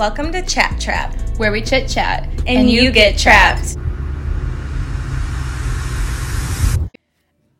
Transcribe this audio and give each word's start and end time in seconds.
Welcome 0.00 0.32
to 0.32 0.40
Chat 0.40 0.80
Trap, 0.80 1.14
where 1.36 1.52
we 1.52 1.60
chit 1.60 1.86
chat 1.86 2.26
and, 2.46 2.70
you, 2.70 2.90
get 2.90 3.18
trapped. 3.18 3.76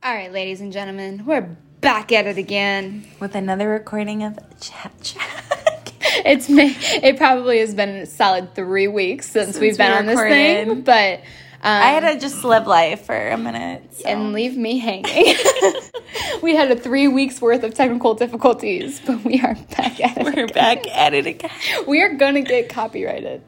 All 0.02 0.14
right, 0.14 0.32
ladies 0.32 0.62
and 0.62 0.72
gentlemen, 0.72 1.26
we're 1.26 1.54
back 1.82 2.12
at 2.12 2.26
it 2.26 2.38
again. 2.38 3.04
with 3.20 3.34
another 3.34 3.68
recording 3.68 4.22
of 4.22 4.38
Chat 4.58 4.90
Trap. 5.04 5.90
It's 6.24 6.48
me. 6.48 6.74
It 6.78 7.18
probably 7.18 7.58
has 7.58 7.74
been 7.74 7.90
a 7.90 8.06
solid 8.06 8.54
three 8.54 8.88
weeks 8.88 9.28
since, 9.28 9.58
we've 9.58 9.76
been 9.76 9.92
we 9.92 9.98
on 9.98 10.06
this 10.06 10.18
thing, 10.18 10.80
but 10.80 11.20
um, 11.62 11.82
I 11.82 11.86
had 11.88 12.14
to 12.14 12.20
just 12.20 12.42
live 12.44 12.66
life 12.66 13.06
for 13.06 13.28
a 13.28 13.36
minute. 13.36 13.82
so- 13.94 14.08
and 14.08 14.32
leave 14.32 14.56
me 14.56 14.78
hanging. 14.78 15.36
we 16.42 16.54
had 16.56 16.70
a 16.70 16.76
three 16.76 17.08
weeks 17.08 17.40
worth 17.40 17.62
of 17.62 17.74
technical 17.74 18.14
difficulties, 18.14 19.00
but 19.06 19.22
we 19.24 19.40
are 19.40 19.54
back 19.76 20.00
at 20.00 20.16
it. 20.18 20.24
we're 20.24 20.44
again. 20.44 20.46
back 20.48 20.86
at 20.88 21.14
it 21.14 21.26
again. 21.26 21.50
We 21.86 22.02
are 22.02 22.14
gonna 22.14 22.42
get 22.42 22.68
copyrighted. 22.68 23.42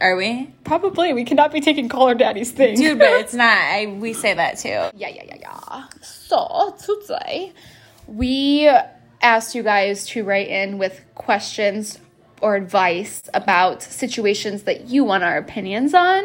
Are 0.00 0.14
we? 0.16 0.48
Probably. 0.64 1.12
We 1.12 1.24
cannot 1.24 1.52
be 1.52 1.60
taking 1.60 1.88
Call 1.88 2.06
Her 2.08 2.14
Daddy's 2.14 2.52
thing. 2.52 2.76
Dude, 2.76 2.98
but 3.00 3.10
it's 3.20 3.34
not. 3.34 3.58
I, 3.58 3.86
we 3.98 4.12
say 4.12 4.32
that 4.34 4.58
too. 4.58 4.68
Yeah, 4.96 5.08
yeah, 5.08 5.24
yeah, 5.26 5.36
yeah. 5.40 5.84
So, 6.02 6.76
today, 6.78 7.52
we 8.06 8.70
asked 9.20 9.54
you 9.56 9.62
guys 9.64 10.06
to 10.08 10.22
write 10.24 10.48
in 10.48 10.78
with 10.78 11.00
questions 11.16 11.98
or 12.40 12.54
advice 12.54 13.22
about 13.34 13.82
situations 13.82 14.62
that 14.62 14.88
you 14.88 15.02
want 15.04 15.24
our 15.24 15.36
opinions 15.36 15.94
on. 15.94 16.24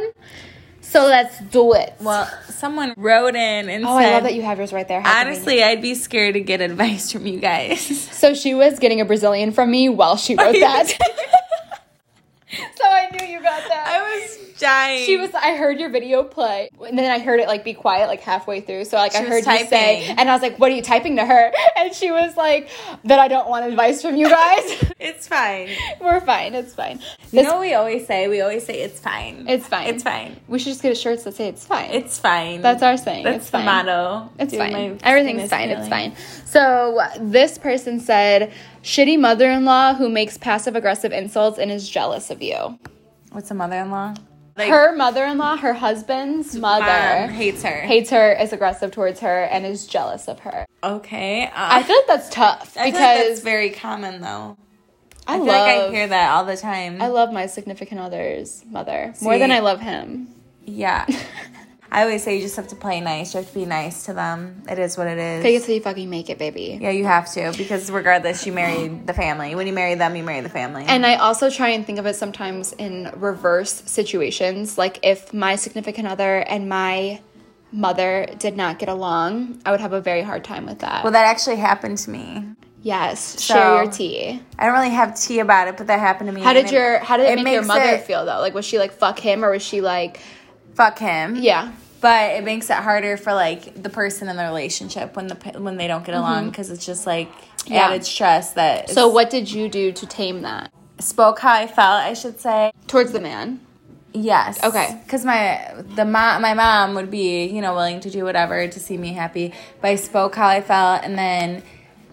So 0.83 1.05
let's 1.05 1.39
do 1.39 1.73
it. 1.73 1.95
Well, 2.01 2.29
someone 2.49 2.93
wrote 2.97 3.35
in 3.35 3.69
and 3.69 3.83
said. 3.83 3.89
oh, 3.89 3.97
said, 3.99 4.09
I 4.09 4.13
love 4.13 4.23
that 4.23 4.35
you 4.35 4.43
have 4.43 4.59
yours 4.59 4.71
right 4.71 4.87
there. 4.87 5.01
How 5.01 5.21
honestly, 5.21 5.63
I'd 5.63 5.81
be 5.81 5.95
scared 5.95 6.35
to 6.35 6.41
get 6.41 6.61
advice 6.61 7.11
from 7.11 7.25
you 7.25 7.39
guys. 7.39 8.09
So 8.23 8.33
she 8.33 8.53
was 8.53 8.79
getting 8.79 9.01
a 9.01 9.05
Brazilian 9.05 9.51
from 9.51 9.69
me 9.69 9.89
while 9.89 10.15
she 10.15 10.35
wrote 10.35 10.53
that. 10.59 10.87
so 10.87 12.83
I 12.85 13.09
knew 13.11 13.25
you 13.27 13.41
got 13.41 13.61
that. 13.67 13.85
I 13.87 14.01
was 14.01 14.52
dying. 14.63 15.05
She 15.05 15.17
was. 15.17 15.31
I 15.33 15.55
heard 15.55 15.79
your 15.79 15.89
video 15.89 16.23
play, 16.23 16.69
and 16.87 16.97
then 16.97 17.11
I 17.11 17.19
heard 17.19 17.39
it 17.39 17.47
like 17.47 17.63
be 17.63 17.73
quiet 17.73 18.07
like 18.07 18.21
halfway 18.21 18.61
through. 18.61 18.85
So 18.85 18.97
like 18.97 19.15
I 19.15 19.21
heard 19.21 19.45
you 19.45 19.67
say, 19.67 20.05
and 20.05 20.29
I 20.29 20.33
was 20.33 20.41
like, 20.41 20.57
"What 20.57 20.71
are 20.71 20.75
you 20.75 20.81
typing 20.81 21.17
to 21.17 21.25
her?" 21.25 21.51
And 21.75 21.93
she 21.93 22.11
was 22.11 22.37
like, 22.37 22.69
"That 23.03 23.19
I 23.19 23.27
don't 23.27 23.49
want 23.49 23.65
advice 23.65 24.01
from 24.01 24.15
you 24.15 24.29
guys." 24.29 24.83
It's 25.03 25.27
fine. 25.27 25.69
We're 25.99 26.21
fine. 26.21 26.53
It's 26.53 26.73
fine. 26.73 27.01
You 27.31 27.43
know 27.43 27.53
what 27.53 27.59
we 27.59 27.73
always 27.73 28.07
say? 28.07 28.29
We 28.29 28.39
always 28.39 28.65
say 28.65 28.81
it's 28.81 29.01
fine. 29.01 29.45
it's 29.49 29.67
fine. 29.67 29.87
It's 29.87 30.01
fine. 30.01 30.39
We 30.47 30.59
should 30.59 30.69
just 30.69 30.81
get 30.81 30.93
a 30.93 30.95
shirts 30.95 31.23
that 31.23 31.33
say 31.33 31.49
it's 31.49 31.65
fine. 31.65 31.91
It's 31.91 32.17
fine. 32.19 32.61
That's 32.61 32.81
our 32.81 32.95
saying. 32.95 33.25
That's 33.25 33.37
it's 33.37 33.45
the 33.47 33.57
fine. 33.57 33.65
motto. 33.65 34.29
It's 34.39 34.51
Dude, 34.51 34.59
fine. 34.59 34.99
Everything's 35.03 35.49
fine. 35.49 35.69
It's 35.69 35.89
fine. 35.89 36.15
So 36.45 37.01
this 37.19 37.57
person 37.57 37.99
said, 37.99 38.53
"Shitty 38.81 39.19
mother-in-law 39.19 39.95
who 39.95 40.07
makes 40.07 40.37
passive-aggressive 40.37 41.11
insults 41.11 41.59
and 41.59 41.69
is 41.69 41.89
jealous 41.89 42.29
of 42.29 42.41
you." 42.41 42.79
What's 43.31 43.51
a 43.51 43.55
mother-in-law? 43.55 44.15
Like, 44.55 44.69
her 44.69 44.95
mother-in-law, 44.95 45.57
her 45.57 45.73
husband's 45.73 46.55
mother, 46.55 46.85
mom 47.27 47.29
hates 47.29 47.63
her. 47.63 47.81
hates 47.81 48.11
her, 48.11 48.33
is 48.33 48.53
aggressive 48.53 48.91
towards 48.91 49.19
her, 49.21 49.43
and 49.45 49.65
is 49.65 49.87
jealous 49.87 50.27
of 50.27 50.39
her. 50.41 50.65
okay. 50.83 51.45
Uh, 51.45 51.49
I 51.55 51.83
feel 51.83 51.95
like 51.95 52.07
that's 52.07 52.29
tough 52.29 52.77
I 52.77 52.91
feel 52.91 52.99
like 52.99 53.27
that's 53.27 53.41
very 53.41 53.71
common 53.71 54.21
though. 54.21 54.57
I, 55.25 55.35
I 55.35 55.37
feel 55.37 55.45
love 55.47 55.67
like 55.67 55.77
I 55.87 55.89
hear 55.91 56.07
that 56.07 56.31
all 56.33 56.45
the 56.45 56.57
time. 56.57 57.01
I 57.01 57.07
love 57.07 57.31
my 57.33 57.47
significant 57.47 57.99
other's 58.01 58.63
mother 58.65 59.13
more 59.21 59.37
than 59.39 59.51
I 59.51 59.59
love 59.59 59.79
him. 59.79 60.27
yeah. 60.65 61.05
I 61.93 62.01
always 62.01 62.23
say 62.23 62.35
you 62.35 62.41
just 62.41 62.55
have 62.55 62.67
to 62.69 62.75
play 62.75 62.99
nice. 63.01 63.33
You 63.33 63.39
have 63.41 63.47
to 63.49 63.53
be 63.53 63.65
nice 63.65 64.05
to 64.05 64.13
them. 64.13 64.63
It 64.67 64.79
is 64.79 64.97
what 64.97 65.05
it 65.07 65.19
is. 65.19 65.43
Fake 65.43 65.61
it 65.61 65.63
till 65.65 65.75
you 65.75 65.81
fucking 65.81 66.09
make 66.09 66.29
it, 66.29 66.39
baby. 66.39 66.79
Yeah, 66.81 66.89
you 66.89 67.05
have 67.05 67.31
to 67.33 67.53
because 67.55 67.91
regardless, 67.91 68.45
you 68.47 68.51
marry 68.51 68.87
the 68.87 69.13
family. 69.13 69.53
When 69.53 69.67
you 69.67 69.73
marry 69.73 69.93
them, 69.93 70.15
you 70.15 70.23
marry 70.23 70.41
the 70.41 70.49
family. 70.49 70.85
And 70.87 71.05
I 71.05 71.15
also 71.15 71.49
try 71.51 71.69
and 71.69 71.85
think 71.85 71.99
of 71.99 72.05
it 72.07 72.15
sometimes 72.15 72.73
in 72.73 73.11
reverse 73.15 73.83
situations. 73.85 74.75
Like 74.77 74.99
if 75.03 75.33
my 75.33 75.55
significant 75.55 76.07
other 76.07 76.39
and 76.39 76.67
my 76.67 77.21
mother 77.71 78.25
did 78.39 78.57
not 78.57 78.79
get 78.79 78.89
along, 78.89 79.61
I 79.65 79.71
would 79.71 79.79
have 79.81 79.93
a 79.93 80.01
very 80.01 80.23
hard 80.23 80.43
time 80.43 80.65
with 80.65 80.79
that. 80.79 81.03
well, 81.03 81.13
that 81.13 81.25
actually 81.25 81.57
happened 81.57 81.97
to 81.99 82.09
me. 82.09 82.43
yes, 82.81 83.19
So- 83.43 83.53
share 83.53 83.83
your 83.83 83.91
tea. 83.91 84.41
I 84.59 84.65
don't 84.65 84.73
really 84.75 84.89
have 84.89 85.19
tea 85.19 85.39
about 85.39 85.67
it, 85.67 85.77
but 85.77 85.87
that 85.87 85.99
happened 85.99 86.27
to 86.29 86.33
me. 86.33 86.41
How 86.41 86.53
did 86.53 86.71
your 86.71 86.99
how 86.99 87.17
did 87.17 87.27
it, 87.29 87.43
make 87.43 87.53
your 87.53 87.63
mother 87.63 87.81
it- 87.95 88.03
feel 88.03 88.25
though? 88.25 88.39
Like 88.39 88.53
was 88.55 88.65
she 88.65 88.79
like 88.79 88.93
fuck 88.93 89.19
him 89.19 89.45
or 89.45 89.51
was 89.51 89.61
she 89.63 89.81
like 89.81 90.19
Fuck 90.75 90.97
him. 90.97 91.35
yeah? 91.35 91.71
But 92.03 92.33
it 92.33 92.43
makes 92.43 92.69
it 92.69 92.75
harder 92.75 93.17
for 93.17 93.33
like 93.33 93.81
the 93.81 93.89
person 93.89 94.27
in 94.29 94.35
the 94.35 94.43
relationship 94.43 95.15
when 95.15 95.27
the 95.27 95.35
when 95.59 95.77
they 95.77 95.87
don't 95.87 96.05
get 96.05 96.13
along 96.15 96.49
because 96.49 96.69
it's 96.69 96.85
just 96.85 97.07
like 97.07 97.29
Mm-hmm. 97.63 97.73
Yeah. 97.75 97.85
added 97.87 98.03
stress 98.05 98.53
that 98.53 98.89
So 98.89 99.07
what 99.07 99.29
did 99.29 99.49
you 99.49 99.69
do 99.69 99.93
to 99.93 100.05
tame 100.05 100.41
that 100.41 100.69
spoke 100.99 101.39
how 101.39 101.53
I 101.53 101.65
felt 101.65 102.01
I 102.03 102.13
should 102.13 102.37
say 102.41 102.73
towards 102.87 103.13
the 103.13 103.21
man? 103.21 103.61
yes 104.11 104.61
Okay. 104.63 104.99
because 105.05 105.23
my 105.23 105.73
the 105.95 106.03
mom 106.03 106.41
my 106.41 106.53
mom 106.53 106.93
would 106.95 107.09
be 107.09 107.45
you 107.45 107.61
know 107.61 107.73
willing 107.73 108.01
to 108.01 108.09
do 108.09 108.25
whatever 108.25 108.67
to 108.67 108.79
see 108.81 108.97
me 108.97 109.13
happy 109.13 109.53
but 109.81 109.87
I 109.87 109.95
spoke 109.95 110.35
how 110.35 110.47
I 110.47 110.59
felt 110.61 111.03
and 111.05 111.17
then 111.17 111.63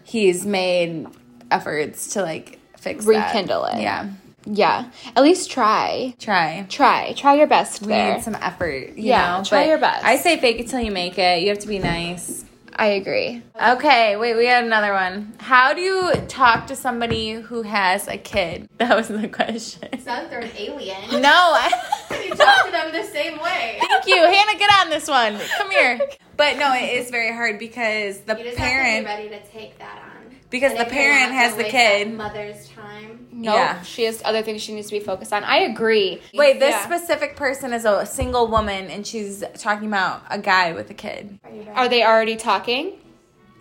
he's 0.05 0.47
made 0.47 1.09
efforts 1.51 2.11
to 2.15 2.23
like 2.23 2.61
fix 2.79 3.05
that. 3.05 3.11
Rekindle 3.35 3.65
it. 3.65 3.81
yeah 3.83 4.09
Yeah, 4.47 4.91
at 5.17 5.23
least 5.23 5.51
try. 5.51 6.15
try 6.19 6.67
Try. 6.69 7.13
Try 7.17 7.35
your 7.37 7.47
best 7.47 7.83
we 7.83 7.89
there. 7.89 8.15
need 8.15 8.23
some 8.23 8.35
effort 8.37 8.97
you 8.97 9.05
Yeah, 9.11 9.39
know 9.39 9.45
try 9.45 9.63
but 9.65 9.69
your 9.69 9.79
best. 9.79 10.05
I 10.05 10.17
say 10.17 10.39
fake 10.41 10.61
it 10.61 10.69
till 10.69 10.81
you 10.81 10.91
make 10.91 11.19
it 11.19 11.43
you 11.43 11.49
have 11.51 11.59
to 11.61 11.69
be 11.69 11.79
nice 11.79 12.45
I 12.73 12.87
agree. 12.93 13.43
Okay, 13.63 14.17
wait, 14.17 14.35
we 14.37 14.47
had 14.47 14.65
another 14.65 14.95
one. 14.95 15.35
How 15.39 15.75
do 15.75 15.83
you 15.83 16.13
talk 16.29 16.69
to 16.69 16.77
somebody 16.77 17.33
who 17.33 17.61
has 17.61 18.09
a 18.09 18.17
kid? 18.17 18.69
That 18.79 18.97
was 18.97 19.09
the 19.09 19.29
question. 19.29 19.83
Sounds 20.01 20.07
like 20.07 20.31
they're 20.31 20.41
an 20.41 20.51
alien. 20.57 20.97
No, 21.21 21.29
I, 21.31 21.69
you 22.25 22.31
talk 22.35 22.65
to 22.65 22.71
them 22.73 22.91
the 22.93 23.03
same 23.05 23.39
way. 23.39 23.81
thank 23.81 24.07
you. 24.07 24.17
Hannah, 24.17 24.59
get 24.59 24.71
on 24.81 24.89
this 24.89 25.09
one. 25.09 25.39
Come 25.59 25.71
here. 25.71 26.01
But 26.39 26.57
no, 26.57 26.73
it 26.73 27.03
is 27.03 27.11
very 27.11 27.35
hard 27.35 27.59
because 27.59 28.21
the 28.21 28.39
You 28.39 28.45
just 28.45 28.57
parent, 28.57 29.07
have 29.07 29.19
to 29.19 29.25
be 29.25 29.29
ready 29.35 29.45
to 29.45 29.51
take 29.51 29.79
that 29.79 30.01
on. 30.03 30.10
Because 30.51 30.73
And 30.73 30.81
the 30.81 30.85
parent 30.87 31.33
has 31.33 31.57
the 31.57 31.65
kid. 31.65 32.13
Mother's 32.13 32.69
time. 32.69 33.29
No, 33.33 33.55
Yeah. 33.55 33.83
she 33.83 34.05
has 34.05 34.21
other 34.25 34.43
things 34.43 34.61
she 34.63 34.75
needs 34.75 34.89
to 34.89 34.93
be 34.93 35.01
focused 35.01 35.33
on. 35.33 35.45
I 35.45 35.59
agree. 35.61 36.21
Wait, 36.35 36.61
this 36.61 36.71
Yeah. 36.73 36.85
specific 36.85 37.37
person 37.37 37.73
is 37.73 37.85
a 37.85 38.05
single 38.05 38.49
woman 38.49 38.91
and 38.91 39.07
she's 39.07 39.43
talking 39.57 39.89
about 39.89 40.23
a 40.29 40.39
guy 40.39 40.73
with 40.73 40.91
a 40.91 40.95
kid. 40.95 41.39
Are? 41.75 41.85
Are 41.85 41.89
they 41.89 42.03
already 42.05 42.37
talking? 42.37 42.95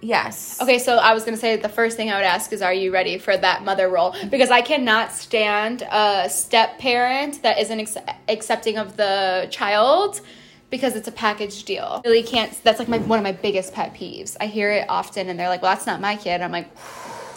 Yes. 0.01 0.57
Okay, 0.61 0.79
so 0.79 0.95
I 0.97 1.13
was 1.13 1.23
gonna 1.25 1.37
say 1.37 1.57
the 1.57 1.67
first 1.69 1.97
thing 1.97 2.09
I 2.09 2.15
would 2.15 2.23
ask 2.25 2.53
is, 2.53 2.61
are 2.61 2.73
you 2.73 2.91
ready 2.91 3.17
for 3.17 3.35
that 3.35 3.63
mother 3.65 3.89
role? 3.89 4.15
Because 4.29 4.49
I 4.49 4.61
cannot 4.61 5.11
stand 5.11 5.81
a 5.91 6.29
step 6.29 6.79
parent 6.79 7.41
that 7.43 7.59
isn't 7.59 7.79
ex- 7.81 7.97
accepting 8.29 8.77
of 8.77 8.95
the 8.95 9.47
child 9.51 10.21
because 10.69 10.95
it's 10.95 11.07
a 11.07 11.11
package 11.11 11.63
deal. 11.63 12.01
Really 12.05 12.23
can't. 12.23 12.51
That's 12.63 12.79
like 12.79 12.87
my 12.87 12.99
one 12.99 13.19
of 13.19 13.23
my 13.23 13.31
biggest 13.31 13.73
pet 13.73 13.93
peeves. 13.93 14.35
I 14.39 14.45
hear 14.47 14.71
it 14.71 14.85
often, 14.89 15.29
and 15.29 15.39
they're 15.39 15.49
like, 15.49 15.61
"Well, 15.61 15.71
that's 15.73 15.85
not 15.85 16.01
my 16.01 16.15
kid." 16.15 16.41
I'm 16.41 16.51
like, 16.51 16.67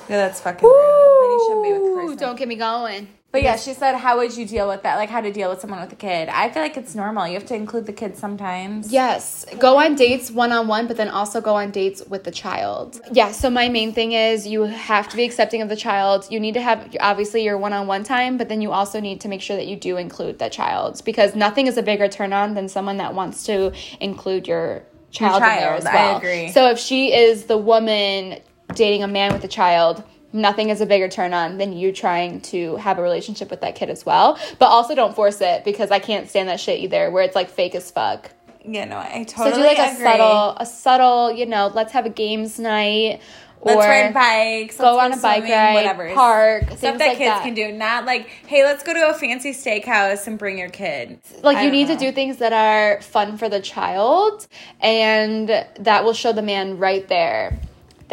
Yeah, 0.09 0.17
that's 0.19 0.41
fucking 0.41 0.69
rude. 0.69 0.75
Then 1.23 1.31
you 1.31 1.45
shouldn't 1.47 1.65
be 1.65 1.73
with 1.73 1.83
the 1.83 1.89
"Ooh, 1.89 1.95
person. 2.07 2.19
don't 2.19 2.37
get 2.39 2.49
me 2.49 2.57
going." 2.57 3.09
But 3.33 3.43
yeah, 3.43 3.57
she 3.57 3.73
said, 3.73 3.97
how 3.97 4.19
would 4.19 4.37
you 4.37 4.45
deal 4.45 4.69
with 4.69 4.83
that? 4.83 4.97
Like, 4.97 5.09
how 5.09 5.23
to 5.23 5.33
deal 5.33 5.49
with 5.49 5.59
someone 5.59 5.81
with 5.81 5.91
a 5.91 5.97
kid. 5.97 6.29
I 6.29 6.51
feel 6.51 6.63
like 6.63 6.77
it's 6.77 6.95
normal. 6.95 7.27
You 7.27 7.33
have 7.33 7.47
to 7.47 7.55
include 7.55 7.87
the 7.87 7.93
kid 7.95 8.15
sometimes. 8.19 8.93
Yes, 8.93 9.47
go 9.59 9.79
on 9.79 9.95
dates 9.95 10.31
one 10.31 10.53
on 10.53 10.69
one, 10.69 10.87
but 10.87 10.99
then 10.99 11.09
also 11.09 11.41
go 11.41 11.55
on 11.55 11.71
dates 11.71 12.05
with 12.07 12.25
the 12.25 12.31
child. 12.31 13.01
Yeah, 13.11 13.33
so 13.33 13.49
my 13.49 13.71
main 13.71 13.95
thing 13.95 14.13
is 14.13 14.47
you 14.47 14.65
have 14.65 15.09
to 15.09 15.17
be 15.17 15.25
accepting 15.25 15.63
of 15.63 15.71
the 15.71 15.77
child. 15.77 16.27
You 16.31 16.41
need 16.41 16.53
to 16.55 16.61
have 16.61 16.95
obviously 17.01 17.43
your 17.43 17.57
one 17.57 17.73
on 17.73 17.87
one 17.87 18.05
time, 18.05 18.37
but 18.37 18.51
then 18.51 18.61
you 18.61 18.71
also 18.71 19.01
need 19.01 19.23
to 19.23 19.29
make 19.29 19.41
sure 19.41 19.57
that 19.57 19.67
you 19.67 19.77
do 19.77 19.97
include 19.97 20.39
that 20.41 20.53
child 20.53 21.01
because 21.03 21.35
nothing 21.35 21.67
is 21.67 21.79
a 21.79 21.83
bigger 21.83 22.09
turn 22.09 22.35
on 22.35 22.53
than 22.53 22.69
someone 22.69 22.99
that 22.99 23.15
wants 23.15 23.45
to 23.45 23.73
include 23.99 24.47
your 24.47 24.83
child, 25.11 25.43
in 25.43 25.49
there 25.49 25.75
as 25.75 25.85
child, 25.85 25.97
I 25.97 26.07
well. 26.07 26.17
agree. 26.19 26.49
So 26.51 26.69
if 26.69 26.79
she 26.79 27.15
is 27.15 27.45
the 27.45 27.57
woman 27.57 28.41
dating 28.75 29.03
a 29.03 29.09
man 29.09 29.33
with 29.33 29.43
a 29.45 29.49
child, 29.49 30.05
nothing 30.33 30.71
is 30.71 30.81
a 30.81 30.87
bigger 30.87 31.09
turn 31.09 31.35
on 31.35 31.59
than 31.59 31.73
you 31.73 31.93
trying 31.93 32.41
to 32.43 32.77
have 32.77 32.99
a 32.99 33.03
relationship 33.03 33.51
with 33.51 33.61
that 33.63 33.75
kid 33.75 33.91
as 33.91 34.05
well. 34.07 34.39
But 34.59 34.67
also 34.67 34.95
don't 34.95 35.15
force 35.15 35.41
it 35.41 35.65
because 35.65 35.91
I 35.91 35.99
can't 35.99 36.29
stand 36.29 36.49
that 36.49 36.61
shit 36.61 36.81
either 36.81 37.11
where 37.11 37.23
it's 37.23 37.35
like 37.37 37.51
fake 37.51 37.75
as 37.75 37.91
fuck. 37.91 38.31
Yeah, 38.65 38.85
no, 38.85 38.99
I 38.99 39.25
totally 39.25 39.51
So 39.53 39.57
do 39.59 39.65
like 39.65 39.79
a 39.79 39.93
agree. 39.93 40.05
subtle, 40.05 40.57
a 40.59 40.67
subtle, 40.67 41.33
you 41.33 41.47
know, 41.47 41.71
let's 41.75 41.93
have 41.93 42.07
a 42.07 42.11
games 42.11 42.61
night, 42.61 43.21
or 43.61 43.75
Let's 43.77 43.87
ride 43.87 44.15
bikes. 44.15 44.77
go 44.77 44.99
on 45.01 45.13
a 45.13 45.17
bike 45.17 45.43
swimming, 45.43 45.51
ride, 45.53 45.75
whatever. 45.75 46.15
park, 46.15 46.65
Stuff 46.65 46.81
that 46.81 46.99
like 46.99 47.19
kids 47.19 47.29
that. 47.31 47.43
can 47.45 47.55
do. 47.55 47.71
Not 47.73 48.05
like, 48.07 48.27
hey, 48.47 48.65
let's 48.65 48.83
go 48.85 48.93
to 48.93 49.09
a 49.11 49.15
fancy 49.15 49.53
steakhouse 49.53 50.27
and 50.29 50.39
bring 50.39 50.59
your 50.59 50.69
kid. 50.69 51.19
Like 51.43 51.57
I 51.59 51.65
you 51.65 51.71
need 51.73 51.89
know. 51.89 51.95
to 51.95 52.01
do 52.01 52.13
things 52.13 52.39
that 52.39 52.53
are 52.53 53.01
fun 53.03 53.37
for 53.37 53.49
the 53.49 53.61
child, 53.61 54.47
and 54.81 55.49
that 55.49 56.05
will 56.05 56.13
show 56.13 56.33
the 56.33 56.43
man 56.43 56.79
right 56.79 57.07
there 57.09 57.59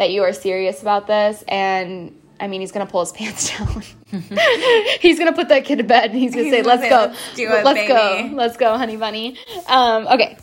that 0.00 0.10
you 0.10 0.22
are 0.24 0.32
serious 0.32 0.80
about 0.80 1.06
this. 1.06 1.44
And 1.46 2.18
I 2.40 2.48
mean, 2.48 2.62
he's 2.62 2.72
gonna 2.72 2.86
pull 2.86 3.00
his 3.00 3.12
pants 3.18 3.56
down. 3.56 3.82
he's 5.00 5.18
gonna 5.18 5.34
put 5.34 5.48
that 5.50 5.64
kid 5.64 5.76
to 5.76 5.84
bed, 5.84 6.10
and 6.10 6.18
he's 6.18 6.32
gonna 6.32 6.44
He's 6.44 6.52
say, 6.54 6.62
gonna 6.62 6.80
"Let's 6.80 6.82
say, 6.82 6.88
go, 6.90 6.96
"Let's 7.06 7.38
it, 7.38 7.64
let's 7.64 7.88
go, 7.88 8.30
let's 8.34 8.56
go, 8.56 8.76
honey 8.78 8.96
bunny." 8.96 9.38
Um, 9.68 10.08
okay. 10.08 10.36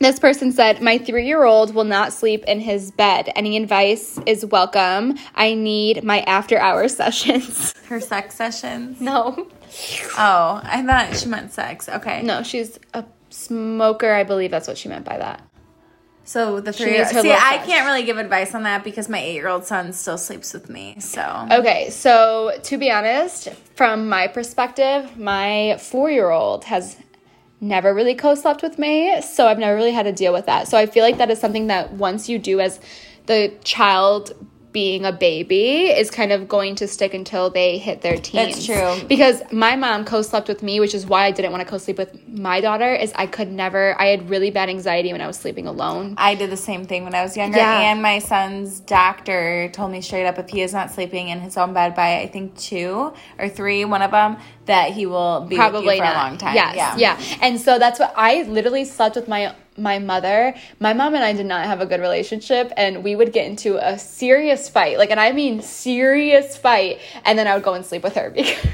This 0.00 0.18
person 0.18 0.52
said, 0.52 0.82
My 0.82 0.98
three 0.98 1.26
year 1.26 1.44
old 1.44 1.74
will 1.74 1.84
not 1.84 2.12
sleep 2.12 2.44
in 2.44 2.60
his 2.60 2.90
bed. 2.90 3.30
Any 3.36 3.56
advice 3.56 4.18
is 4.26 4.44
welcome. 4.44 5.16
I 5.34 5.54
need 5.54 6.02
my 6.04 6.20
after 6.22 6.58
hour 6.58 6.88
sessions. 7.00 7.72
Her 7.86 8.00
sex 8.00 8.34
sessions. 8.34 9.00
No. 9.00 9.48
Oh, 10.18 10.60
I 10.62 10.82
thought 10.84 11.16
she 11.16 11.26
meant 11.26 11.52
sex. 11.52 11.88
Okay. 11.88 12.22
No, 12.22 12.42
she's 12.42 12.78
a 12.92 13.04
smoker. 13.30 14.12
I 14.12 14.24
believe 14.24 14.50
that's 14.50 14.68
what 14.68 14.76
she 14.76 14.88
meant 14.88 15.04
by 15.06 15.16
that. 15.16 15.42
So 16.24 16.60
the 16.60 16.72
three. 16.72 16.98
needs 16.98 17.10
See, 17.10 17.30
I 17.30 17.62
can't 17.64 17.86
really 17.86 18.04
give 18.04 18.18
advice 18.18 18.54
on 18.54 18.62
that 18.62 18.82
because 18.82 19.08
my 19.08 19.18
eight-year-old 19.18 19.64
son 19.64 19.92
still 19.92 20.18
sleeps 20.18 20.52
with 20.52 20.70
me. 20.70 20.96
So 20.98 21.48
Okay, 21.50 21.90
so 21.90 22.58
to 22.62 22.78
be 22.78 22.90
honest, 22.90 23.48
from 23.76 24.08
my 24.08 24.26
perspective, 24.26 25.18
my 25.18 25.76
four 25.78 26.10
year 26.10 26.30
old 26.30 26.64
has 26.64 26.96
never 27.60 27.94
really 27.94 28.14
co 28.14 28.34
slept 28.34 28.62
with 28.62 28.78
me, 28.78 29.20
so 29.20 29.46
I've 29.46 29.58
never 29.58 29.76
really 29.76 29.92
had 29.92 30.04
to 30.04 30.12
deal 30.12 30.32
with 30.32 30.46
that. 30.46 30.68
So 30.68 30.78
I 30.78 30.86
feel 30.86 31.04
like 31.04 31.18
that 31.18 31.30
is 31.30 31.40
something 31.40 31.66
that 31.68 31.92
once 31.92 32.28
you 32.28 32.38
do 32.38 32.60
as 32.60 32.80
the 33.26 33.52
child 33.64 34.32
being 34.74 35.06
a 35.06 35.12
baby 35.12 35.86
is 35.86 36.10
kind 36.10 36.32
of 36.32 36.48
going 36.48 36.74
to 36.74 36.88
stick 36.88 37.14
until 37.14 37.48
they 37.48 37.78
hit 37.78 38.02
their 38.02 38.18
teens. 38.18 38.56
That's 38.56 38.66
true. 38.66 39.08
Because 39.08 39.40
my 39.52 39.76
mom 39.76 40.04
co-slept 40.04 40.48
with 40.48 40.64
me, 40.64 40.80
which 40.80 40.94
is 40.94 41.06
why 41.06 41.26
I 41.26 41.30
didn't 41.30 41.52
want 41.52 41.62
to 41.62 41.70
co-sleep 41.70 41.96
with 41.96 42.10
my 42.28 42.60
daughter, 42.60 42.92
is 42.92 43.12
I 43.14 43.26
could 43.28 43.50
never 43.52 43.98
I 43.98 44.06
had 44.06 44.28
really 44.28 44.50
bad 44.50 44.68
anxiety 44.68 45.12
when 45.12 45.20
I 45.20 45.28
was 45.28 45.38
sleeping 45.38 45.68
alone. 45.68 46.16
I 46.18 46.34
did 46.34 46.50
the 46.50 46.56
same 46.56 46.86
thing 46.86 47.04
when 47.04 47.14
I 47.14 47.22
was 47.22 47.36
younger, 47.36 47.56
Yeah. 47.56 47.92
and 47.92 48.02
my 48.02 48.18
son's 48.18 48.80
doctor 48.80 49.70
told 49.72 49.92
me 49.92 50.00
straight 50.00 50.26
up 50.26 50.38
if 50.38 50.48
he 50.50 50.60
is 50.60 50.72
not 50.72 50.90
sleeping 50.90 51.28
in 51.28 51.40
his 51.40 51.56
own 51.56 51.72
bed 51.72 51.94
by 51.94 52.18
I 52.18 52.26
think 52.26 52.58
two 52.58 53.12
or 53.38 53.48
three, 53.48 53.84
one 53.84 54.02
of 54.02 54.10
them, 54.10 54.36
that 54.66 54.90
he 54.92 55.06
will 55.06 55.42
be 55.42 55.54
probably 55.54 55.98
for 55.98 56.04
not. 56.04 56.14
a 56.14 56.18
long 56.18 56.36
time. 56.38 56.56
Yes, 56.56 56.74
yeah, 56.76 56.96
yeah. 56.96 57.38
And 57.40 57.60
so 57.60 57.78
that's 57.78 58.00
what 58.00 58.12
I 58.16 58.42
literally 58.42 58.84
slept 58.84 59.14
with 59.14 59.28
my 59.28 59.54
my 59.76 59.98
mother. 59.98 60.54
My 60.80 60.92
mom 60.92 61.14
and 61.14 61.24
I 61.24 61.32
did 61.32 61.46
not 61.46 61.66
have 61.66 61.80
a 61.80 61.86
good 61.86 62.00
relationship, 62.00 62.72
and 62.76 63.02
we 63.04 63.16
would 63.16 63.32
get 63.32 63.46
into 63.46 63.76
a 63.76 63.98
serious 63.98 64.68
fight, 64.68 64.98
like, 64.98 65.10
and 65.10 65.20
I 65.20 65.32
mean 65.32 65.60
serious 65.62 66.56
fight, 66.56 67.00
and 67.24 67.38
then 67.38 67.46
I 67.46 67.54
would 67.54 67.64
go 67.64 67.74
and 67.74 67.84
sleep 67.84 68.02
with 68.02 68.14
her 68.14 68.30
because. 68.30 68.64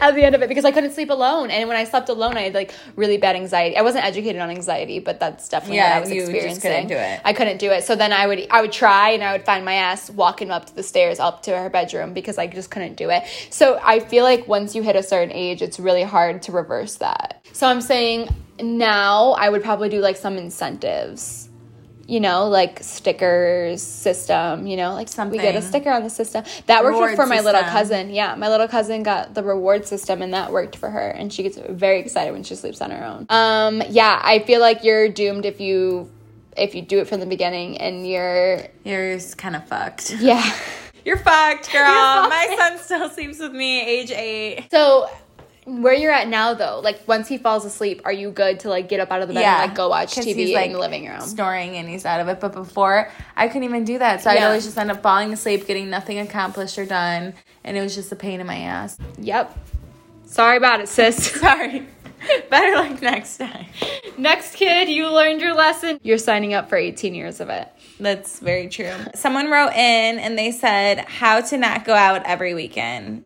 at 0.00 0.12
the 0.14 0.22
end 0.22 0.36
of 0.36 0.42
it 0.42 0.48
because 0.48 0.64
I 0.64 0.70
couldn't 0.70 0.92
sleep 0.92 1.10
alone 1.10 1.50
and 1.50 1.68
when 1.68 1.76
I 1.76 1.82
slept 1.82 2.08
alone 2.10 2.36
I 2.36 2.42
had 2.42 2.54
like 2.54 2.72
really 2.94 3.16
bad 3.16 3.34
anxiety. 3.34 3.76
I 3.76 3.82
wasn't 3.82 4.04
educated 4.04 4.40
on 4.40 4.50
anxiety, 4.50 5.00
but 5.00 5.18
that's 5.18 5.48
definitely 5.48 5.78
Yeah, 5.78 5.94
what 5.94 5.96
I 5.96 6.00
was 6.00 6.10
you 6.12 6.20
just 6.20 6.30
experiencing. 6.30 6.60
couldn't 6.62 6.86
do 6.86 6.94
it. 6.94 7.20
I 7.24 7.32
couldn't 7.32 7.58
do 7.58 7.72
it. 7.72 7.82
So 7.82 7.96
then 7.96 8.12
I 8.12 8.28
would 8.28 8.46
I 8.52 8.60
would 8.60 8.70
try 8.70 9.10
and 9.10 9.24
I 9.24 9.32
would 9.32 9.44
find 9.44 9.64
my 9.64 9.74
ass 9.74 10.10
walking 10.10 10.52
up 10.52 10.66
to 10.66 10.76
the 10.76 10.84
stairs 10.84 11.18
up 11.18 11.42
to 11.42 11.58
her 11.58 11.68
bedroom 11.68 12.14
because 12.14 12.38
I 12.38 12.46
just 12.46 12.70
couldn't 12.70 12.94
do 12.94 13.10
it. 13.10 13.24
So 13.50 13.80
I 13.82 13.98
feel 13.98 14.22
like 14.22 14.46
once 14.46 14.76
you 14.76 14.82
hit 14.82 14.94
a 14.94 15.02
certain 15.02 15.32
age, 15.32 15.60
it's 15.60 15.80
really 15.80 16.04
hard 16.04 16.42
to 16.42 16.52
reverse 16.52 16.94
that. 16.98 17.44
So 17.52 17.66
I'm 17.66 17.80
saying 17.80 18.28
now 18.60 19.32
I 19.32 19.48
would 19.48 19.62
probably 19.62 19.88
do 19.88 20.00
like 20.00 20.16
some 20.16 20.36
incentives. 20.36 21.44
You 22.08 22.20
know, 22.20 22.46
like 22.48 22.84
stickers 22.84 23.82
system, 23.82 24.68
you 24.68 24.76
know, 24.76 24.92
like 24.94 25.08
Something. 25.08 25.40
we 25.40 25.42
get 25.42 25.56
a 25.56 25.60
sticker 25.62 25.90
on 25.90 26.04
the 26.04 26.08
system. 26.08 26.44
That 26.66 26.84
worked 26.84 26.94
Reward 26.94 27.16
for 27.16 27.26
my 27.26 27.40
little 27.40 27.62
cousin. 27.62 28.10
Yeah, 28.10 28.36
my 28.36 28.48
little 28.48 28.68
cousin 28.68 29.02
got 29.02 29.34
the 29.34 29.42
reward 29.42 29.88
system 29.88 30.22
and 30.22 30.32
that 30.32 30.52
worked 30.52 30.76
for 30.76 30.88
her 30.88 31.08
and 31.08 31.32
she 31.32 31.42
gets 31.42 31.58
very 31.58 31.98
excited 31.98 32.30
when 32.30 32.44
she 32.44 32.54
sleeps 32.54 32.80
on 32.80 32.92
her 32.92 33.04
own. 33.04 33.26
Um 33.28 33.82
yeah, 33.88 34.20
I 34.22 34.38
feel 34.38 34.60
like 34.60 34.84
you're 34.84 35.08
doomed 35.08 35.46
if 35.46 35.60
you 35.60 36.08
if 36.56 36.76
you 36.76 36.82
do 36.82 37.00
it 37.00 37.08
from 37.08 37.18
the 37.18 37.26
beginning 37.26 37.78
and 37.78 38.08
you're 38.08 38.68
you're 38.84 39.18
kind 39.36 39.56
of 39.56 39.66
fucked. 39.66 40.12
yeah. 40.20 40.56
You're 41.04 41.18
fucked, 41.18 41.72
girl. 41.72 41.82
You're 41.82 42.28
My 42.28 42.54
son 42.58 42.78
still 42.78 43.08
sleeps 43.10 43.38
with 43.38 43.52
me, 43.52 43.80
age 43.80 44.10
eight. 44.10 44.66
So 44.72 45.08
where 45.66 45.94
you're 45.94 46.12
at 46.12 46.28
now 46.28 46.54
though, 46.54 46.80
like 46.82 47.06
once 47.08 47.26
he 47.26 47.38
falls 47.38 47.64
asleep, 47.64 48.00
are 48.04 48.12
you 48.12 48.30
good 48.30 48.60
to 48.60 48.68
like 48.68 48.88
get 48.88 49.00
up 49.00 49.10
out 49.10 49.20
of 49.20 49.28
the 49.28 49.34
bed 49.34 49.44
and 49.44 49.68
like 49.68 49.76
go 49.76 49.88
watch 49.88 50.14
TV 50.14 50.34
he's, 50.34 50.54
like, 50.54 50.66
in 50.66 50.72
the 50.72 50.78
living 50.78 51.08
room? 51.08 51.20
snoring 51.20 51.76
and 51.76 51.88
he's 51.88 52.06
out 52.06 52.20
of 52.20 52.28
it. 52.28 52.38
But 52.38 52.52
before, 52.52 53.10
I 53.36 53.48
couldn't 53.48 53.64
even 53.64 53.84
do 53.84 53.98
that. 53.98 54.22
So 54.22 54.30
I'd 54.30 54.42
always 54.44 54.64
just 54.64 54.78
end 54.78 54.92
up 54.92 55.02
falling 55.02 55.32
asleep, 55.32 55.66
getting 55.66 55.90
nothing 55.90 56.20
accomplished 56.20 56.78
or 56.78 56.86
done, 56.86 57.34
and 57.64 57.76
it 57.76 57.80
was 57.80 57.96
just 57.96 58.12
a 58.12 58.16
pain 58.16 58.40
in 58.40 58.46
my 58.46 58.58
ass. 58.58 58.96
Yep. 59.18 59.58
Sorry 60.24 60.56
about 60.56 60.80
it, 60.80 60.88
sis. 60.88 61.16
Sorry. 61.40 61.86
Better 62.48 62.76
luck 62.76 63.02
next 63.02 63.36
time. 63.36 63.66
Next 64.16 64.54
kid, 64.54 64.88
you 64.88 65.08
learned 65.10 65.40
your 65.40 65.54
lesson. 65.54 65.98
You're 66.02 66.18
signing 66.18 66.54
up 66.54 66.68
for 66.68 66.76
18 66.76 67.14
years 67.14 67.40
of 67.40 67.50
it. 67.50 67.68
That's 67.98 68.38
very 68.38 68.68
true. 68.68 68.92
Someone 69.14 69.50
wrote 69.50 69.72
in 69.72 70.18
and 70.18 70.38
they 70.38 70.50
said 70.52 71.00
how 71.00 71.40
to 71.40 71.56
not 71.56 71.84
go 71.84 71.94
out 71.94 72.22
every 72.24 72.54
weekend 72.54 73.24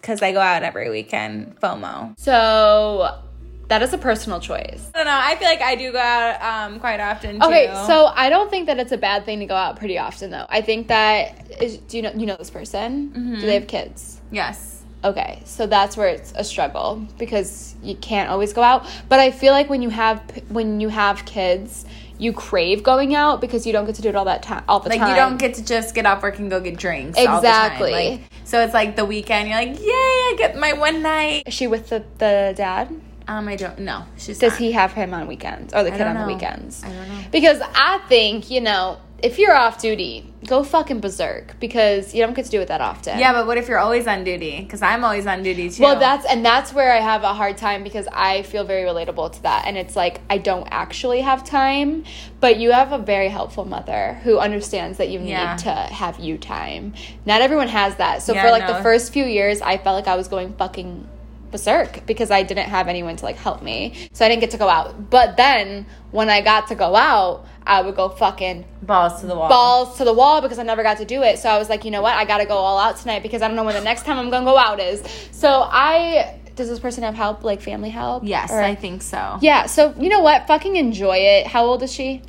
because 0.00 0.22
I 0.22 0.32
go 0.32 0.40
out 0.40 0.62
every 0.62 0.90
weekend. 0.90 1.58
FOMO. 1.60 2.18
So 2.18 3.22
that 3.68 3.82
is 3.82 3.92
a 3.92 3.98
personal 3.98 4.40
choice. 4.40 4.90
I 4.94 4.98
don't 4.98 5.06
know. 5.06 5.20
I 5.22 5.36
feel 5.36 5.48
like 5.48 5.62
I 5.62 5.76
do 5.76 5.92
go 5.92 5.98
out 5.98 6.42
um, 6.42 6.80
quite 6.80 6.98
often. 6.98 7.40
Okay, 7.42 7.66
so 7.86 8.06
I 8.06 8.28
don't 8.28 8.50
think 8.50 8.66
that 8.66 8.78
it's 8.80 8.92
a 8.92 8.98
bad 8.98 9.24
thing 9.24 9.38
to 9.38 9.46
go 9.46 9.54
out 9.54 9.78
pretty 9.78 9.96
often 9.96 10.30
though. 10.30 10.46
I 10.48 10.60
think 10.60 10.88
that 10.88 11.62
is 11.62 11.78
do 11.78 11.96
you 11.96 12.02
know 12.02 12.12
you 12.12 12.26
know 12.26 12.36
this 12.36 12.50
person? 12.50 13.12
Do 13.38 13.46
they 13.46 13.54
have 13.54 13.68
kids? 13.68 14.20
yes. 14.30 14.76
Okay, 15.02 15.40
so 15.46 15.66
that's 15.66 15.96
where 15.96 16.08
it's 16.08 16.34
a 16.36 16.44
struggle 16.44 17.06
because 17.16 17.74
you 17.82 17.94
can't 17.94 18.28
always 18.28 18.52
go 18.52 18.62
out. 18.62 18.86
But 19.08 19.18
I 19.18 19.30
feel 19.30 19.54
like 19.54 19.70
when 19.70 19.80
you 19.80 19.88
have 19.88 20.20
when 20.50 20.78
you 20.78 20.90
have 20.90 21.24
kids, 21.24 21.86
you 22.20 22.32
crave 22.32 22.82
going 22.82 23.14
out 23.14 23.40
because 23.40 23.66
you 23.66 23.72
don't 23.72 23.86
get 23.86 23.94
to 23.96 24.02
do 24.02 24.08
it 24.10 24.14
all 24.16 24.26
that 24.26 24.42
time 24.42 24.62
all 24.68 24.80
the 24.80 24.88
Like 24.90 24.98
time. 24.98 25.08
you 25.08 25.14
don't 25.16 25.38
get 25.38 25.54
to 25.54 25.64
just 25.64 25.94
get 25.94 26.04
off 26.06 26.22
work 26.22 26.38
and 26.38 26.50
go 26.50 26.60
get 26.60 26.76
drinks. 26.76 27.18
all 27.18 27.24
the 27.24 27.30
time. 27.30 27.38
Exactly. 27.38 27.92
Like, 27.92 28.20
so 28.44 28.60
it's 28.60 28.74
like 28.74 28.94
the 28.96 29.04
weekend. 29.04 29.48
You're 29.48 29.58
like, 29.58 29.78
yay! 29.80 29.86
I 29.86 30.34
get 30.36 30.56
my 30.58 30.72
one 30.74 31.02
night. 31.02 31.44
Is 31.46 31.54
she 31.54 31.66
with 31.66 31.88
the, 31.88 32.04
the 32.18 32.52
dad? 32.56 32.88
Um, 33.28 33.46
I 33.48 33.54
don't. 33.56 33.78
know. 33.78 34.04
she's. 34.16 34.38
Does 34.38 34.52
not. 34.52 34.58
he 34.58 34.72
have 34.72 34.92
him 34.92 35.14
on 35.14 35.28
weekends 35.28 35.72
or 35.72 35.84
the 35.84 35.92
I 35.94 35.96
kid 35.96 36.06
on 36.06 36.16
the 36.20 36.26
weekends? 36.26 36.82
I 36.82 36.88
don't 36.88 37.08
know. 37.08 37.20
Because 37.30 37.60
I 37.62 38.00
think 38.08 38.50
you 38.50 38.60
know 38.60 38.98
if 39.22 39.38
you're 39.38 39.54
off 39.54 39.80
duty, 39.80 40.24
go 40.46 40.62
fucking 40.64 41.00
berserk 41.00 41.54
because 41.60 42.14
you 42.14 42.24
don't 42.24 42.34
get 42.34 42.44
to 42.46 42.50
do 42.50 42.60
it 42.60 42.68
that 42.68 42.80
often. 42.80 43.18
Yeah, 43.18 43.32
but 43.32 43.46
what 43.46 43.58
if 43.58 43.68
you're 43.68 43.78
always 43.78 44.06
on 44.06 44.24
duty? 44.24 44.60
Because 44.60 44.82
I'm 44.82 45.04
always 45.04 45.26
on 45.26 45.42
duty 45.42 45.68
too. 45.70 45.82
Well, 45.82 45.98
that's 45.98 46.24
and 46.26 46.44
that's 46.44 46.72
where 46.72 46.92
I 46.92 47.00
have 47.00 47.22
a 47.22 47.34
hard 47.34 47.56
time 47.56 47.84
because 47.84 48.08
I 48.12 48.42
feel 48.42 48.64
very 48.64 48.82
relatable 48.82 49.32
to 49.32 49.42
that, 49.42 49.66
and 49.66 49.76
it's 49.76 49.96
like 49.96 50.20
I 50.30 50.38
don't 50.38 50.66
actually 50.70 51.20
have 51.20 51.44
time, 51.44 52.04
but 52.40 52.58
you 52.58 52.72
have 52.72 52.92
a 52.92 52.98
very 52.98 53.28
helpful 53.28 53.64
mother 53.64 54.20
who 54.24 54.38
understands 54.38 54.98
that 54.98 55.08
you 55.10 55.20
Yeah. 55.20 55.52
need 55.54 55.64
to 55.64 55.70
have 55.72 56.18
you 56.18 56.38
time. 56.38 56.94
Not 57.26 57.42
everyone 57.42 57.68
has 57.68 57.96
that, 57.96 58.22
so 58.22 58.34
Yeah, 58.34 58.44
for 58.44 58.50
like 58.50 58.66
no. 58.66 58.74
the 58.76 58.82
first 58.82 59.12
few 59.12 59.24
years, 59.24 59.60
I 59.60 59.76
felt 59.76 59.96
like 59.96 60.08
I 60.08 60.16
was 60.16 60.28
going 60.28 60.54
fucking 60.54 61.06
berserk 61.50 62.06
because 62.06 62.30
I 62.30 62.42
didn't 62.42 62.68
have 62.68 62.88
anyone 62.88 63.16
to 63.16 63.24
like 63.24 63.36
help 63.36 63.62
me, 63.62 64.08
so 64.12 64.24
I 64.24 64.28
didn't 64.28 64.40
get 64.40 64.50
to 64.52 64.58
go 64.58 64.68
out. 64.68 65.10
But 65.10 65.36
then 65.36 65.86
when 66.10 66.28
I 66.30 66.40
got 66.40 66.68
to 66.68 66.74
go 66.74 66.94
out, 66.96 67.46
I 67.66 67.82
would 67.82 67.94
go 67.96 68.08
fucking 68.08 68.64
balls 68.82 69.20
to 69.20 69.26
the 69.26 69.34
wall. 69.36 69.48
balls 69.48 69.98
to 69.98 70.04
the 70.04 70.12
wall 70.14 70.40
because 70.40 70.58
I 70.58 70.62
never 70.62 70.82
got 70.82 70.98
to 70.98 71.04
do 71.04 71.22
it. 71.22 71.38
So 71.38 71.48
I 71.48 71.58
was 71.58 71.68
like, 71.68 71.84
you 71.84 71.90
know 71.90 72.02
what? 72.02 72.14
I 72.14 72.24
got 72.24 72.38
to 72.38 72.46
go 72.46 72.54
all 72.56 72.78
out 72.78 72.96
tonight 72.96 73.22
because 73.22 73.42
I 73.42 73.46
don't 73.48 73.56
know 73.56 73.64
when 73.64 73.74
the 73.74 73.80
next 73.82 74.04
time 74.04 74.18
I'm 74.18 74.30
going 74.30 74.44
to 74.44 74.50
go 74.50 74.56
out 74.58 74.80
is. 74.80 75.02
So 75.30 75.48
I 75.70 76.36
does 76.56 76.68
this 76.68 76.80
person 76.80 77.04
have 77.04 77.14
help, 77.14 77.42
like 77.44 77.60
family 77.62 77.88
help? 77.90 78.22
Yes, 78.24 78.50
Or- 78.50 78.60
I 78.62 78.74
think 78.74 79.02
so. 79.02 79.38
yeah. 79.40 79.66
So 79.66 79.94
you 79.98 80.08
know 80.08 80.20
what? 80.20 80.46
Fucking 80.46 80.76
enjoy 80.76 81.16
it. 81.16 81.46
How 81.46 81.64
old 81.64 81.82
is 81.82 81.92
she? 81.92 82.22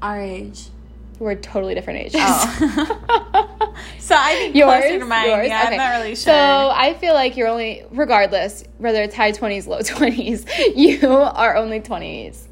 Our 0.00 0.20
age. 0.20 0.68
We're 1.18 1.36
totally 1.36 1.74
different 1.74 2.00
ages. 2.00 2.20
Oh. 2.20 3.74
so 3.98 4.16
I 4.18 4.34
think 4.34 4.56
yours, 4.56 4.80
closer 4.80 4.98
to 4.98 5.04
mine. 5.04 5.28
yours. 5.28 5.46
Yeah, 5.48 5.62
okay. 5.64 5.72
I'm 5.72 5.76
not 5.76 5.90
really 5.98 6.10
sure. 6.10 6.16
So 6.16 6.32
I 6.34 6.94
feel 6.94 7.14
like 7.14 7.36
you're 7.36 7.48
only, 7.48 7.84
regardless, 7.90 8.64
whether 8.78 9.02
it's 9.02 9.14
high 9.14 9.30
twenties, 9.32 9.66
low 9.66 9.80
twenties, 9.82 10.44
you 10.74 11.06
are 11.08 11.56
only 11.56 11.80
twenties 11.80 12.48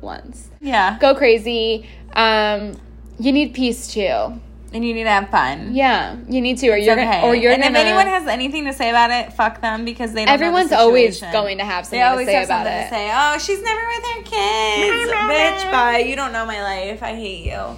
once. 0.00 0.48
yeah, 0.60 0.98
Go 1.00 1.14
crazy. 1.14 1.86
Um, 2.14 2.80
you 3.18 3.32
need 3.32 3.54
peace 3.54 3.88
too. 3.92 4.00
and 4.72 4.84
you 4.84 4.92
need 4.94 5.04
to 5.04 5.10
have 5.10 5.28
fun. 5.30 5.74
Yeah, 5.74 6.16
you 6.28 6.40
need 6.40 6.58
to, 6.58 6.68
or 6.70 6.76
It's 6.76 6.86
you're 6.86 6.94
okay. 6.98 7.04
gonna, 7.20 7.26
or 7.26 7.34
you're 7.34 7.52
and 7.52 7.62
gonna. 7.62 7.78
if 7.78 7.84
anyone 7.86 8.06
has 8.06 8.26
anything 8.26 8.64
to 8.66 8.72
say 8.72 8.90
about 8.90 9.10
it, 9.10 9.32
fuck 9.34 9.60
them 9.60 9.84
because 9.84 10.12
they 10.12 10.24
don't. 10.24 10.32
know 10.34 10.38
the 10.38 10.44
Everyone's 10.46 10.72
always 10.72 11.20
going 11.20 11.58
to 11.58 11.64
have 11.64 11.86
something 11.86 12.00
to 12.00 12.24
say 12.24 12.42
about 12.44 12.64
something 12.66 12.72
it. 12.72 12.84
to 12.84 12.90
say. 12.90 13.10
Oh, 13.12 13.38
she's 13.38 13.62
never 13.62 13.80
with 13.86 14.04
her 14.04 14.22
kids, 14.22 15.10
bitch. 15.12 15.70
Bye. 15.70 15.98
You 15.98 16.16
don't 16.16 16.32
know 16.32 16.44
my 16.46 16.62
life. 16.62 17.02
I 17.02 17.14
hate 17.14 17.46
you. 17.46 17.76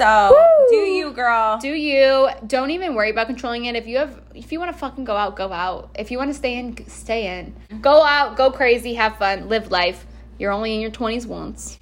So 0.00 0.30
Woo. 0.30 0.66
do 0.70 0.76
you, 0.76 1.12
girl? 1.12 1.58
Do 1.60 1.74
you? 1.74 2.30
Don't 2.46 2.70
even 2.70 2.94
worry 2.94 3.10
about 3.10 3.26
controlling 3.26 3.66
it. 3.66 3.76
If 3.76 3.86
you 3.86 3.98
have, 3.98 4.18
if 4.34 4.50
you 4.50 4.58
want 4.58 4.72
to 4.72 4.78
fucking 4.78 5.04
go 5.04 5.14
out, 5.14 5.36
go 5.36 5.52
out. 5.52 5.90
If 5.94 6.10
you 6.10 6.16
want 6.16 6.30
to 6.30 6.34
stay 6.34 6.56
in, 6.58 6.88
stay 6.88 7.38
in. 7.38 7.54
Go 7.82 8.02
out, 8.02 8.34
go 8.34 8.50
crazy, 8.50 8.94
have 8.94 9.18
fun, 9.18 9.50
live 9.50 9.70
life. 9.70 10.06
You're 10.38 10.52
only 10.52 10.74
in 10.74 10.80
your 10.80 10.90
twenties 10.90 11.26
once, 11.26 11.78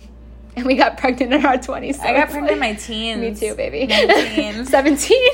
and 0.59 0.67
we 0.67 0.75
got 0.75 0.99
pregnant 0.99 1.33
in 1.33 1.45
our 1.47 1.57
twenties. 1.59 1.99
I 2.01 2.13
got 2.13 2.31
pregnant 2.31 2.53
in 2.53 2.59
my 2.59 2.75
teens. 2.75 3.21
Me 3.21 3.35
too, 3.35 3.55
baby. 3.55 3.87
19. 3.87 4.65
Seventeen. 4.67 5.31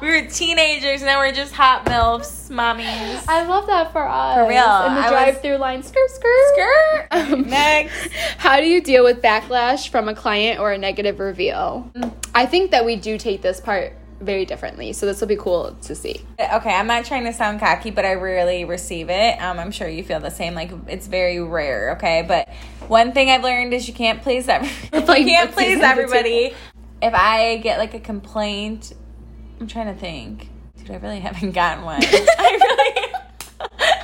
We 0.00 0.08
were 0.08 0.26
teenagers, 0.28 1.00
and 1.02 1.08
then 1.08 1.18
we're 1.18 1.32
just 1.32 1.52
hot 1.52 1.84
milfs, 1.86 2.50
mommies. 2.50 3.22
I 3.28 3.44
love 3.46 3.66
that 3.66 3.92
for 3.92 4.06
us. 4.06 4.34
For 4.36 4.48
real, 4.48 4.86
In 4.86 4.94
the 4.94 5.08
drive-through 5.08 5.56
line, 5.56 5.82
skirt, 5.82 6.10
skirt, 6.10 6.54
Skirt. 6.54 7.08
Um, 7.10 7.42
Next. 7.48 8.10
How 8.38 8.60
do 8.60 8.66
you 8.66 8.80
deal 8.82 9.04
with 9.04 9.20
backlash 9.22 9.88
from 9.90 10.08
a 10.08 10.14
client 10.14 10.58
or 10.58 10.72
a 10.72 10.78
negative 10.78 11.20
reveal? 11.20 11.90
I 12.34 12.46
think 12.46 12.70
that 12.70 12.84
we 12.86 12.96
do 12.96 13.18
take 13.18 13.42
this 13.42 13.60
part 13.60 13.92
very 14.20 14.44
differently. 14.44 14.92
So 14.92 15.06
this 15.06 15.20
will 15.20 15.28
be 15.28 15.36
cool 15.36 15.76
to 15.82 15.94
see. 15.94 16.22
Okay, 16.38 16.70
I'm 16.74 16.86
not 16.86 17.04
trying 17.04 17.24
to 17.24 17.32
sound 17.32 17.60
cocky, 17.60 17.90
but 17.90 18.04
I 18.04 18.14
rarely 18.14 18.64
receive 18.64 19.08
it. 19.10 19.40
Um, 19.40 19.58
I'm 19.58 19.70
sure 19.70 19.88
you 19.88 20.04
feel 20.04 20.20
the 20.20 20.30
same. 20.30 20.54
Like 20.54 20.70
it's 20.86 21.06
very 21.06 21.40
rare. 21.40 21.92
Okay, 21.96 22.24
but 22.26 22.48
one 22.88 23.12
thing 23.12 23.30
I've 23.30 23.42
learned 23.42 23.72
is 23.72 23.88
you 23.88 23.94
can't 23.94 24.22
please 24.22 24.48
every- 24.48 24.68
you 24.92 25.02
can't 25.26 25.52
please 25.54 25.80
everybody. 25.80 26.54
If 27.02 27.14
I 27.14 27.56
get 27.58 27.78
like 27.78 27.94
a 27.94 28.00
complaint, 28.00 28.92
I'm 29.58 29.66
trying 29.66 29.92
to 29.92 29.98
think. 29.98 30.48
Dude, 30.76 30.90
I 30.90 30.96
really 30.96 31.20
haven't 31.20 31.52
gotten 31.52 31.84
one. 31.84 32.02
I 32.02 32.58
really, 32.60 33.14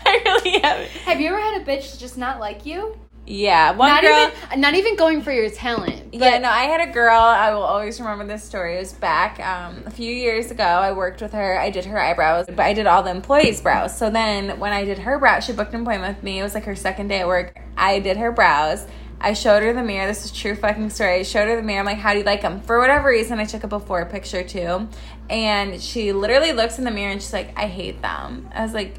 I 0.07 0.23
really 0.25 0.59
haven't. 0.61 0.89
Have 0.89 1.21
you 1.21 1.29
ever 1.29 1.41
had 1.41 1.61
a 1.61 1.65
bitch 1.65 1.99
just 1.99 2.17
not 2.17 2.41
like 2.41 2.65
you? 2.65 2.99
Yeah, 3.27 3.73
one 3.73 3.89
Not 3.89 4.03
girl. 4.03 4.31
even 4.49 4.61
not 4.61 4.75
even 4.75 4.95
going 4.97 5.21
for 5.21 5.33
your 5.33 5.51
talent. 5.51 6.13
But 6.13 6.21
yeah, 6.21 6.39
no, 6.39 6.49
I 6.49 6.65
had 6.65 6.89
a 6.89 6.93
girl. 6.93 7.21
I 7.21 7.53
will 7.53 7.63
always 7.63 7.99
remember 7.99 8.25
this 8.25 8.45
story. 8.45 8.77
It 8.77 8.79
was 8.79 8.93
back 8.93 9.41
um, 9.41 9.83
a 9.85 9.91
few 9.91 10.13
years 10.13 10.53
ago. 10.53 10.63
I 10.63 10.93
worked 10.93 11.21
with 11.21 11.33
her. 11.33 11.59
I 11.59 11.71
did 11.71 11.85
her 11.87 11.99
eyebrows, 11.99 12.47
but 12.47 12.61
I 12.61 12.73
did 12.73 12.87
all 12.87 13.03
the 13.03 13.11
employees' 13.11 13.61
brows. 13.61 13.99
So 13.99 14.11
then 14.11 14.61
when 14.61 14.73
I 14.73 14.85
did 14.85 14.99
her 14.99 15.19
brows, 15.19 15.45
she 15.45 15.53
booked 15.53 15.75
an 15.75 15.83
appointment 15.83 16.17
with 16.17 16.23
me. 16.23 16.39
It 16.39 16.43
was 16.45 16.55
like 16.55 16.65
her 16.65 16.77
second 16.77 17.09
day 17.09 17.21
at 17.21 17.27
work. 17.27 17.59
I 17.77 17.99
did 17.99 18.17
her 18.17 18.31
brows. 18.31 18.87
I 19.21 19.33
showed 19.33 19.63
her 19.63 19.73
the 19.73 19.83
mirror. 19.83 20.07
This 20.07 20.25
is 20.25 20.31
true 20.31 20.55
fucking 20.55 20.91
story. 20.91 21.15
I 21.15 21.23
showed 21.23 21.49
her 21.49 21.57
the 21.57 21.63
mirror. 21.63 21.81
I'm 21.81 21.87
like, 21.87 21.99
how 21.99 22.13
do 22.13 22.19
you 22.19 22.25
like 22.25 22.43
them? 22.43 22.61
For 22.61 22.79
whatever 22.79 23.09
reason, 23.09 23.41
I 23.41 23.45
took 23.45 23.65
a 23.65 23.69
before 23.69 24.05
picture 24.07 24.45
too. 24.45 24.89
And 25.31 25.81
she 25.83 26.13
literally 26.13 26.53
looks 26.53 26.79
in 26.79 26.85
the 26.85 26.91
mirror 26.91 27.11
and 27.13 27.21
she's 27.21 27.33
like, 27.33 27.59
I 27.59 27.67
hate 27.67 28.03
them. 28.03 28.49
I 28.55 28.63
was 28.63 28.75
like, 28.75 28.95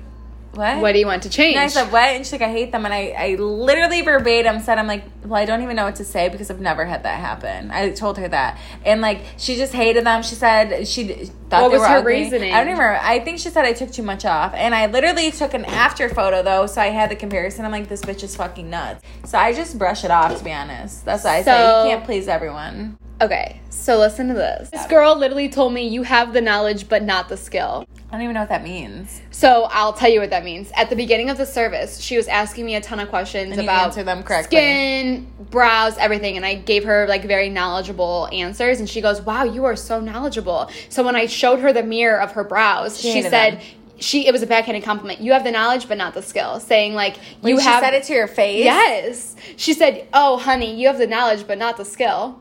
what? 0.53 0.81
what 0.81 0.93
do 0.93 0.99
you 0.99 1.05
want 1.05 1.23
to 1.23 1.29
change? 1.29 1.55
And 1.55 1.63
I 1.63 1.67
said, 1.67 1.91
what? 1.91 2.03
And 2.09 2.25
she's 2.25 2.31
like, 2.31 2.41
I 2.41 2.51
hate 2.51 2.71
them. 2.71 2.85
And 2.85 2.93
I, 2.93 3.09
I 3.17 3.35
literally 3.35 4.01
verbatim 4.01 4.59
said, 4.59 4.77
I'm 4.79 4.87
like, 4.87 5.03
well, 5.23 5.35
I 5.41 5.45
don't 5.45 5.61
even 5.61 5.75
know 5.75 5.85
what 5.85 5.97
to 5.97 6.03
say 6.03 6.29
because 6.29 6.49
I've 6.49 6.59
never 6.59 6.85
had 6.85 7.03
that 7.03 7.19
happen. 7.19 7.69
I 7.69 7.91
told 7.91 8.17
her 8.17 8.27
that. 8.27 8.57
And 8.83 9.01
like, 9.01 9.21
she 9.37 9.55
just 9.55 9.73
hated 9.73 10.05
them. 10.05 10.23
She 10.23 10.35
said 10.35 10.87
she 10.87 11.03
thought 11.49 11.63
What 11.63 11.69
they 11.69 11.77
was 11.77 11.81
were 11.81 11.87
her 11.87 11.97
ugly. 11.97 12.13
reasoning? 12.13 12.53
I 12.53 12.57
don't 12.63 12.69
even 12.69 12.79
remember. 12.79 12.99
I 13.03 13.19
think 13.19 13.39
she 13.39 13.49
said 13.49 13.65
I 13.65 13.73
took 13.73 13.91
too 13.91 14.03
much 14.03 14.25
off. 14.25 14.53
And 14.55 14.73
I 14.73 14.87
literally 14.87 15.31
took 15.31 15.53
an 15.53 15.65
after 15.65 16.09
photo 16.09 16.41
though. 16.41 16.65
So 16.65 16.81
I 16.81 16.87
had 16.87 17.11
the 17.11 17.15
comparison. 17.15 17.63
I'm 17.65 17.71
like, 17.71 17.87
this 17.87 18.01
bitch 18.01 18.23
is 18.23 18.35
fucking 18.35 18.69
nuts. 18.69 19.03
So 19.25 19.37
I 19.37 19.53
just 19.53 19.77
brush 19.77 20.03
it 20.03 20.11
off, 20.11 20.37
to 20.37 20.43
be 20.43 20.51
honest. 20.53 21.05
That's 21.05 21.23
what 21.23 21.33
I 21.33 21.41
say. 21.43 21.83
You 21.83 21.89
can't 21.91 22.05
please 22.05 22.27
everyone. 22.27 22.97
Okay, 23.21 23.59
so 23.77 23.97
listen 23.97 24.27
to 24.29 24.33
this. 24.33 24.69
This 24.69 24.85
girl 24.87 25.15
literally 25.17 25.49
told 25.49 25.73
me 25.73 25.87
you 25.87 26.03
have 26.03 26.33
the 26.33 26.41
knowledge 26.41 26.89
but 26.89 27.03
not 27.03 27.29
the 27.29 27.37
skill. 27.37 27.85
I 28.09 28.13
don't 28.13 28.21
even 28.21 28.33
know 28.35 28.39
what 28.41 28.49
that 28.49 28.63
means. 28.63 29.21
So 29.31 29.67
I'll 29.69 29.91
tell 29.93 30.09
you 30.09 30.21
what 30.21 30.29
that 30.29 30.43
means. 30.45 30.71
At 30.75 30.89
the 30.89 30.95
beginning 30.95 31.29
of 31.29 31.37
the 31.37 31.45
service, 31.45 31.99
she 31.99 32.15
was 32.15 32.27
asking 32.29 32.65
me 32.65 32.75
a 32.75 32.81
ton 32.81 32.99
of 33.01 33.09
questions 33.09 33.51
And 33.51 33.61
about 33.61 33.87
answered 33.87 34.05
them 34.05 34.23
correctly. 34.23 34.57
skin, 34.57 35.27
brows, 35.49 35.97
everything, 35.97 36.37
and 36.37 36.45
I 36.45 36.55
gave 36.55 36.85
her 36.85 37.05
like 37.07 37.25
very 37.25 37.49
knowledgeable 37.49 38.29
answers. 38.31 38.79
And 38.79 38.89
she 38.89 39.01
goes, 39.01 39.21
"Wow, 39.21 39.43
you 39.43 39.65
are 39.65 39.75
so 39.75 39.99
knowledgeable." 39.99 40.69
So 40.89 41.03
when 41.03 41.15
I 41.17 41.25
showed 41.25 41.59
her 41.59 41.73
the 41.73 41.83
mirror 41.83 42.21
of 42.21 42.31
her 42.31 42.43
brows, 42.45 42.99
She 42.99 43.11
she, 43.11 43.21
said. 43.23 43.55
them. 43.59 43.61
She 43.99 44.27
it 44.27 44.31
was 44.31 44.41
a 44.43 44.47
backhanded 44.47 44.83
compliment. 44.83 45.19
You 45.19 45.33
have 45.33 45.43
the 45.43 45.51
knowledge 45.51 45.87
but 45.87 45.97
not 45.97 46.13
the 46.13 46.21
skill. 46.21 46.59
Saying 46.61 46.93
like 46.93 47.17
Wait, 47.41 47.51
you 47.51 47.59
she 47.59 47.65
have 47.65 47.83
said 47.83 47.93
it 47.93 48.03
to 48.03 48.13
your 48.13 48.27
face? 48.27 48.63
Yes. 48.63 49.35
She 49.57 49.73
said, 49.73 50.07
"Oh, 50.13 50.37
honey, 50.37 50.75
you 50.75 50.87
have 50.87 50.97
the 50.97 51.07
knowledge 51.07 51.45
but 51.47 51.57
not 51.57 51.75
the 51.77 51.85
skill." 51.85 52.39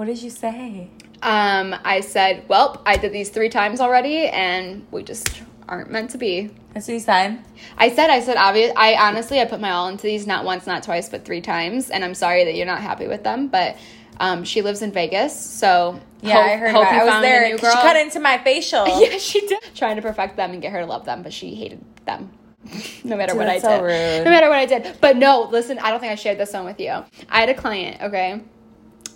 What 0.00 0.06
did 0.06 0.22
you 0.22 0.30
say? 0.30 0.88
Um, 1.20 1.76
I 1.84 2.00
said, 2.00 2.44
"Well, 2.48 2.80
I 2.86 2.96
did 2.96 3.12
these 3.12 3.28
three 3.28 3.50
times 3.50 3.80
already, 3.80 4.28
and 4.28 4.86
we 4.90 5.02
just 5.02 5.42
aren't 5.68 5.90
meant 5.90 6.08
to 6.12 6.16
be." 6.16 6.48
That's 6.72 6.88
what 6.88 6.94
you 6.94 7.00
said? 7.00 7.44
I 7.76 7.90
said, 7.90 8.08
I 8.08 8.20
said, 8.20 8.38
obvious. 8.38 8.72
I 8.78 8.94
honestly, 8.94 9.42
I 9.42 9.44
put 9.44 9.60
my 9.60 9.72
all 9.72 9.88
into 9.88 10.04
these, 10.04 10.26
not 10.26 10.46
once, 10.46 10.66
not 10.66 10.84
twice, 10.84 11.10
but 11.10 11.26
three 11.26 11.42
times, 11.42 11.90
and 11.90 12.02
I'm 12.02 12.14
sorry 12.14 12.44
that 12.44 12.54
you're 12.54 12.64
not 12.64 12.80
happy 12.80 13.08
with 13.08 13.24
them. 13.24 13.48
But 13.48 13.76
um, 14.18 14.42
she 14.42 14.62
lives 14.62 14.80
in 14.80 14.90
Vegas, 14.90 15.38
so 15.38 16.00
Yeah, 16.22 16.32
hope- 16.36 16.50
I 16.50 16.56
heard 16.56 16.70
hope 16.72 16.86
I 16.86 17.04
was 17.04 17.20
there. 17.20 17.58
She 17.58 17.62
cut 17.62 17.96
into 17.96 18.20
my 18.20 18.38
facial. 18.38 18.86
Yeah, 19.02 19.18
she 19.18 19.46
did. 19.46 19.62
Trying 19.74 19.96
to 19.96 20.02
perfect 20.02 20.36
them 20.36 20.52
and 20.52 20.62
get 20.62 20.72
her 20.72 20.80
to 20.80 20.86
love 20.86 21.04
them, 21.04 21.22
but 21.22 21.34
she 21.34 21.54
hated 21.54 21.84
them. 22.06 22.30
no 23.04 23.18
matter 23.18 23.32
Dude, 23.32 23.38
what 23.40 23.48
I 23.50 23.58
so 23.58 23.68
did. 23.68 23.82
rude. 23.82 24.24
No 24.24 24.30
matter 24.30 24.48
what 24.48 24.56
I 24.56 24.64
did. 24.64 24.96
But 25.02 25.18
no, 25.18 25.42
listen, 25.42 25.78
I 25.78 25.90
don't 25.90 26.00
think 26.00 26.10
I 26.10 26.14
shared 26.14 26.38
this 26.38 26.54
one 26.54 26.64
with 26.64 26.80
you. 26.80 27.04
I 27.28 27.40
had 27.40 27.50
a 27.50 27.54
client, 27.54 28.00
okay? 28.00 28.40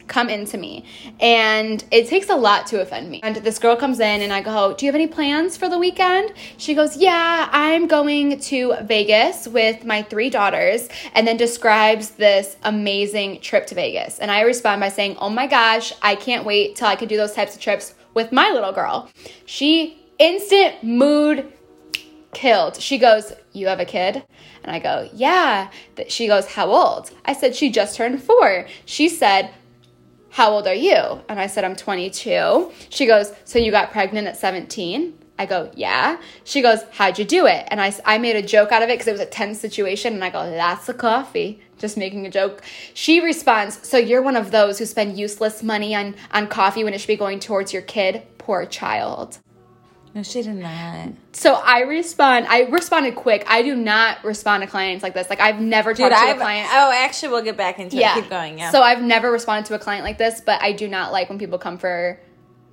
Come 0.07 0.29
into 0.29 0.59
me, 0.59 0.85
and 1.19 1.83
it 1.91 2.09
takes 2.09 2.29
a 2.29 2.37
lot 2.37 2.67
to 2.67 2.81
offend 2.83 3.11
me. 3.11 3.21
And 3.23 3.37
this 3.37 3.59
girl 3.59 3.75
comes 3.75 4.01
in, 4.01 4.21
and 4.21 4.33
I 4.33 4.43
go, 4.43 4.75
Do 4.75 4.85
you 4.85 4.93
have 4.93 4.95
any 4.95 5.07
plans 5.07 5.57
for 5.57 5.69
the 5.69 5.79
weekend? 5.79 6.35
She 6.59 6.75
goes, 6.75 6.97
Yeah, 6.97 7.49
I'm 7.51 7.87
going 7.87 8.39
to 8.39 8.77
Vegas 8.83 9.49
with 9.49 9.85
my 9.85 10.03
three 10.03 10.29
daughters, 10.29 10.89
and 11.15 11.27
then 11.27 11.39
describes 11.39 12.11
this 12.11 12.57
amazing 12.65 13.41
trip 13.41 13.67
to 13.69 13.75
Vegas. 13.75 14.19
And 14.19 14.31
I 14.31 14.43
respond 14.43 14.81
by 14.81 14.91
saying, 14.91 15.17
Oh 15.21 15.31
my 15.31 15.47
gosh, 15.47 15.93
I 16.03 16.17
can't 16.17 16.45
wait 16.45 16.77
till 16.77 16.89
I 16.89 16.97
can 16.97 17.09
do 17.09 17.17
those 17.17 17.33
types 17.33 17.55
of 17.55 17.63
trips 17.63 17.95
with 18.13 18.31
my 18.31 18.51
little 18.51 18.73
girl. 18.73 19.09
She 19.47 20.05
instant 20.19 20.83
mood 20.85 21.53
killed. 22.33 22.81
She 22.81 22.99
goes, 22.99 23.33
You 23.53 23.69
have 23.69 23.81
a 23.81 23.85
kid? 23.85 24.23
And 24.63 24.75
I 24.75 24.79
go, 24.79 25.09
Yeah. 25.15 25.71
She 26.09 26.27
goes, 26.27 26.47
How 26.47 26.71
old? 26.71 27.11
I 27.25 27.33
said, 27.33 27.57
She 27.57 27.71
just 27.71 27.97
turned 27.97 28.23
four. 28.23 28.67
She 28.85 29.09
said, 29.09 29.51
How 30.35 30.51
old 30.51 30.67
are 30.67 30.75
you? 30.75 31.23
And 31.29 31.39
I 31.39 31.47
said, 31.47 31.63
I'm 31.63 31.77
22. 31.77 32.73
She 32.89 33.07
goes, 33.07 33.33
So 33.45 33.61
you 33.61 33.71
got 33.71 33.93
pregnant 33.93 34.27
at 34.27 34.37
17? 34.37 35.17
I 35.39 35.47
go, 35.47 35.71
Yeah. 35.77 36.21
She 36.43 36.61
goes, 36.61 36.81
How'd 36.91 37.21
you 37.21 37.25
do 37.25 37.47
it? 37.47 37.69
And 37.69 37.81
I, 37.81 37.95
I 38.05 38.19
made 38.19 38.35
a 38.35 38.43
joke 38.43 38.73
out 38.73 38.83
of 38.83 38.89
it 38.89 38.95
because 38.95 39.07
it 39.07 39.13
was 39.13 39.21
a 39.21 39.27
tense 39.27 39.61
situation. 39.61 40.13
And 40.13 40.25
I 40.25 40.31
go, 40.31 40.51
That's 40.51 40.87
the 40.87 40.95
coffee. 40.95 41.61
Just 41.79 41.97
making 41.97 42.27
a 42.27 42.31
joke. 42.31 42.65
She 42.95 43.21
responds, 43.21 43.87
So 43.89 43.97
you're 43.97 44.23
one 44.23 44.35
of 44.35 44.51
those 44.51 44.81
who 44.81 44.87
spend 44.87 45.17
useless 45.17 45.63
money 45.63 45.95
on, 45.95 46.17
on 46.33 46.49
coffee 46.49 46.83
when 46.83 46.95
it 46.95 46.99
should 46.99 47.07
be 47.07 47.15
going 47.15 47.39
towards 47.39 47.73
your 47.73 47.83
kid? 47.83 48.27
Poor 48.37 48.67
child. 48.67 49.39
No, 50.15 50.23
she 50.23 50.43
did 50.43 50.55
not. 50.55 51.09
So 51.33 51.55
I 51.55 51.81
respond. 51.81 52.47
I 52.47 52.63
responded 52.63 53.17
quick. 53.17 53.45
I 53.49 53.63
do 53.63 53.75
not 53.75 54.23
respond 54.23 54.63
to 54.63 54.69
clients 54.69 55.03
like 55.03 55.13
this. 55.13 55.29
Like 55.29 55.41
I've 55.41 55.61
never 55.61 55.93
Dude, 55.93 56.09
talked 56.09 56.15
to 56.15 56.29
I've, 56.29 56.37
a 56.37 56.41
client. 56.41 56.69
oh, 56.71 56.93
actually, 56.95 57.31
we'll 57.31 57.43
get 57.43 57.57
back 57.57 57.81
into 57.81 57.97
yeah. 57.97 58.17
it. 58.17 58.23
Keep 58.23 58.31
going, 58.31 58.59
yeah. 58.59 58.71
So 58.71 58.81
I've 58.81 59.03
never 59.03 59.33
responded 59.33 59.67
to 59.69 59.75
a 59.75 59.79
client 59.81 60.05
like 60.05 60.17
this, 60.17 60.41
but 60.41 60.63
I 60.63 60.71
do 60.73 60.87
not 60.87 61.11
like 61.11 61.29
when 61.29 61.41
people 61.41 61.59
come 61.59 61.79
for 61.79 62.21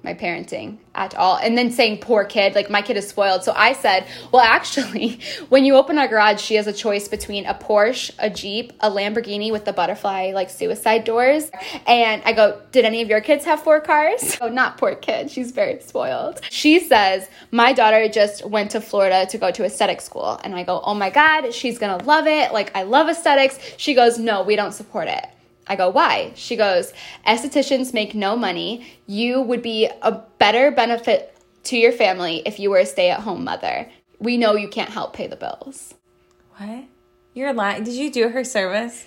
my 0.03 0.13
parenting 0.13 0.77
at 0.96 1.15
all. 1.15 1.38
And 1.38 1.58
then 1.58 1.72
saying 1.72 2.00
poor 2.00 2.25
kid, 2.25 2.55
like 2.55 2.70
my 2.70 2.81
kid 2.81 2.98
is 2.98 3.08
spoiled. 3.08 3.43
So 3.43 3.53
I 3.55 3.74
said, 3.74 4.08
well, 4.31 4.41
actually, 4.41 5.20
when 5.50 5.63
you 5.65 5.75
open 5.75 5.98
our 5.98 6.08
garage, 6.08 6.41
she 6.41 6.55
has 6.55 6.67
a 6.67 6.74
choice 6.74 7.08
between 7.08 7.46
a 7.46 7.53
Porsche, 7.53 8.12
a 8.20 8.29
Jeep, 8.29 8.74
a 8.79 8.89
Lamborghini 8.89 9.51
with 9.51 9.65
the 9.65 9.74
butterfly 9.74 10.31
like 10.34 10.50
suicide 10.50 11.03
doors. 11.03 11.51
And 11.88 12.22
I 12.25 12.34
go, 12.34 12.62
did 12.72 12.86
any 12.86 13.01
of 13.01 13.10
your 13.10 13.22
kids 13.22 13.46
have 13.46 13.62
four 13.62 13.79
cars? 13.79 14.38
Oh, 14.41 14.50
not 14.50 14.79
poor 14.79 14.96
kid. 14.96 15.29
She's 15.29 15.51
very 15.51 15.79
spoiled. 15.81 16.41
She 16.50 16.79
says, 16.79 17.29
my 17.51 17.74
daughter 17.74 18.08
just 18.08 18.43
went 18.43 18.72
to 18.72 18.81
Florida 18.81 19.27
to 19.27 19.38
go 19.38 19.51
to 19.51 19.63
aesthetic 19.63 20.01
school. 20.01 20.39
And 20.43 20.55
I 20.55 20.63
go, 20.63 20.81
oh 20.84 20.96
my 20.96 21.12
God, 21.12 21.53
she's 21.53 21.77
gonna 21.77 22.03
love 22.03 22.25
it. 22.25 22.53
Like, 22.53 22.75
I 22.75 22.84
love 22.84 23.08
aesthetics. 23.08 23.60
She 23.77 23.93
goes, 23.93 24.17
no, 24.17 24.41
we 24.41 24.55
don't 24.55 24.72
support 24.72 25.10
it. 25.10 25.27
I 25.71 25.77
go, 25.77 25.89
why? 25.89 26.33
She 26.35 26.57
goes, 26.57 26.91
estheticians 27.25 27.93
make 27.93 28.13
no 28.13 28.35
money. 28.35 28.85
You 29.07 29.41
would 29.41 29.61
be 29.61 29.89
a 30.01 30.11
better 30.37 30.69
benefit 30.69 31.33
to 31.63 31.77
your 31.77 31.93
family 31.93 32.41
if 32.45 32.59
you 32.59 32.69
were 32.69 32.79
a 32.79 32.85
stay 32.85 33.09
at 33.09 33.21
home 33.21 33.45
mother. 33.45 33.89
We 34.19 34.35
know 34.35 34.55
you 34.55 34.67
can't 34.67 34.89
help 34.89 35.13
pay 35.13 35.27
the 35.27 35.37
bills. 35.37 35.93
what? 36.57 36.83
You're 37.33 37.53
lying. 37.53 37.85
Did 37.85 37.93
you 37.93 38.11
do 38.11 38.27
her 38.27 38.43
service? 38.43 39.05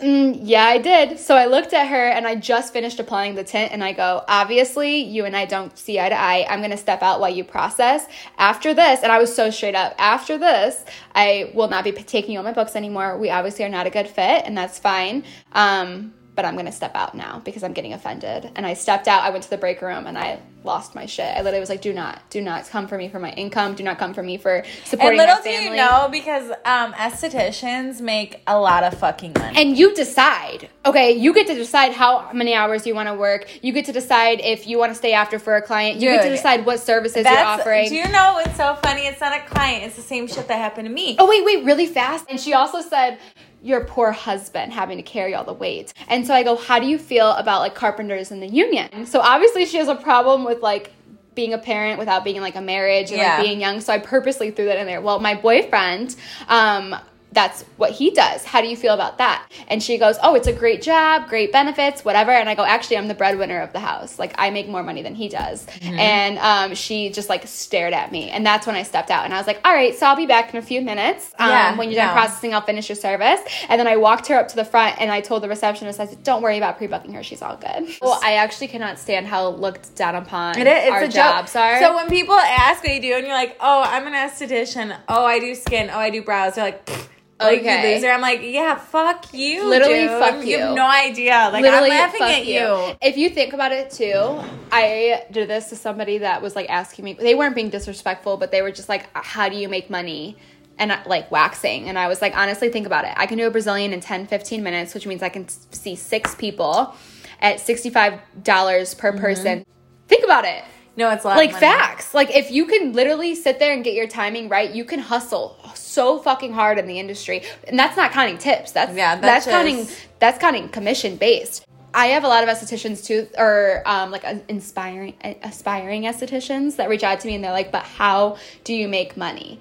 Mm, 0.00 0.40
yeah, 0.42 0.64
I 0.64 0.78
did. 0.78 1.18
So 1.18 1.36
I 1.36 1.46
looked 1.46 1.72
at 1.72 1.86
her 1.88 2.08
and 2.08 2.26
I 2.26 2.34
just 2.34 2.72
finished 2.72 2.98
applying 2.98 3.34
the 3.34 3.44
tint 3.44 3.72
and 3.72 3.84
I 3.84 3.92
go, 3.92 4.24
obviously, 4.26 4.96
you 4.96 5.24
and 5.24 5.36
I 5.36 5.44
don't 5.44 5.76
see 5.78 6.00
eye 6.00 6.08
to 6.08 6.18
eye. 6.18 6.46
I'm 6.48 6.60
going 6.60 6.72
to 6.72 6.76
step 6.76 7.02
out 7.02 7.20
while 7.20 7.30
you 7.30 7.44
process. 7.44 8.06
After 8.36 8.74
this, 8.74 9.02
and 9.02 9.12
I 9.12 9.18
was 9.18 9.34
so 9.34 9.50
straight 9.50 9.74
up, 9.76 9.94
after 9.98 10.38
this, 10.38 10.84
I 11.14 11.52
will 11.54 11.68
not 11.68 11.84
be 11.84 11.92
taking 11.92 12.32
you 12.32 12.38
on 12.38 12.44
my 12.44 12.52
books 12.52 12.74
anymore. 12.74 13.16
We 13.16 13.30
obviously 13.30 13.64
are 13.64 13.68
not 13.68 13.86
a 13.86 13.90
good 13.90 14.08
fit 14.08 14.44
and 14.44 14.56
that's 14.56 14.78
fine. 14.78 15.24
Um, 15.52 16.14
but 16.34 16.44
I'm 16.44 16.54
going 16.54 16.66
to 16.66 16.72
step 16.72 16.94
out 16.94 17.14
now 17.14 17.40
because 17.44 17.62
I'm 17.62 17.72
getting 17.72 17.92
offended. 17.92 18.50
And 18.56 18.64
I 18.64 18.74
stepped 18.74 19.06
out. 19.08 19.22
I 19.22 19.30
went 19.30 19.44
to 19.44 19.50
the 19.50 19.58
break 19.58 19.82
room 19.82 20.06
and 20.06 20.16
I 20.16 20.40
lost 20.64 20.94
my 20.94 21.06
shit. 21.06 21.26
I 21.26 21.38
literally 21.38 21.60
was 21.60 21.68
like, 21.68 21.82
do 21.82 21.92
not, 21.92 22.22
do 22.30 22.40
not 22.40 22.68
come 22.68 22.86
for 22.86 22.96
me 22.96 23.08
for 23.08 23.18
my 23.18 23.32
income. 23.32 23.74
Do 23.74 23.82
not 23.82 23.98
come 23.98 24.14
for 24.14 24.22
me 24.22 24.38
for 24.38 24.62
supporting. 24.84 25.18
And 25.20 25.28
little 25.28 25.42
do 25.42 25.50
you 25.50 25.74
know, 25.76 26.08
because 26.10 26.50
um, 26.64 26.92
estheticians 26.94 28.00
make 28.00 28.42
a 28.46 28.58
lot 28.58 28.84
of 28.84 28.98
fucking 28.98 29.32
money. 29.38 29.60
and 29.60 29.76
you 29.76 29.94
decide 29.94 30.68
okay 30.84 31.12
you 31.12 31.32
get 31.32 31.46
to 31.46 31.54
decide 31.54 31.92
how 31.92 32.30
many 32.32 32.54
hours 32.54 32.86
you 32.86 32.94
want 32.94 33.08
to 33.08 33.14
work 33.14 33.46
you 33.62 33.72
get 33.72 33.84
to 33.84 33.92
decide 33.92 34.40
if 34.40 34.66
you 34.66 34.78
want 34.78 34.90
to 34.90 34.94
stay 34.96 35.12
after 35.12 35.38
for 35.38 35.56
a 35.56 35.62
client 35.62 36.00
you 36.00 36.08
get 36.10 36.22
to 36.22 36.30
decide 36.30 36.64
what 36.66 36.80
services 36.80 37.24
you're 37.24 37.38
offering 37.38 37.88
do 37.88 37.94
you 37.94 38.08
know 38.08 38.32
what's 38.34 38.56
so 38.56 38.76
funny? 38.82 39.02
It's 39.02 39.20
not 39.20 39.36
a 39.36 39.44
client. 39.46 39.84
It's 39.84 39.96
the 39.96 40.02
same 40.02 40.26
shit 40.26 40.48
that 40.48 40.58
happened 40.58 40.86
to 40.88 40.92
me. 40.94 41.16
oh 41.18 41.28
wait 41.28 41.44
wait 41.44 41.64
really 41.64 41.86
fast 41.86 42.26
and 42.28 42.40
she 42.40 42.52
also 42.52 42.80
said 42.80 43.18
your 43.62 43.84
poor 43.84 44.10
husband 44.10 44.72
having 44.72 44.96
to 44.96 45.02
carry 45.02 45.34
all 45.34 45.44
the 45.44 45.52
weight. 45.52 45.92
And 46.08 46.26
so 46.26 46.34
i 46.34 46.42
go 46.42 46.56
how 46.56 46.78
do 46.80 46.86
you 46.86 46.98
feel 46.98 47.30
about 47.32 47.60
like 47.60 47.74
carpenters 47.74 48.30
in 48.30 48.40
the 48.40 48.48
union? 48.48 49.06
So 49.06 49.20
obviously 49.20 49.64
she 49.66 49.76
has 49.78 49.88
a 49.88 49.94
problem 49.94 50.44
with 50.44 50.60
like 50.62 50.92
being 51.34 51.54
a 51.54 51.58
parent 51.58 51.98
without 51.98 52.24
being 52.24 52.36
in 52.36 52.42
like 52.42 52.56
a 52.56 52.60
marriage 52.60 53.10
and 53.10 53.18
Yeah. 53.18 53.36
like 53.36 53.46
being 53.46 53.60
young. 53.60 53.80
So 53.80 53.92
i 53.92 53.98
purposely 53.98 54.50
threw 54.50 54.66
that 54.66 54.78
in 54.78 54.86
there. 54.86 55.00
Well 55.00 55.20
my 55.20 55.34
boyfriend 55.34 56.16
um 56.48 56.94
that's 57.32 57.62
what 57.76 57.90
he 57.92 58.10
does. 58.10 58.44
How 58.44 58.60
do 58.60 58.68
you 58.68 58.76
feel 58.76 58.94
about 58.94 59.18
that? 59.18 59.50
And 59.68 59.82
she 59.82 59.98
goes, 59.98 60.16
Oh, 60.22 60.34
it's 60.34 60.46
a 60.46 60.52
great 60.52 60.82
job, 60.82 61.28
great 61.28 61.50
benefits, 61.52 62.04
whatever. 62.04 62.30
And 62.30 62.48
I 62.48 62.54
go, 62.54 62.64
Actually, 62.64 62.98
I'm 62.98 63.08
the 63.08 63.14
breadwinner 63.14 63.60
of 63.60 63.72
the 63.72 63.80
house. 63.80 64.18
Like, 64.18 64.34
I 64.38 64.50
make 64.50 64.68
more 64.68 64.82
money 64.82 65.02
than 65.02 65.14
he 65.14 65.28
does. 65.28 65.66
Mm-hmm. 65.66 65.98
And 65.98 66.38
um, 66.38 66.74
she 66.74 67.10
just 67.10 67.28
like 67.28 67.46
stared 67.46 67.92
at 67.94 68.12
me. 68.12 68.30
And 68.30 68.44
that's 68.44 68.66
when 68.66 68.76
I 68.76 68.82
stepped 68.82 69.10
out. 69.10 69.24
And 69.24 69.32
I 69.34 69.38
was 69.38 69.46
like, 69.46 69.60
All 69.64 69.72
right, 69.72 69.94
so 69.94 70.06
I'll 70.06 70.16
be 70.16 70.26
back 70.26 70.52
in 70.52 70.58
a 70.58 70.62
few 70.62 70.82
minutes. 70.82 71.32
Um, 71.38 71.48
Yeah, 71.48 71.76
when 71.78 71.88
you're 71.88 71.96
done 71.96 72.08
yeah. 72.08 72.12
processing, 72.12 72.54
I'll 72.54 72.60
finish 72.60 72.88
your 72.88 72.96
service. 72.96 73.40
And 73.68 73.78
then 73.80 73.86
I 73.86 73.96
walked 73.96 74.26
her 74.28 74.34
up 74.36 74.48
to 74.48 74.56
the 74.56 74.64
front 74.64 75.00
and 75.00 75.10
I 75.10 75.20
told 75.20 75.42
the 75.42 75.48
receptionist, 75.48 76.00
I 76.00 76.06
said, 76.06 76.22
Don't 76.22 76.42
worry 76.42 76.58
about 76.58 76.76
pre 76.76 76.86
booking 76.86 77.14
her. 77.14 77.22
She's 77.22 77.42
all 77.42 77.56
good. 77.56 77.88
Well, 78.02 78.20
I 78.22 78.34
actually 78.34 78.68
cannot 78.68 78.98
stand 78.98 79.26
how 79.26 79.48
looked 79.48 79.94
down 79.96 80.14
upon 80.16 80.58
It 80.58 80.66
is, 80.66 80.90
our 80.90 81.02
a 81.02 81.06
joke. 81.06 81.14
jobs 81.14 81.56
are. 81.56 81.80
So 81.80 81.96
when 81.96 82.08
people 82.08 82.34
ask 82.34 82.84
what 82.84 82.92
you 82.94 83.00
do, 83.00 83.14
and 83.14 83.26
you're 83.26 83.34
like, 83.36 83.56
"Oh, 83.60 83.82
I'm 83.86 84.06
an 84.06 84.12
esthetician. 84.12 84.96
Oh, 85.08 85.24
I 85.24 85.38
do 85.38 85.54
skin. 85.54 85.90
Oh, 85.92 85.98
I 85.98 86.10
do 86.10 86.22
brows," 86.22 86.54
they're 86.54 86.64
like, 86.64 86.84
"Pfft, 86.86 87.06
"Like 87.44 87.60
Okay. 87.60 87.88
you 87.90 87.94
loser." 87.96 88.10
I'm 88.10 88.20
like, 88.20 88.40
"Yeah, 88.42 88.76
fuck 88.76 89.32
you, 89.32 89.68
Literally, 89.68 90.00
dude. 90.00 90.10
fuck 90.10 90.34
You 90.44 90.50
you. 90.50 90.58
have 90.58 90.74
no 90.74 90.86
idea. 90.86 91.50
Like 91.52 91.62
literally 91.62 91.90
I'm 91.90 91.98
laughing 91.98 92.22
at 92.22 92.46
you. 92.46 92.96
If 93.02 93.16
you 93.16 93.28
think 93.30 93.52
about 93.52 93.72
it 93.72 93.90
too, 93.90 94.40
I 94.70 95.24
did 95.30 95.48
this 95.48 95.68
to 95.70 95.76
somebody 95.76 96.18
that 96.18 96.42
was 96.42 96.54
like 96.56 96.68
asking 96.70 97.04
me. 97.04 97.12
They 97.14 97.34
weren't 97.34 97.54
being 97.54 97.70
disrespectful, 97.70 98.36
but 98.36 98.50
they 98.50 98.62
were 98.62 98.70
just 98.72 98.88
like, 98.88 99.08
"How 99.14 99.48
do 99.48 99.56
you 99.56 99.68
make 99.68 99.90
money?" 99.90 100.36
And 100.78 100.90
uh, 100.90 100.98
like 101.06 101.30
waxing, 101.30 101.88
and 101.88 101.98
I 101.98 102.08
was 102.08 102.22
like, 102.22 102.34
honestly, 102.36 102.70
think 102.70 102.86
about 102.86 103.04
it. 103.04 103.12
I 103.16 103.26
can 103.26 103.36
do 103.36 103.46
a 103.46 103.50
Brazilian 103.50 103.92
in 103.92 104.00
10, 104.00 104.26
15 104.26 104.62
minutes, 104.62 104.94
which 104.94 105.06
means 105.06 105.22
I 105.22 105.28
can 105.28 105.46
see 105.48 105.94
six 105.94 106.34
people 106.34 106.94
at 107.40 107.58
$65 107.58 108.98
per 108.98 109.12
person. 109.18 109.64
Think 110.08 110.24
about 110.24 110.44
it 110.44 110.64
No, 110.96 111.10
it's 111.10 111.24
like 111.24 111.52
facts 111.52 112.12
like 112.12 112.30
if 112.34 112.50
you 112.50 112.66
can 112.66 112.92
literally 112.92 113.34
sit 113.34 113.58
there 113.58 113.72
and 113.72 113.82
get 113.82 113.94
your 113.94 114.06
timing 114.06 114.48
right 114.48 114.70
you 114.70 114.84
can 114.84 114.98
hustle 114.98 115.56
so 115.74 116.18
fucking 116.18 116.52
hard 116.52 116.78
in 116.78 116.86
the 116.86 116.98
industry 116.98 117.42
and 117.66 117.78
that's 117.78 117.96
not 117.96 118.12
counting 118.12 118.36
tips 118.38 118.72
that's 118.72 118.94
Yeah, 118.94 119.16
that's, 119.16 119.46
that's 119.46 119.46
counting 119.46 119.88
that's 120.18 120.38
counting 120.38 120.68
commission 120.68 121.16
based 121.16 121.64
I 121.94 122.06
have 122.06 122.24
a 122.24 122.28
lot 122.28 122.42
of 122.42 122.48
estheticians 122.48 123.04
too, 123.04 123.28
or 123.36 123.82
um, 123.84 124.10
like 124.10 124.24
inspiring, 124.48 125.14
aspiring 125.42 126.04
estheticians 126.04 126.76
that 126.76 126.88
reach 126.88 127.02
out 127.02 127.20
to 127.20 127.26
me 127.26 127.34
and 127.34 127.44
they're 127.44 127.52
like, 127.52 127.70
"But 127.70 127.82
how 127.82 128.38
do 128.64 128.72
you 128.72 128.88
make 128.88 129.14
money?" 129.16 129.60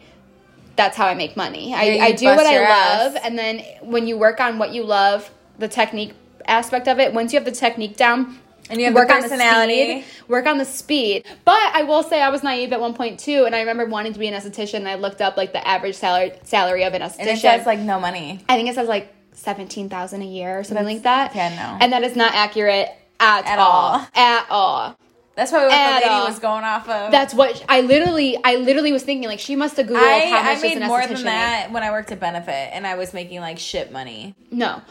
That's 0.77 0.95
how 0.95 1.07
I 1.07 1.13
make 1.13 1.35
money. 1.35 1.73
I, 1.75 1.83
Yeah, 1.83 1.93
you 1.93 2.01
I 2.01 2.11
do 2.13 2.25
what 2.27 2.45
I 2.45 2.59
love, 2.59 3.15
ass. 3.17 3.21
and 3.25 3.37
then 3.37 3.59
when 3.81 4.07
you 4.07 4.17
work 4.17 4.39
on 4.39 4.57
what 4.59 4.73
you 4.73 4.83
love, 4.83 5.29
the 5.59 5.67
technique 5.67 6.13
aspect 6.47 6.87
of 6.87 6.99
it. 6.99 7.13
Once 7.13 7.33
you 7.33 7.39
have 7.39 7.45
the 7.45 7.51
technique 7.51 7.97
down, 7.97 8.39
And 8.69 8.79
you 8.79 8.85
have 8.85 8.93
the 8.93 8.99
work 8.99 9.09
on 9.09 9.21
personality. 9.21 9.75
the 9.95 10.01
speed, 10.01 10.29
work 10.29 10.45
on 10.45 10.57
the 10.57 10.65
speed. 10.65 11.25
But 11.43 11.59
I 11.73 11.83
will 11.83 12.03
say 12.03 12.21
I 12.21 12.29
was 12.29 12.43
naive 12.43 12.71
at 12.71 12.79
one 12.79 12.93
point 12.93 13.19
too, 13.19 13.45
and 13.45 13.55
I 13.55 13.59
remember 13.59 13.85
wanting 13.85 14.13
to 14.13 14.19
be 14.19 14.27
an 14.27 14.33
esthetician. 14.33 14.75
And 14.75 14.87
I 14.87 14.95
looked 14.95 15.21
up 15.21 15.35
like 15.37 15.51
the 15.53 15.65
average 15.67 15.95
salary 15.95 16.33
salary 16.43 16.83
of 16.83 16.93
an 16.93 17.01
esthetician. 17.01 17.19
and 17.19 17.29
it 17.29 17.39
says 17.39 17.65
like 17.65 17.79
no 17.79 17.99
money. 17.99 18.43
I 18.47 18.55
think 18.55 18.69
it 18.69 18.75
says 18.75 18.87
like 18.87 19.13
seventeen 19.33 19.89
thousand 19.89 20.21
a 20.21 20.25
year 20.25 20.59
or 20.59 20.63
something 20.63 20.85
like 20.85 21.03
that. 21.03 21.35
yeah, 21.35 21.49
no. 21.49 21.77
and 21.83 21.91
that 21.93 22.03
is 22.03 22.15
not 22.15 22.33
accurate 22.33 22.89
at, 23.19 23.45
At 23.45 23.59
all. 23.59 23.67
all. 23.69 24.07
At 24.15 24.45
all. 24.49 24.97
That's 25.35 25.49
probably 25.49 25.69
what 25.69 25.77
At 25.77 25.99
the 26.01 26.05
lady 26.07 26.09
all. 26.15 26.27
was 26.27 26.39
going 26.39 26.63
off 26.63 26.89
of. 26.89 27.11
That's 27.11 27.33
what 27.33 27.63
I 27.69 27.81
literally, 27.81 28.37
I 28.43 28.57
literally 28.57 28.91
was 28.91 29.03
thinking. 29.03 29.29
Like 29.29 29.39
she 29.39 29.55
must 29.55 29.77
have 29.77 29.87
googled 29.87 29.95
I, 30.03 30.29
how 30.29 30.43
much 30.43 30.57
I 30.57 30.61
made 30.61 30.77
an 30.77 30.87
more 30.87 31.05
than 31.07 31.23
that 31.23 31.71
when 31.71 31.83
I 31.83 31.91
worked 31.91 32.11
at 32.11 32.19
Benefit, 32.19 32.51
and 32.73 32.85
I 32.85 32.95
was 32.95 33.13
making 33.13 33.39
like 33.39 33.57
shit 33.57 33.91
money. 33.91 34.35
No. 34.51 34.81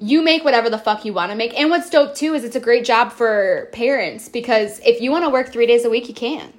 You 0.00 0.22
make 0.22 0.44
whatever 0.44 0.68
the 0.68 0.78
fuck 0.78 1.04
you 1.04 1.12
want 1.12 1.30
to 1.30 1.36
make. 1.36 1.58
And 1.58 1.70
what's 1.70 1.90
dope 1.90 2.14
too 2.14 2.34
is 2.34 2.42
it's 2.42 2.56
a 2.56 2.60
great 2.60 2.84
job 2.84 3.12
for 3.12 3.68
parents 3.72 4.28
because 4.28 4.80
if 4.80 5.00
you 5.00 5.10
want 5.10 5.24
to 5.24 5.30
work 5.30 5.52
three 5.52 5.66
days 5.66 5.84
a 5.84 5.90
week, 5.90 6.08
you 6.08 6.14
can. 6.14 6.52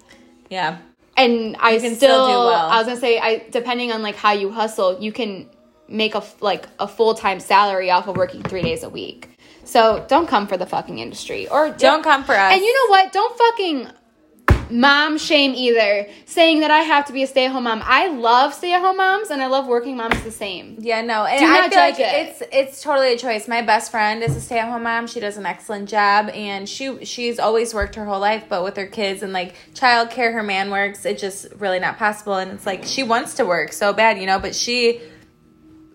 Yeah. 0.50 0.78
And 1.18 1.58
I 1.60 1.80
can 1.80 1.96
still, 1.96 1.96
still 1.96 2.28
do 2.28 2.34
well. 2.34 2.70
I 2.70 2.78
was 2.78 2.88
gonna 2.88 3.00
say, 3.00 3.20
I 3.20 3.44
depending 3.50 3.92
on 3.92 4.02
like 4.02 4.16
how 4.16 4.32
you 4.32 4.52
hustle, 4.52 5.02
you 5.02 5.12
can 5.12 5.50
make 5.88 6.16
a 6.16 6.24
like 6.40 6.68
a 6.80 6.88
full 6.88 7.16
time 7.16 7.40
salary 7.40 7.92
off 7.92 8.08
of 8.08 8.16
working 8.16 8.44
three 8.44 8.62
days 8.62 8.84
a 8.84 8.90
week. 8.90 9.30
So 9.64 10.06
don't 10.08 10.28
come 10.28 10.48
for 10.48 10.58
the 10.58 10.66
fucking 10.66 11.00
industry 11.00 11.48
or 11.48 11.70
Don't 11.70 12.04
come 12.04 12.24
for 12.24 12.34
us. 12.34 12.54
And 12.54 12.62
you 12.62 12.74
know 12.74 12.92
what? 12.92 13.12
Don't 13.12 13.38
fucking 13.38 13.88
mom 14.72 15.18
shame 15.18 15.54
either. 15.56 16.08
Saying 16.26 16.62
that 16.62 16.72
I 16.72 16.80
have 16.80 17.06
to 17.08 17.14
be 17.14 17.24
a 17.24 17.28
stay 17.28 17.46
at 17.46 17.52
home 17.52 17.66
mom. 17.66 17.82
I 17.84 18.08
love 18.08 18.54
stay 18.54 18.74
at 18.74 18.82
home 18.82 18.98
moms 18.98 19.30
and 19.30 19.42
I 19.42 19.48
love 19.48 19.68
working 19.68 19.98
moms 19.98 20.22
the 20.24 20.32
same. 20.32 20.78
Yeah, 20.80 21.02
no, 21.02 21.26
and 21.26 21.40
Do 21.40 21.46
I 21.46 21.70
feel 21.70 21.80
like 21.80 22.00
it. 22.00 22.28
it's 22.28 22.44
it's 22.52 22.82
totally 22.82 23.14
a 23.14 23.18
choice. 23.18 23.48
My 23.48 23.62
best 23.62 23.92
friend 23.92 24.24
is 24.24 24.36
a 24.36 24.42
stay 24.42 24.60
at 24.60 24.70
home 24.70 24.84
mom. 24.84 25.08
She 25.08 25.20
does 25.20 25.38
an 25.38 25.46
excellent 25.46 25.90
job, 25.90 26.30
and 26.30 26.68
she 26.68 27.06
she's 27.06 27.40
always 27.40 27.74
worked 27.74 27.96
her 27.96 28.06
whole 28.06 28.20
life, 28.20 28.46
but 28.50 28.64
with 28.64 28.78
her 28.78 28.88
kids 28.88 29.24
and 29.24 29.34
like 29.34 29.56
childcare, 29.74 30.34
her 30.34 30.44
man 30.44 30.72
works. 30.72 31.06
It's 31.06 31.22
just 31.22 31.48
really 31.58 31.80
not 31.80 31.98
possible, 31.98 32.36
and 32.36 32.52
it's 32.52 32.66
like 32.66 32.84
she 32.84 33.04
wants 33.04 33.36
to 33.36 33.46
work 33.46 33.74
so 33.74 33.94
bad, 33.94 34.18
you 34.18 34.26
know, 34.26 34.40
but 34.40 34.56
she. 34.56 35.02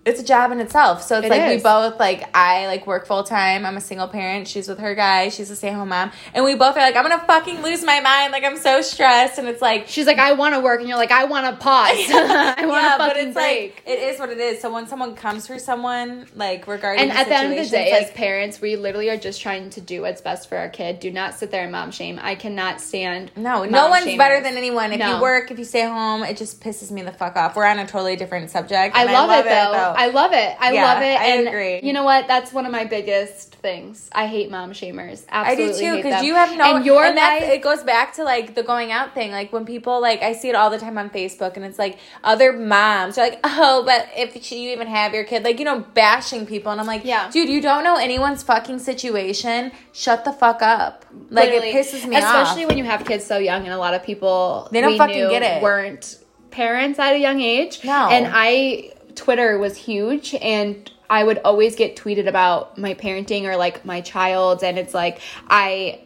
It's 0.07 0.21
a 0.21 0.25
job 0.25 0.53
in 0.53 0.61
itself. 0.61 1.03
So 1.03 1.19
it's 1.19 1.27
It 1.27 1.31
like 1.31 1.49
we 1.49 1.61
both 1.61 1.99
like 1.99 2.29
I 2.35 2.67
like 2.69 2.87
work 2.87 3.07
full 3.07 3.25
time. 3.25 3.67
I'm 3.67 3.77
a 3.77 3.81
single 3.81 4.07
parent. 4.09 4.47
She's 4.49 4.69
with 4.69 4.79
her 4.79 4.95
guy. 4.95 5.29
She's 5.31 5.51
a 5.51 5.57
stay 5.57 5.69
at 5.69 5.75
home 5.75 5.89
mom. 5.89 6.13
And 6.33 6.45
we 6.45 6.55
both 6.55 6.77
are 6.77 6.81
like, 6.81 6.95
I'm 6.97 7.03
gonna 7.03 7.25
fucking 7.27 7.61
lose 7.63 7.83
my 7.85 8.01
mind. 8.01 8.33
Like 8.33 8.45
I'm 8.45 8.57
so 8.57 8.83
stressed. 8.83 9.39
And 9.39 9.49
it's 9.49 9.61
like 9.61 9.89
She's 9.89 10.07
like, 10.07 10.19
I 10.19 10.33
want 10.33 10.55
to 10.55 10.61
work, 10.61 10.81
and 10.81 10.89
you're 10.89 10.97
like, 10.99 11.11
I 11.11 11.25
want 11.25 11.47
to 11.47 11.63
pause. 11.63 11.91
I 12.11 12.55
want 12.59 12.59
to 12.59 12.65
yeah, 12.67 12.97
fucking 12.99 13.09
but 13.09 13.17
it's 13.17 13.35
break. 13.35 13.75
like 13.77 13.83
it 13.87 13.99
is 13.99 14.21
what 14.21 14.31
it 14.31 14.39
is. 14.39 14.61
So 14.61 14.73
when 14.73 14.87
someone 14.87 15.15
comes 15.17 15.47
for 15.49 15.59
someone, 15.59 16.27
like 16.37 16.67
regarding 16.69 17.03
and 17.03 17.11
the 17.11 17.17
at 17.19 17.29
the 17.29 17.35
end 17.35 17.53
of 17.59 17.65
the 17.65 17.71
day, 17.71 17.91
it's 17.93 18.11
as 18.11 18.17
parents, 18.17 18.61
we 18.61 18.77
literally 18.77 19.11
are 19.11 19.17
just 19.17 19.41
trying 19.41 19.71
to 19.71 19.81
do 19.81 20.03
what's 20.03 20.21
best 20.21 20.49
for 20.49 20.57
our 20.57 20.69
kid. 20.69 21.01
Do 21.01 21.11
not 21.11 21.35
sit 21.35 21.51
there 21.51 21.63
and 21.65 21.73
mom 21.73 21.91
shame. 21.91 22.21
I 22.23 22.37
cannot 22.37 22.81
stand. 22.81 23.33
no, 23.37 23.65
no 23.65 23.89
one's 23.89 24.07
shamers. 24.07 24.19
better 24.19 24.41
than 24.41 24.57
anyone. 24.57 24.93
If 24.93 25.01
No. 25.01 25.17
you 25.17 25.23
work, 25.23 25.51
if 25.51 25.59
you 25.59 25.65
stay 25.65 25.83
home, 25.83 26.23
it 26.23 26.37
just 26.37 26.61
pisses 26.61 26.91
me 26.93 27.03
the 27.03 27.13
fuck 27.13 27.37
off. 27.37 27.57
We're 27.57 27.67
on 27.67 27.79
a 27.81 27.87
totally 27.87 28.17
different 28.17 28.51
subject. 28.51 28.95
I 28.97 29.03
and 29.05 29.13
love, 29.13 29.31
it 29.31 29.49
though. 29.49 29.96
I 29.97 30.09
love 30.09 30.33
it. 30.33 30.57
I 30.61 30.73
Yeah, 30.73 30.85
love 30.85 31.03
it. 31.03 31.19
I 31.21 31.27
And 31.27 31.49
agree. 31.49 31.81
You 31.83 31.93
know 31.93 32.05
what? 32.05 32.27
That's 32.29 32.53
one 32.53 32.67
of 32.67 32.73
my 32.73 32.85
biggest 32.85 33.55
things. 33.57 34.09
I 34.13 34.27
hate 34.27 34.51
mom 34.51 34.73
shamers. 34.73 35.25
Absolutely. 35.29 35.41
I 35.41 35.55
do 35.57 35.73
too 35.79 35.97
because 36.03 36.23
you 36.25 36.35
have 36.35 36.57
no 36.57 36.77
and 36.77 36.85
your 36.87 37.05
and 37.05 37.17
life. 37.17 37.43
it 37.43 37.63
goes 37.63 37.83
back 37.83 38.15
to 38.17 38.25
like 38.25 38.55
the 38.55 38.63
going 38.63 38.93
out 38.93 39.15
thing 39.15 39.31
like 39.33 39.53
when 39.53 39.65
people 39.65 40.01
like 40.01 40.23
I 40.23 40.33
see 40.35 40.49
it 40.49 40.55
all 40.55 40.71
the 40.71 40.79
time 40.79 40.99
on 40.99 41.11
Facebook 41.11 41.57
and 41.57 41.65
it's 41.65 41.79
like 41.79 41.99
other 42.23 42.53
moms 42.53 43.19
are 43.19 43.29
like 43.29 43.41
oh 43.45 43.83
but 43.85 44.09
if 44.17 44.51
you 44.53 44.71
even 44.71 44.87
have 44.87 45.15
your 45.15 45.25
kid 45.25 45.43
like 45.43 45.59
you 45.59 45.65
know 45.65 45.81
bashing 45.95 46.47
people 46.47 46.71
and 46.71 46.81
I'm 46.81 46.87
like 46.87 47.05
Yeah. 47.05 47.31
dude 47.31 47.49
you 47.49 47.61
don't 47.61 47.83
know 47.83 47.97
anyone's 47.97 48.43
fucking 48.43 48.79
situation 48.79 49.73
shut 49.93 50.25
the 50.25 50.33
fuck 50.33 50.63
up 50.63 51.05
like 51.31 51.51
Literally. 51.51 51.71
it 51.71 51.75
pisses 51.77 52.07
me 52.07 52.17
especially 52.17 52.23
off 52.23 52.43
especially 52.43 52.67
when 52.67 52.79
you 52.79 52.85
have 52.85 53.05
kids 53.05 53.25
so 53.25 53.39
young, 53.39 53.65
and 53.65 53.73
a 53.73 53.79
lot 53.79 53.95
of 53.95 54.03
people 54.05 54.69
They 54.71 54.81
don't 54.81 54.97
fucking 54.99 55.17
knew 55.17 55.31
get 55.31 55.43
it. 55.43 55.63
weren't 55.63 56.19
parents 56.51 56.99
at 56.99 57.15
a 57.15 57.19
young 57.19 57.41
age. 57.41 57.85
No. 57.85 58.09
and 58.11 58.29
I 58.33 58.93
Twitter 59.17 59.59
was 59.59 59.77
huge, 59.77 60.35
and 60.41 60.91
I 61.11 61.25
would 61.25 61.39
always 61.39 61.75
get 61.75 61.97
tweeted 61.97 62.29
about 62.29 62.79
my 62.79 62.95
parenting 62.95 63.45
or 63.45 63.57
like 63.57 63.85
my 63.85 64.01
child, 64.01 64.63
and 64.63 64.79
it's 64.79 64.95
like 64.95 65.21
I. 65.49 66.01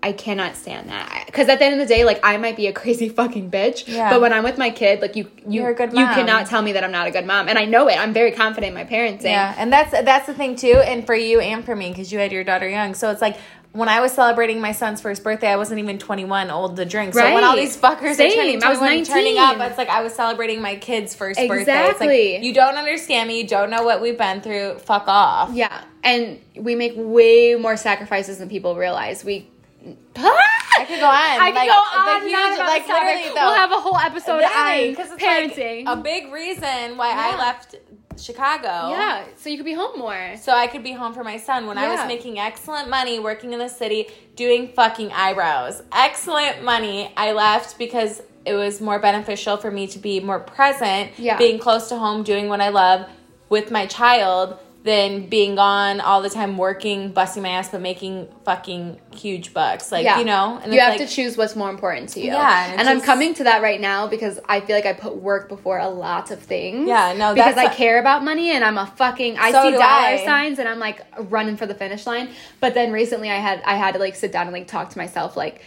I 0.00 0.12
cannot 0.12 0.54
stand 0.54 0.90
that 0.90 1.24
because 1.26 1.48
at 1.48 1.58
the 1.58 1.64
end 1.64 1.80
of 1.80 1.88
the 1.88 1.92
day, 1.92 2.04
like 2.04 2.20
I 2.22 2.36
might 2.36 2.56
be 2.56 2.68
a 2.68 2.72
crazy 2.82 3.08
fucking 3.08 3.50
bitch, 3.50 3.88
Yeah. 3.88 4.10
but 4.10 4.20
when 4.20 4.32
I'm 4.32 4.44
with 4.44 4.56
my 4.56 4.70
kid, 4.70 5.02
like 5.02 5.16
you, 5.16 5.28
you, 5.38 5.62
You're 5.62 5.70
a 5.70 5.74
good 5.74 5.90
you 5.90 6.06
cannot 6.06 6.46
tell 6.46 6.62
me 6.62 6.70
that 6.74 6.84
I'm 6.84 6.92
not 6.92 7.08
a 7.08 7.10
good 7.10 7.26
mom, 7.26 7.48
and 7.48 7.58
I 7.58 7.64
know 7.64 7.88
it. 7.88 7.98
I'm 7.98 8.12
very 8.12 8.30
confident 8.30 8.68
in 8.68 8.74
my 8.74 8.84
parenting. 8.84 9.24
Yeah, 9.24 9.56
and 9.58 9.72
that's 9.72 9.90
that's 9.90 10.26
the 10.26 10.34
thing 10.34 10.54
too, 10.54 10.76
and 10.76 11.04
for 11.04 11.16
you 11.16 11.40
and 11.40 11.64
for 11.64 11.74
me 11.74 11.88
because 11.88 12.12
you 12.12 12.20
had 12.20 12.30
your 12.30 12.44
daughter 12.44 12.68
young. 12.68 12.94
So 12.94 13.10
it's 13.10 13.20
like 13.20 13.38
when 13.72 13.88
I 13.88 14.00
was 14.00 14.12
celebrating 14.12 14.60
my 14.60 14.72
son's 14.72 15.00
first 15.00 15.22
birthday, 15.22 15.48
I 15.48 15.56
wasn't 15.56 15.78
even 15.80 15.98
twenty 15.98 16.24
one, 16.24 16.50
old 16.50 16.76
to 16.76 16.84
drink. 16.84 17.14
So 17.14 17.22
when 17.34 17.44
all 17.44 17.54
these 17.56 17.76
fuckers 17.76 18.14
Same. 18.14 18.32
are 18.32 18.34
turning 18.34 18.64
I 18.64 18.68
was 18.70 18.78
21, 18.78 19.04
turning 19.04 19.38
up, 19.38 19.58
19. 19.58 19.68
it's 19.68 19.78
like 19.78 19.88
I 19.88 20.02
was 20.02 20.14
celebrating 20.14 20.60
my 20.62 20.76
kid's 20.76 21.14
first 21.14 21.38
birthday. 21.38 21.54
It's 21.60 21.90
Exactly. 21.90 22.32
like 22.34 22.42
you 22.44 22.54
don't 22.54 22.76
understand 22.76 23.28
me, 23.28 23.42
you 23.42 23.46
don't 23.46 23.70
know 23.70 23.82
what 23.82 24.00
we've 24.00 24.18
been 24.18 24.40
through. 24.40 24.78
Fuck 24.78 25.04
off. 25.06 25.50
Yeah, 25.52 25.82
and 26.02 26.40
we 26.56 26.74
make 26.74 26.94
way 26.96 27.54
more 27.56 27.76
sacrifices 27.76 28.38
than 28.38 28.48
people 28.48 28.74
realize. 28.76 29.24
We. 29.24 29.48
I 30.16 30.84
could 30.86 30.98
go 31.00 31.06
on. 31.06 31.12
I 31.14 31.50
like, 31.54 31.68
go 31.68 31.72
on 31.74 32.22
huge, 32.22 32.34
on 32.34 32.54
about 32.54 32.66
like 32.68 32.88
literally 32.88 33.28
though. 33.28 33.34
We'll 33.34 33.54
have 33.54 33.70
a 33.72 33.80
whole 33.80 33.96
episode 33.98 34.42
on 34.42 34.94
parenting. 35.18 35.84
Like 35.84 35.98
a 35.98 36.00
big 36.00 36.32
reason 36.32 36.96
why 36.96 37.10
Yeah. 37.10 37.32
I 37.34 37.38
left 37.38 37.76
Chicago. 38.16 38.90
yeah, 38.90 39.24
so 39.36 39.48
you 39.48 39.56
could 39.56 39.64
be 39.66 39.74
home 39.74 39.98
more. 39.98 40.36
so 40.40 40.52
I 40.52 40.66
could 40.66 40.82
be 40.82 40.92
home 40.92 41.14
for 41.14 41.22
my 41.24 41.36
son 41.36 41.66
when 41.66 41.78
I 41.78 41.88
was 41.88 42.06
making 42.08 42.38
excellent 42.38 42.88
money 42.88 43.18
working 43.20 43.52
in 43.52 43.58
the 43.58 43.68
city 43.68 44.08
doing 44.36 44.68
fucking 44.68 45.12
eyebrows. 45.12 45.82
Excellent 45.92 46.62
money. 46.64 47.12
I 47.16 47.32
left 47.32 47.78
because 47.78 48.22
it 48.44 48.54
was 48.54 48.80
more 48.80 48.98
beneficial 48.98 49.56
for 49.56 49.70
me 49.70 49.86
to 49.88 49.98
be 49.98 50.20
more 50.20 50.40
present, 50.40 51.10
Yeah. 51.18 51.36
being 51.38 51.58
close 51.58 51.88
to 51.90 51.96
home, 51.98 52.22
doing 52.22 52.48
what 52.48 52.60
I 52.60 52.70
love 52.70 53.06
with 53.48 53.70
my 53.70 53.86
child 53.86 54.58
than 54.88 55.28
being 55.28 55.54
gone 55.54 56.00
all 56.00 56.22
the 56.22 56.30
time 56.30 56.56
working, 56.56 57.12
busting 57.12 57.42
my 57.42 57.50
ass, 57.50 57.68
but 57.68 57.82
making 57.82 58.26
fucking 58.46 58.98
huge 59.14 59.52
bucks. 59.52 59.92
Like, 59.92 60.06
you 60.18 60.24
know? 60.24 60.58
And 60.62 60.72
you 60.72 60.80
have 60.80 60.98
like, 60.98 61.06
to 61.06 61.14
choose 61.14 61.36
what's 61.36 61.54
more 61.54 61.68
important 61.68 62.08
to 62.10 62.20
you. 62.20 62.28
Yeah, 62.28 62.64
and 62.64 62.80
and, 62.80 62.80
it's 62.80 62.88
I'm 62.88 63.00
coming 63.02 63.34
to 63.34 63.44
that 63.44 63.60
right 63.60 63.80
now 63.80 64.06
because 64.06 64.40
I 64.48 64.60
feel 64.60 64.74
like 64.74 64.86
I 64.86 64.94
put 64.94 65.16
work 65.16 65.50
before 65.50 65.78
a 65.78 65.88
lot 65.88 66.30
of 66.30 66.40
things. 66.40 66.88
Yeah, 66.88 67.12
no, 67.12 67.34
because 67.34 67.58
I 67.58 67.64
a- 67.64 67.74
care 67.74 68.00
about 68.00 68.24
money 68.24 68.50
and 68.50 68.64
I'm 68.64 68.78
a 68.78 68.86
fucking. 68.86 69.36
I 69.36 69.52
So 69.52 69.62
see 69.64 69.70
do 69.72 69.76
dollar 69.76 70.06
I. 70.06 70.24
signs 70.24 70.58
and 70.58 70.66
I'm 70.66 70.78
like 70.78 71.04
running 71.30 71.58
for 71.58 71.66
the 71.66 71.74
finish 71.74 72.06
line. 72.06 72.30
But 72.60 72.72
then 72.72 72.90
recently 72.90 73.30
I 73.30 73.36
had 73.36 73.60
I 73.66 73.76
had 73.76 73.92
to 73.92 74.00
like 74.00 74.16
sit 74.16 74.32
down 74.32 74.46
and 74.46 74.54
like 74.54 74.66
talk 74.66 74.88
to 74.90 74.98
myself 74.98 75.36
like. 75.36 75.60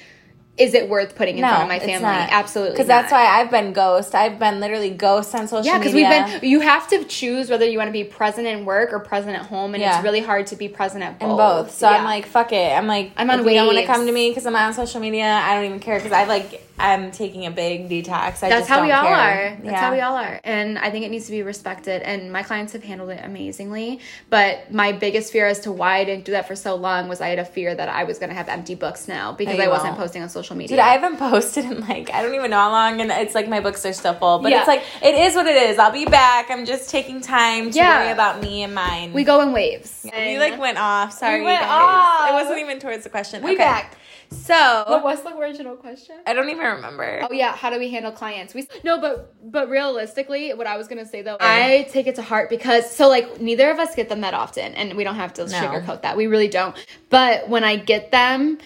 Is 0.57 0.73
it 0.73 0.89
worth 0.89 1.15
putting 1.15 1.35
in 1.37 1.41
No, 1.41 1.47
front 1.47 1.63
of 1.63 1.69
my 1.69 1.79
family? 1.79 2.05
Absolutely. 2.07 2.73
Because 2.73 2.87
that's 2.87 3.11
why 3.11 3.25
I've 3.25 3.49
been 3.49 3.73
ghost. 3.73 4.13
I've 4.13 4.37
been 4.37 4.59
literally 4.59 4.89
ghost 4.89 5.33
on 5.33 5.47
social 5.47 5.59
media. 5.59 5.71
Yeah, 5.71 5.77
because 5.79 5.93
we've 5.93 6.41
been. 6.41 6.49
You 6.49 6.59
have 6.59 6.87
to 6.89 7.03
choose 7.05 7.49
whether 7.49 7.65
you 7.65 7.77
want 7.77 7.87
to 7.87 7.93
be 7.93 8.03
present 8.03 8.45
in 8.47 8.65
work 8.65 8.91
or 8.93 8.99
present 8.99 9.35
at 9.35 9.45
home, 9.45 9.73
and 9.73 9.81
Yeah. 9.81 9.95
it's 9.95 10.03
really 10.03 10.19
hard 10.19 10.47
to 10.47 10.55
be 10.55 10.67
present 10.67 11.03
at 11.03 11.19
both. 11.19 11.29
in 11.31 11.37
both. 11.37 11.71
So 11.71 11.89
Yeah. 11.89 11.97
I'm 11.97 12.03
like, 12.03 12.25
fuck 12.25 12.51
it. 12.51 12.77
I'm 12.77 12.85
like, 12.85 13.11
I'm 13.17 13.29
on 13.31 13.39
if 13.39 13.45
you 13.45 13.53
don't 13.53 13.67
want 13.67 13.79
to 13.79 13.85
come 13.85 14.05
to 14.05 14.11
me 14.11 14.29
because 14.29 14.45
I'm 14.45 14.55
on 14.55 14.73
social 14.73 14.99
media, 14.99 15.25
I 15.25 15.55
don't 15.55 15.65
even 15.65 15.79
care 15.79 15.97
because 15.97 16.11
I 16.11 16.25
like 16.25 16.61
I'm 16.81 17.11
taking 17.11 17.45
a 17.45 17.51
big 17.51 17.89
detox. 17.89 18.43
I 18.43 18.49
That's 18.49 18.67
how 18.67 18.81
we 18.83 18.91
all 18.91 19.03
care. 19.03 19.13
are. 19.13 19.49
That's 19.57 19.63
Yeah. 19.65 19.79
how 19.79 19.91
we 19.93 19.99
all 20.01 20.15
are. 20.15 20.39
And 20.43 20.77
I 20.79 20.89
think 20.89 21.05
it 21.05 21.11
needs 21.11 21.25
to 21.27 21.31
be 21.31 21.43
respected. 21.43 22.01
And 22.01 22.31
my 22.31 22.43
clients 22.43 22.73
have 22.73 22.83
handled 22.83 23.09
it 23.11 23.21
amazingly. 23.23 23.99
But 24.29 24.71
my 24.71 24.91
biggest 24.91 25.31
fear 25.31 25.47
as 25.47 25.59
to 25.61 25.71
why 25.71 25.97
I 25.97 26.03
didn't 26.03 26.25
do 26.25 26.31
that 26.33 26.47
for 26.47 26.55
so 26.55 26.75
long 26.75 27.07
was 27.07 27.21
I 27.21 27.27
had 27.27 27.39
a 27.39 27.45
fear 27.45 27.73
that 27.75 27.89
I 27.89 28.03
was 28.05 28.17
going 28.19 28.29
to 28.29 28.35
have 28.35 28.49
empty 28.49 28.75
books 28.75 29.07
now 29.07 29.31
because 29.33 29.57
No, 29.57 29.63
I 29.63 29.67
wasn't 29.67 29.89
won't. 29.91 29.99
posting 29.99 30.21
on 30.23 30.29
social 30.29 30.55
media. 30.55 30.77
Dude, 30.77 30.79
I 30.85 30.93
haven't 30.93 31.17
posted 31.17 31.65
in 31.65 31.81
like 31.87 32.11
I 32.13 32.21
don't 32.21 32.33
even 32.35 32.51
know 32.51 32.57
how 32.57 32.71
long, 32.71 33.01
and 33.01 33.11
it's 33.11 33.35
like 33.35 33.47
my 33.47 33.59
books 33.59 33.85
are 33.85 33.93
still 33.93 34.13
full. 34.13 34.39
But 34.39 34.51
Yeah. 34.51 34.59
it's 34.59 34.67
like 34.67 34.83
it 35.01 35.15
is 35.15 35.35
what 35.35 35.45
it 35.47 35.55
is. 35.55 35.77
I'll 35.79 35.91
be 35.91 36.05
back. 36.05 36.49
I'm 36.49 36.65
just 36.65 36.89
taking 36.89 37.21
time 37.21 37.71
to 37.71 37.77
Yeah. 37.77 38.01
worry 38.03 38.11
about 38.11 38.41
me 38.41 38.63
and 38.63 38.73
mine. 38.73 39.13
we 39.13 39.23
go 39.23 39.41
in 39.41 39.53
waves. 39.53 40.05
we 40.05 40.39
like 40.39 40.59
went 40.59 40.77
off. 40.77 41.13
Sorry, 41.13 41.39
We 41.39 41.45
went 41.45 41.63
off. 41.63 42.29
It 42.29 42.33
wasn't 42.33 42.59
even 42.59 42.79
towards 42.79 43.03
the 43.03 43.09
question. 43.09 43.43
We 43.43 43.51
okay. 43.51 43.57
back. 43.57 43.95
So 44.31 44.83
What 44.87 45.03
was 45.03 45.23
the 45.23 45.35
original 45.37 45.75
question? 45.75 46.15
I 46.25 46.33
don't 46.33 46.49
even 46.49 46.65
remember. 46.65 47.27
Oh 47.29 47.33
yeah, 47.33 47.53
how 47.55 47.69
do 47.69 47.77
we 47.77 47.89
handle 47.89 48.11
clients? 48.11 48.53
We 48.53 48.67
no, 48.83 48.99
but 48.99 49.33
but 49.51 49.69
realistically, 49.69 50.53
what 50.53 50.67
I 50.67 50.77
was 50.77 50.87
gonna 50.87 51.05
say 51.05 51.21
though, 51.21 51.37
I 51.39 51.87
take 51.91 52.07
it 52.07 52.15
to 52.15 52.21
heart 52.21 52.49
because 52.49 52.89
so 52.89 53.09
like 53.09 53.41
neither 53.41 53.69
of 53.69 53.79
us 53.79 53.93
get 53.93 54.07
them 54.07 54.21
that 54.21 54.33
often, 54.33 54.73
and 54.75 54.95
we 54.95 55.03
don't 55.03 55.15
have 55.15 55.33
to 55.33 55.43
sugarcoat 55.43 56.01
that. 56.03 56.15
We 56.15 56.27
really 56.27 56.47
don't. 56.47 56.75
But 57.09 57.49
when 57.49 57.63
I 57.65 57.75
get 57.75 58.11
them, 58.11 58.57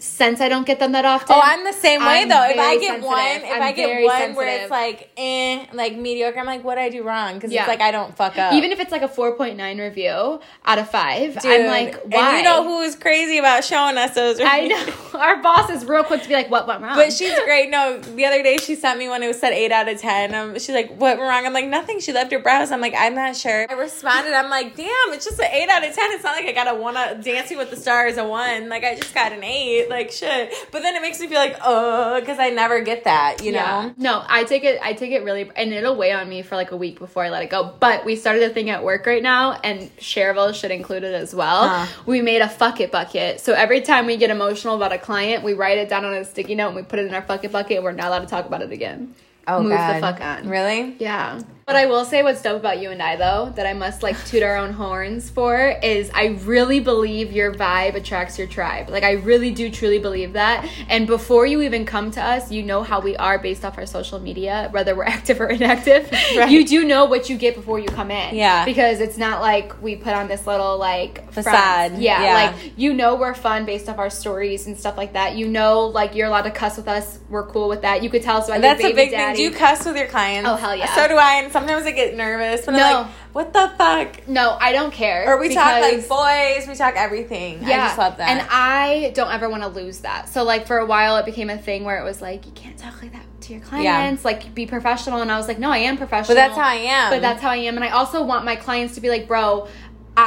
since 0.00 0.40
I 0.40 0.48
don't 0.48 0.66
get 0.66 0.78
them 0.78 0.92
that 0.92 1.04
often, 1.04 1.36
Oh, 1.36 1.40
I'm 1.42 1.64
the 1.64 1.72
same 1.72 2.00
way 2.00 2.22
I'm 2.22 2.28
though. 2.28 2.44
If 2.48 2.58
I 2.58 2.78
get 2.78 3.02
sensitive. 3.02 3.04
one, 3.04 3.18
if 3.18 3.44
I'm 3.56 3.62
i 3.62 3.72
get 3.72 4.04
one 4.04 4.34
where 4.34 4.62
it's 4.62 4.70
like 4.70 5.10
eh, 5.16 5.66
like 5.72 5.96
mediocre, 5.96 6.38
I'm 6.38 6.46
like, 6.46 6.64
what 6.64 6.78
I 6.78 6.88
do 6.88 7.02
wrong? 7.02 7.34
Because 7.34 7.52
Yeah. 7.52 7.62
it's 7.62 7.68
like 7.68 7.80
I 7.80 7.90
don't 7.90 8.16
fuck 8.16 8.38
up. 8.38 8.54
even 8.54 8.72
if 8.72 8.80
it's 8.80 8.92
like 8.92 9.02
a 9.02 9.08
4.9 9.08 9.78
review 9.78 10.40
out 10.64 10.78
of 10.78 10.90
five, 10.90 11.40
Dude, 11.40 11.52
I'm 11.52 11.66
like, 11.66 12.00
why? 12.04 12.28
And 12.28 12.38
you 12.38 12.44
know 12.44 12.64
who 12.64 12.80
is 12.80 12.96
crazy 12.96 13.38
about 13.38 13.64
showing 13.64 13.98
us 13.98 14.14
those? 14.14 14.40
I 14.40 14.66
know 14.68 15.18
our 15.20 15.42
boss 15.42 15.70
is 15.70 15.84
real 15.84 16.04
quick 16.04 16.22
to 16.22 16.28
be 16.28 16.34
like, 16.34 16.50
what 16.50 16.66
went 16.66 16.82
wrong? 16.82 16.94
But 16.96 17.12
she's 17.12 17.38
great. 17.44 17.70
No, 17.70 18.00
the 18.00 18.24
other 18.24 18.42
day 18.42 18.56
she 18.56 18.74
sent 18.76 18.98
me 18.98 19.08
one. 19.08 19.22
It 19.22 19.28
was 19.28 19.38
said 19.38 19.52
eight 19.52 19.72
out 19.72 19.88
of 19.88 19.98
ten. 20.00 20.34
Um, 20.34 20.54
she's 20.54 20.70
like, 20.70 20.88
"What 20.90 21.18
went 21.18 21.20
wrong?" 21.20 21.46
I'm 21.46 21.52
like, 21.52 21.66
"Nothing." 21.66 22.00
She 22.00 22.12
left 22.12 22.30
her 22.32 22.38
brows. 22.38 22.70
I'm 22.70 22.80
like, 22.80 22.94
"I'm 22.96 23.14
not 23.14 23.36
sure." 23.36 23.66
I 23.68 23.72
responded. 23.74 24.32
I'm 24.32 24.50
like, 24.50 24.76
"Damn, 24.76 24.86
it's 25.08 25.24
just 25.24 25.38
an 25.38 25.46
eight 25.50 25.68
out 25.68 25.84
of 25.86 25.94
ten. 25.94 26.10
It's 26.12 26.24
not 26.24 26.36
like 26.36 26.46
I 26.46 26.52
got 26.52 26.68
a 26.68 26.78
one. 26.78 26.96
Out, 26.96 27.22
Dancing 27.22 27.58
with 27.58 27.70
the 27.70 27.76
Stars 27.76 28.16
a 28.16 28.24
one. 28.24 28.68
Like 28.68 28.84
I 28.84 28.94
just 28.96 29.14
got 29.14 29.32
an 29.32 29.42
eight. 29.44 29.88
Like 29.90 30.10
shit." 30.10 30.52
But 30.70 30.82
then 30.82 30.96
it 30.96 31.02
makes 31.02 31.20
me 31.20 31.26
feel 31.28 31.38
like, 31.38 31.54
uh, 31.54 31.64
oh, 31.64 32.20
because 32.20 32.38
I 32.38 32.50
never 32.50 32.80
get 32.80 33.04
that. 33.04 33.42
You 33.44 33.52
know. 33.52 33.58
Yeah. 33.58 33.92
No, 33.96 34.24
I 34.26 34.44
take 34.44 34.64
it. 34.64 34.80
I 34.82 34.92
take 34.92 35.10
it 35.10 35.24
really, 35.24 35.50
and 35.56 35.72
it'll 35.72 35.96
weigh 35.96 36.12
on 36.12 36.28
me 36.28 36.42
for 36.42 36.56
like 36.56 36.70
a 36.70 36.76
week 36.76 36.98
before 36.98 37.24
I 37.24 37.28
let 37.30 37.42
it 37.42 37.50
go. 37.50 37.74
But 37.78 38.04
we 38.04 38.16
started 38.16 38.42
a 38.44 38.54
thing 38.54 38.70
at 38.70 38.82
work 38.84 39.04
right 39.06 39.22
now, 39.22 39.52
and 39.62 39.94
Cherville 39.98 40.54
should 40.54 40.70
include 40.70 41.04
it 41.04 41.14
as 41.14 41.34
well. 41.34 41.68
Huh. 41.68 41.86
We 42.06 42.22
made 42.22 42.42
a 42.42 42.48
fuck 42.48 42.80
it 42.80 42.90
bucket. 42.90 43.40
So 43.40 43.52
every 43.52 43.80
time 43.80 44.06
we 44.06 44.16
get 44.16 44.30
emotional 44.30 44.76
about 44.76 44.92
a 44.92 44.98
client, 44.98 45.44
we 45.44 45.54
write 45.54 45.78
it 45.78 45.88
down 45.88 46.04
on 46.04 46.14
a 46.14 46.24
sticky 46.24 46.54
note 46.54 46.68
and 46.68 46.76
we 46.76 46.82
put 46.82 46.98
it 46.98 47.06
in 47.06 47.14
our 47.14 47.22
fuck 47.22 47.44
it 47.44 47.52
bucket. 47.52 47.76
And 47.76 47.84
we're 47.84 47.92
not 47.92 48.08
allowed 48.08 48.20
to 48.20 48.26
talk 48.26 48.46
about 48.46 48.62
it 48.62 48.72
again. 48.72 49.14
Oh 49.46 49.62
Move 49.62 49.70
the 49.70 49.76
God. 49.76 50.00
fuck 50.00 50.20
on. 50.20 50.48
Really? 50.48 50.96
Yeah. 50.98 51.40
But 51.70 51.76
I 51.76 51.86
will 51.86 52.04
say 52.04 52.24
what's 52.24 52.42
dope 52.42 52.58
about 52.58 52.80
you 52.80 52.90
and 52.90 53.00
I 53.00 53.14
though, 53.14 53.52
that 53.54 53.64
I 53.64 53.74
must 53.74 54.02
like 54.02 54.16
toot 54.26 54.42
our 54.42 54.56
own 54.56 54.72
horns 54.72 55.30
for, 55.30 55.78
is 55.84 56.10
I 56.12 56.36
really 56.42 56.80
believe 56.80 57.30
your 57.30 57.54
vibe 57.54 57.94
attracts 57.94 58.36
your 58.38 58.48
tribe. 58.48 58.90
Like 58.90 59.04
I 59.04 59.12
really 59.12 59.52
do 59.52 59.70
truly 59.70 60.00
believe 60.00 60.32
that. 60.32 60.68
And 60.88 61.06
before 61.06 61.46
you 61.46 61.62
even 61.62 61.86
come 61.86 62.10
to 62.10 62.20
us, 62.20 62.50
you 62.50 62.64
know 62.64 62.82
how 62.82 63.00
we 63.00 63.16
are 63.18 63.38
based 63.38 63.64
off 63.64 63.78
our 63.78 63.86
social 63.86 64.18
media, 64.18 64.66
whether 64.72 64.96
we're 64.96 65.04
active 65.16 65.40
or 65.40 65.46
inactive. 65.46 66.10
Right. 66.36 66.50
You 66.50 66.66
do 66.66 66.84
know 66.84 67.04
what 67.04 67.30
you 67.30 67.36
get 67.36 67.54
before 67.54 67.78
you 67.78 67.86
come 67.86 68.10
in. 68.10 68.34
Yeah. 68.34 68.64
Because 68.64 68.98
it's 68.98 69.16
not 69.16 69.40
like 69.40 69.80
we 69.80 69.94
put 69.94 70.12
on 70.14 70.26
this 70.26 70.48
little 70.48 70.76
like. 70.76 71.32
Facade. 71.32 71.98
Yeah, 71.98 72.20
Yeah. 72.20 72.34
Like 72.34 72.72
you 72.76 72.92
know 72.92 73.14
we're 73.14 73.32
fun 73.34 73.64
based 73.64 73.88
off 73.88 73.98
our 73.98 74.10
stories 74.10 74.66
and 74.66 74.76
stuff 74.76 74.96
like 74.96 75.12
that. 75.12 75.36
You 75.36 75.46
know 75.46 75.86
like 75.86 76.16
you're 76.16 76.26
allowed 76.26 76.42
to 76.42 76.50
cuss 76.50 76.76
with 76.76 76.88
us. 76.88 77.20
We're 77.28 77.46
cool 77.46 77.68
with 77.68 77.82
that. 77.82 78.02
You 78.02 78.10
could 78.10 78.22
tell 78.22 78.38
us 78.38 78.48
about 78.48 78.60
That's 78.60 78.82
a 78.82 78.92
big 78.92 79.12
daddy. 79.12 79.36
thing. 79.36 79.36
Do 79.36 79.42
you 79.42 79.56
cuss 79.56 79.86
with 79.86 79.96
your 79.96 80.08
clients? 80.08 80.50
Oh, 80.50 80.56
hell 80.56 80.74
yeah. 80.74 80.92
So 80.96 81.06
do 81.06 81.14
I, 81.14 81.34
and 81.34 81.52
sometimes 81.60 81.86
I 81.86 81.92
get 81.92 82.16
nervous. 82.16 82.66
But 82.66 82.72
No. 82.72 82.78
I'm 82.84 82.94
like, 83.06 83.12
what 83.32 83.52
the 83.52 83.70
fuck? 83.78 84.28
no, 84.28 84.56
I 84.60 84.72
don't 84.72 84.92
care. 84.92 85.24
Or 85.28 85.38
we 85.38 85.54
talk 85.54 85.80
like 85.80 86.08
boys. 86.08 86.66
We 86.66 86.74
talk 86.74 86.94
everything. 86.96 87.62
Yeah. 87.62 87.84
I 87.84 87.86
just 87.86 87.98
love 87.98 88.16
that. 88.16 88.28
And 88.30 88.46
I 88.50 89.12
don't 89.14 89.30
ever 89.32 89.48
want 89.48 89.62
to 89.62 89.68
lose 89.68 90.00
that. 90.00 90.28
So 90.28 90.42
like 90.42 90.66
for 90.66 90.78
a 90.78 90.86
while 90.86 91.16
it 91.16 91.24
became 91.24 91.48
a 91.50 91.58
thing 91.58 91.84
where 91.84 91.98
it 92.00 92.04
was 92.04 92.20
like 92.20 92.44
you 92.46 92.52
can't 92.52 92.76
talk 92.76 93.00
like 93.02 93.12
that 93.12 93.24
to 93.42 93.52
your 93.54 93.62
clients, 93.62 94.24
like 94.24 94.54
be 94.54 94.66
professional 94.66 95.22
and 95.22 95.30
I 95.30 95.36
was 95.38 95.48
like, 95.48 95.58
No, 95.58 95.70
I 95.70 95.78
am 95.78 95.96
professional. 95.96 96.34
but 96.34 96.40
that's 96.40 96.56
how 96.56 96.66
I 96.68 96.74
am. 96.74 97.10
But 97.10 97.22
that's 97.22 97.40
how 97.40 97.50
I 97.50 97.56
am. 97.56 97.76
And 97.76 97.84
I 97.84 97.90
also 97.90 98.22
want 98.24 98.44
my 98.44 98.56
clients 98.56 98.96
to 98.96 99.00
be 99.00 99.08
like, 99.08 99.28
bro, 99.28 99.68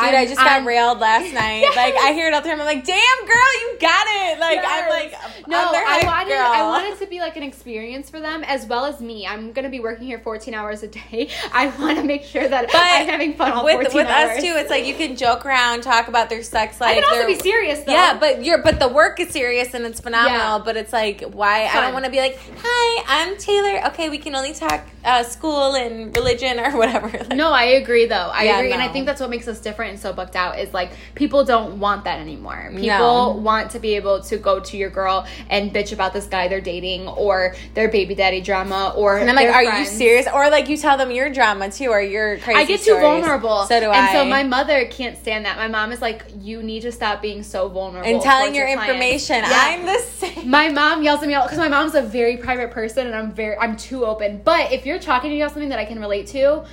Dude, 0.02 0.16
I 0.16 0.26
just 0.26 0.38
got 0.38 0.48
I'm- 0.48 0.68
railed 0.68 1.00
last 1.00 1.34
night. 1.34 1.60
Yes. 1.62 1.76
Like 1.76 1.96
I 1.96 2.14
hear 2.14 2.28
it 2.28 2.34
all 2.34 2.42
the 2.42 2.50
time. 2.50 2.60
I'm 2.60 2.66
like, 2.66 2.86
damn 2.86 3.20
girl, 3.26 3.54
you 3.62 3.78
got 3.80 4.06
it. 4.08 4.40
Like 4.40 4.60
I'm 4.64 4.90
like, 4.90 5.48
no, 5.48 5.58
I 5.74 6.02
wanted 6.06 6.30
girl. 6.30 6.40
I 6.46 6.62
wanted 6.64 6.98
to 7.00 7.08
be 7.08 7.20
like 7.20 7.38
an 7.38 7.44
experience 7.44 8.10
for 8.10 8.20
them 8.20 8.44
as 8.46 8.66
well 8.66 8.86
as 8.86 9.00
me. 9.02 9.26
I'm 9.28 9.52
gonna 9.52 9.70
be 9.70 9.80
working 9.80 10.06
here 10.08 10.20
14 10.20 10.54
hours 10.54 10.84
a 10.84 10.88
day. 10.88 11.30
I 11.54 11.68
want 11.80 11.98
to 11.98 12.04
make 12.04 12.24
sure 12.24 12.48
that 12.48 12.68
But 12.68 12.76
I'm 12.76 13.08
having 13.08 13.34
fun 13.36 13.52
all 13.52 13.64
with 13.66 13.76
14 13.76 13.94
with 13.96 14.08
hours. 14.08 14.38
us 14.38 14.44
too. 14.44 14.54
It's 14.56 14.70
like 14.70 14.86
you 14.86 14.96
can 14.96 15.16
joke 15.16 15.46
around, 15.46 15.82
talk 15.84 16.08
about 16.08 16.30
their 16.30 16.44
sex 16.44 16.80
life. 16.82 16.98
I 16.98 17.02
can 17.02 17.04
also 17.10 17.28
be 17.28 17.40
serious 17.40 17.80
though. 17.82 17.92
Yeah, 17.92 18.18
but 18.20 18.44
you're 18.44 18.62
but 18.64 18.80
the 18.80 18.88
work 18.88 19.20
is 19.20 19.30
serious 19.30 19.74
and 19.74 19.86
it's 19.86 20.00
phenomenal. 20.00 20.58
Yeah. 20.58 20.62
But 20.64 20.78
it's 20.78 20.94
like 20.94 21.22
why 21.22 21.66
I 21.66 21.82
don't 21.82 21.94
want 21.94 22.06
to 22.06 22.12
be 22.12 22.18
like, 22.18 22.40
hi, 22.64 23.04
I'm 23.08 23.38
Taylor. 23.38 23.86
Okay, 23.88 24.10
we 24.10 24.18
can 24.18 24.36
only 24.36 24.54
talk 24.54 24.82
uh, 25.06 25.24
school 25.24 25.74
and 25.76 26.16
religion 26.16 26.60
or 26.60 26.72
whatever. 26.78 27.10
Like, 27.10 27.30
No, 27.36 27.52
I 27.52 27.64
agree 27.82 28.06
though. 28.06 28.16
I 28.34 28.44
Yeah, 28.44 28.60
agree. 28.60 28.72
And 28.72 28.82
I 28.82 28.88
think 28.88 29.06
that's 29.06 29.20
what 29.22 29.30
makes 29.30 29.48
us 29.48 29.60
different 29.60 29.92
and 29.92 30.00
so 30.00 30.14
booked 30.14 30.36
out 30.36 30.60
is 30.60 30.74
like 30.74 30.92
people 31.16 31.44
don't 31.44 31.80
want 31.80 32.06
that 32.06 32.20
anymore. 32.20 32.70
People 32.76 32.88
No. 32.88 33.32
want 33.42 33.72
to 33.72 33.80
be 33.80 33.96
able 33.96 34.22
to 34.24 34.38
go 34.38 34.60
to 34.60 34.78
your 34.78 34.90
girl 34.90 35.26
and 35.50 35.74
bitch 35.74 35.92
about 35.94 36.14
this 36.14 36.26
guy 36.26 36.48
they're 36.48 36.62
dating 36.62 37.08
or 37.08 37.56
their 37.74 37.90
baby 37.90 38.16
daddy 38.16 38.42
drama 38.42 38.94
or 38.96 39.18
And 39.18 39.30
I'm 39.30 39.36
like, 39.36 39.50
are 39.50 39.64
friends. 39.64 39.92
you 39.92 39.98
serious? 39.98 40.28
Or 40.34 40.50
like 40.50 40.70
you 40.70 40.78
tell 40.78 40.98
them 40.98 41.12
your 41.12 41.30
drama 41.30 41.70
too, 41.70 41.88
or 41.90 42.02
your 42.02 42.38
crazy. 42.40 42.60
I 42.60 42.66
get 42.66 42.82
too 42.82 42.98
vulnerable. 43.00 43.66
So 43.66 43.80
do 43.80 43.88
I. 43.88 43.98
and 43.98 44.12
so 44.12 44.26
my 44.26 44.44
mother 44.44 44.86
can't 44.86 45.18
stand 45.18 45.46
that. 45.46 45.58
My 45.58 45.68
mom 45.68 45.92
is 45.92 46.02
like, 46.02 46.24
you 46.40 46.64
need 46.64 46.82
to 46.82 46.92
stop 46.92 47.22
being 47.22 47.44
so 47.44 47.68
vulnerable. 47.70 48.10
and 48.10 48.22
telling 48.22 48.54
towards 48.54 48.58
your, 48.58 48.68
information. 48.68 49.36
Yeah. 49.44 49.50
I'm 49.52 49.86
the 49.86 50.00
same. 50.00 50.50
My 50.50 50.70
mom 50.70 51.04
yells 51.04 51.22
at 51.22 51.28
me 51.28 51.34
all 51.34 51.44
because 51.46 51.58
my 51.58 51.68
mom's 51.70 51.96
a 51.96 52.02
very 52.02 52.38
private 52.38 52.72
person 52.72 53.08
and 53.08 53.16
I'm 53.16 53.32
very 53.32 53.58
I'm 53.58 53.76
too 53.76 54.06
open. 54.06 54.42
But 54.44 54.72
if 54.72 54.86
you're 54.86 54.93
talking 55.00 55.30
to 55.30 55.36
me 55.36 55.42
about 55.42 55.54
something 55.54 55.70
that 55.70 55.80
I 55.80 55.86
can 55.86 56.00
relate 56.00 56.28
to, 56.28 56.64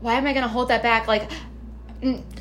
why 0.00 0.14
am 0.14 0.26
I 0.26 0.32
gonna 0.32 0.48
hold 0.48 0.68
that 0.68 0.82
back? 0.82 1.06
Like, 1.08 1.30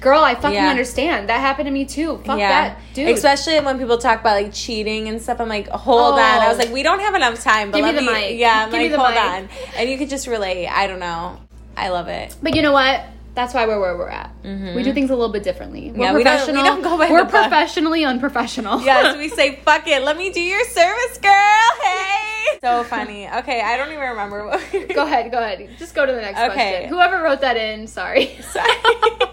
girl, 0.01 0.21
I 0.23 0.35
fucking 0.35 0.53
Yeah. 0.53 0.67
understand. 0.69 1.29
That 1.29 1.39
happened 1.39 1.67
to 1.67 1.71
me 1.71 1.85
too. 1.85 2.17
Fuck 2.25 2.37
that, 2.39 2.77
dude. 2.93 3.09
Especially 3.09 3.59
when 3.61 3.77
people 3.79 3.97
talk 3.97 4.19
about 4.19 4.41
like 4.41 4.53
cheating 4.53 5.07
and 5.07 5.21
stuff. 5.21 5.39
I'm 5.39 5.47
like, 5.47 5.69
hold 5.69 6.15
Oh. 6.15 6.17
on. 6.17 6.19
I 6.19 6.49
was 6.49 6.57
like, 6.57 6.71
we 6.71 6.83
don't 6.83 6.99
have 6.99 7.15
enough 7.15 7.41
time, 7.41 7.71
but 7.71 7.77
Give 7.77 7.85
me 7.85 7.91
let 7.93 8.05
the 8.05 8.11
mic. 8.11 8.37
Yeah, 8.39 8.65
Give 8.65 8.73
me 8.73 8.79
like, 8.79 8.91
the 8.91 8.97
hold 8.99 9.11
mic. 9.13 9.23
on. 9.23 9.49
And 9.77 9.89
you 9.89 9.97
could 9.97 10.09
just 10.09 10.27
relate. 10.27 10.67
I 10.67 10.87
don't 10.87 10.99
know. 10.99 11.37
I 11.77 11.89
love 11.89 12.07
it. 12.09 12.35
but 12.43 12.55
you 12.55 12.61
know 12.61 12.73
what? 12.73 13.05
That's 13.35 13.51
why 13.53 13.65
we're 13.65 13.79
where 13.79 13.97
we're 13.97 14.09
at. 14.09 14.29
We 14.43 14.83
do 14.83 14.93
things 14.93 15.09
a 15.09 15.15
little 15.15 15.31
bit 15.33 15.41
differently. 15.43 15.85
We're 15.85 15.93
Mm-hmm. 15.93 16.01
Yeah, 16.01 16.13
we 16.13 16.23
don't- 16.23 16.33
we 16.33 16.39
professional. 16.53 16.63
don't 16.65 16.81
go 16.83 16.97
by 16.99 17.09
we're 17.09 17.25
professionally 17.25 18.03
unprofessional. 18.05 18.81
Yes, 18.81 19.17
we 19.17 19.27
say, 19.39 19.55
fuck 19.65 19.87
it. 19.87 20.03
Let 20.03 20.17
me 20.17 20.29
do 20.29 20.41
your 20.41 20.63
service, 20.65 21.17
girl. 21.19 21.31
Hey. 21.81 22.32
So 22.63 22.83
funny. 22.85 23.27
Okay, 23.27 23.59
I 23.61 23.75
don't 23.75 23.89
even 23.91 23.99
remember 24.07 24.45
what 24.47 24.71
we 24.71 24.85
go 24.85 25.03
ahead, 25.03 25.29
go 25.31 25.37
ahead. 25.39 25.69
Just 25.77 25.93
go 25.93 26.05
to 26.05 26.13
the 26.13 26.21
next 26.21 26.39
Okay. 26.39 26.53
question. 26.53 26.89
Whoever 26.89 27.21
wrote 27.21 27.41
that 27.41 27.57
in, 27.57 27.87
sorry. 27.87 28.37
Sorry. 28.41 28.71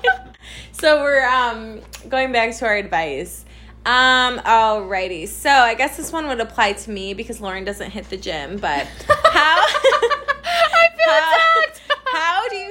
so 0.72 1.00
we're 1.04 1.24
um 1.24 1.80
going 2.08 2.32
back 2.32 2.56
to 2.56 2.66
our 2.66 2.74
advice. 2.76 3.44
Um, 3.86 4.40
alrighty. 4.40 5.28
So 5.28 5.48
I 5.48 5.74
guess 5.74 5.96
this 5.96 6.12
one 6.12 6.26
would 6.26 6.40
apply 6.40 6.72
to 6.72 6.90
me 6.90 7.14
because 7.14 7.40
Lauren 7.40 7.64
doesn't 7.64 7.92
hit 7.92 8.10
the 8.10 8.16
gym, 8.16 8.58
but 8.58 8.86
how 9.08 9.64
I 9.64 10.88
feel 10.96 11.06
how, 11.14 11.69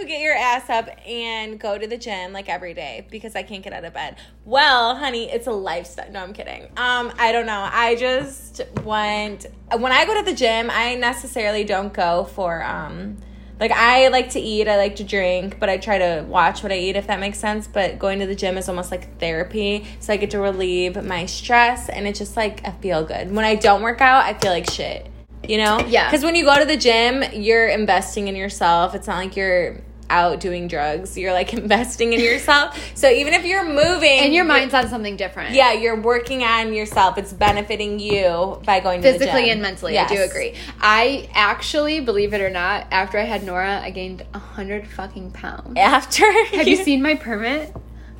get 0.10 0.22
your 0.22 0.34
ass 0.34 0.70
up 0.70 0.90
and 1.08 1.60
go 1.60 1.78
to 1.78 1.88
the 1.88 1.98
gym 1.98 2.34
like 2.34 2.50
every 2.50 2.74
day 2.74 3.08
because 3.10 3.36
I 3.36 3.44
can't 3.44 3.64
get 3.64 3.72
out 3.72 3.86
of 3.86 3.94
bed? 3.94 4.18
Well, 4.44 4.96
honey, 4.96 5.32
it's 5.32 5.48
a 5.48 5.52
lifestyle. 5.52 6.12
No, 6.12 6.22
I'm 6.22 6.34
kidding. 6.34 6.64
Um, 6.76 7.14
I 7.18 7.32
don't 7.32 7.46
know. 7.46 7.70
I 7.72 7.96
just 7.96 8.62
want 8.84 9.46
when 9.78 9.92
I 9.92 10.06
go 10.06 10.18
to 10.18 10.30
the 10.30 10.36
gym, 10.36 10.70
I 10.70 10.96
necessarily 10.96 11.64
don't 11.64 11.94
go 11.94 12.26
for 12.26 12.64
um 12.64 13.18
like 13.60 13.72
I 13.72 14.08
like 14.08 14.32
to 14.32 14.40
eat, 14.40 14.68
I 14.68 14.78
like 14.78 14.96
to 14.98 15.04
drink, 15.04 15.60
but 15.60 15.70
I 15.70 15.78
try 15.78 15.98
to 15.98 16.26
watch 16.28 16.64
what 16.64 16.72
I 16.72 16.78
eat 16.78 16.96
if 16.96 17.08
that 17.08 17.20
makes 17.20 17.38
sense. 17.38 17.68
But 17.68 18.00
going 18.00 18.20
to 18.20 18.26
the 18.26 18.36
gym 18.36 18.58
is 18.58 18.68
almost 18.68 18.90
like 18.90 19.20
therapy, 19.20 19.86
so 20.00 20.14
I 20.14 20.18
get 20.18 20.32
to 20.32 20.40
relieve 20.40 21.02
my 21.04 21.26
stress, 21.26 21.90
and 21.90 22.08
it's 22.08 22.20
just 22.20 22.36
like 22.36 22.66
I 22.68 22.72
feel 22.72 23.04
good. 23.04 23.34
When 23.34 23.46
I 23.46 23.56
don't 23.56 23.82
work 23.82 24.02
out, 24.02 24.24
I 24.24 24.34
feel 24.34 24.52
like 24.52 24.70
shit. 24.70 25.12
You 25.48 25.58
know? 25.58 25.80
Yeah. 25.88 26.10
Because 26.10 26.24
when 26.24 26.36
you 26.36 26.44
go 26.44 26.60
to 26.60 26.66
the 26.66 26.78
gym, 26.78 27.24
you're 27.34 27.68
investing 27.68 28.28
in 28.28 28.36
yourself. 28.36 28.94
It's 28.94 29.08
not 29.08 29.18
like 29.18 29.36
you're 29.36 29.82
out 30.10 30.40
doing 30.40 30.68
drugs. 30.68 31.18
You're 31.18 31.34
like 31.34 31.54
investing 31.54 32.14
in 32.14 32.20
yourself. 32.20 32.78
so 32.96 33.10
even 33.10 33.34
if 33.34 33.46
you're 33.46 33.66
moving 33.66 34.20
And 34.20 34.34
your 34.34 34.46
mind's 34.46 34.74
on 34.74 34.88
something 34.90 35.16
different. 35.16 35.54
yeah, 35.56 35.74
you're 35.74 36.00
working 36.00 36.44
on 36.44 36.74
yourself. 36.74 37.18
It's 37.18 37.34
benefiting 37.34 38.00
you 38.00 38.62
by 38.66 38.80
going 38.80 39.02
to 39.02 39.08
the 39.12 39.20
physically 39.20 39.50
and 39.50 39.62
mentally. 39.62 39.98
I 39.98 40.08
do 40.08 40.22
agree. 40.22 40.56
I 40.82 41.30
actually, 41.34 42.00
believe 42.00 42.34
it 42.34 42.42
or 42.42 42.50
not, 42.50 42.88
after 42.92 43.18
I 43.18 43.24
had 43.24 43.44
Nora, 43.44 43.80
I 43.82 43.92
gained 43.92 44.26
a 44.34 44.40
hundred 44.40 44.88
fucking 44.88 45.32
pounds. 45.32 45.74
After 45.78 46.32
Have 46.56 46.68
you 46.68 46.76
seen 46.84 47.02
my 47.02 47.16
permit? 47.16 47.76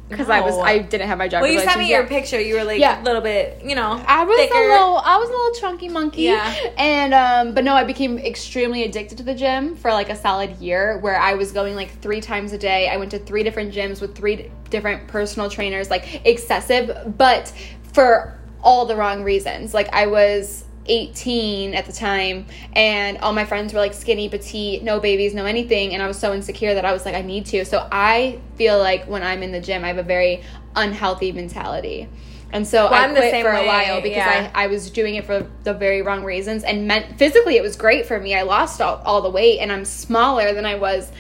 Because 0.10 0.30
I 0.30 0.42
was, 0.42 0.58
I 0.58 0.80
didn't 0.80 1.08
have 1.08 1.18
my 1.20 1.28
driver's 1.28 1.46
Well, 1.46 1.52
you 1.54 1.60
sent 1.60 1.68
license 1.78 1.84
me 1.86 1.92
your 1.92 2.06
picture. 2.08 2.40
You 2.42 2.56
were 2.56 2.64
like 2.64 2.80
Yeah. 2.80 3.02
a 3.02 3.04
little 3.04 3.22
bit, 3.22 3.62
you 3.64 3.76
know, 3.76 4.04
I 4.08 4.24
was 4.26 4.38
thicker. 4.40 4.56
a 4.58 4.68
little, 4.68 4.98
I 4.98 5.18
was 5.18 5.30
a 5.30 5.32
little 5.32 5.54
chunky 5.62 5.88
monkey. 5.90 6.24
Yeah. 6.24 6.54
And 6.78 7.14
um, 7.14 7.54
but 7.54 7.64
no, 7.64 7.76
I 7.76 7.84
became 7.84 8.18
extremely 8.18 8.84
addicted 8.84 9.18
to 9.20 9.24
the 9.24 9.36
gym 9.36 9.76
for 9.76 9.92
like 9.92 10.10
a 10.10 10.16
solid 10.16 10.58
year, 10.58 10.98
where 11.00 11.20
I 11.20 11.36
was 11.36 11.52
going 11.52 11.76
like 11.76 11.92
three 12.02 12.22
times 12.22 12.54
a 12.54 12.58
day. 12.58 12.90
I 12.90 12.98
went 12.98 13.12
to 13.12 13.20
three 13.20 13.44
different 13.44 13.74
gyms 13.74 14.02
with 14.02 14.16
three 14.16 14.36
d- 14.36 14.52
different 14.70 15.08
personal 15.08 15.50
trainers, 15.50 15.90
like 15.90 16.26
excessive, 16.26 17.14
but 17.18 17.54
for 17.94 18.36
all 18.64 18.86
the 18.86 18.96
wrong 18.96 19.24
reasons. 19.24 19.74
Like 19.74 19.94
I 19.94 20.08
was 20.08 20.66
18 20.90 21.74
at 21.76 21.86
the 21.86 21.94
time 21.94 22.46
and 22.74 23.18
all 23.20 23.32
my 23.32 23.46
friends 23.46 23.74
were 23.74 23.80
like 23.80 23.94
skinny 23.94 24.28
petite 24.28 24.84
no 24.84 25.00
babies 25.00 25.34
no 25.34 25.46
anything 25.46 25.94
and 25.94 26.04
i 26.04 26.08
was 26.08 26.18
so 26.20 26.34
insecure 26.34 26.74
that 26.74 26.84
i 26.84 26.92
was 26.92 27.06
like 27.06 27.16
i 27.16 27.22
need 27.22 27.46
to 27.46 27.64
so 27.64 27.88
i 27.92 28.40
feel 28.56 28.78
like 28.78 29.06
when 29.06 29.24
i'm 29.24 29.44
in 29.44 29.52
the 29.52 29.62
gym 29.62 29.84
i 29.86 29.88
have 29.88 29.98
a 29.98 30.04
very 30.04 30.44
unhealthy 30.76 31.32
mentality 31.32 32.10
and 32.52 32.68
so 32.68 32.88
I 32.88 33.04
I'm 33.04 33.12
quit 33.12 33.44
for 33.44 33.52
a 33.52 33.66
while 33.66 34.02
because 34.02 34.18
yeah. 34.18 34.52
I, 34.56 34.64
I 34.64 34.68
was 34.68 34.90
doing 34.90 35.16
it 35.16 35.26
for 35.26 35.48
the 35.64 35.74
very 35.74 36.02
wrong 36.02 36.24
reasons 36.24 36.64
and 36.64 36.88
meant 36.88 37.18
physically 37.18 37.58
it 37.58 37.62
was 37.62 37.76
great 37.76 38.08
for 38.08 38.20
me. 38.20 38.36
I 38.36 38.42
lost 38.42 38.82
all, 38.82 39.02
all 39.06 39.22
the 39.22 39.30
weight 39.30 39.60
and 39.60 39.72
I'm 39.72 39.86
smaller 39.86 40.54
than 40.54 40.66
I 40.66 40.76
was 40.76 41.12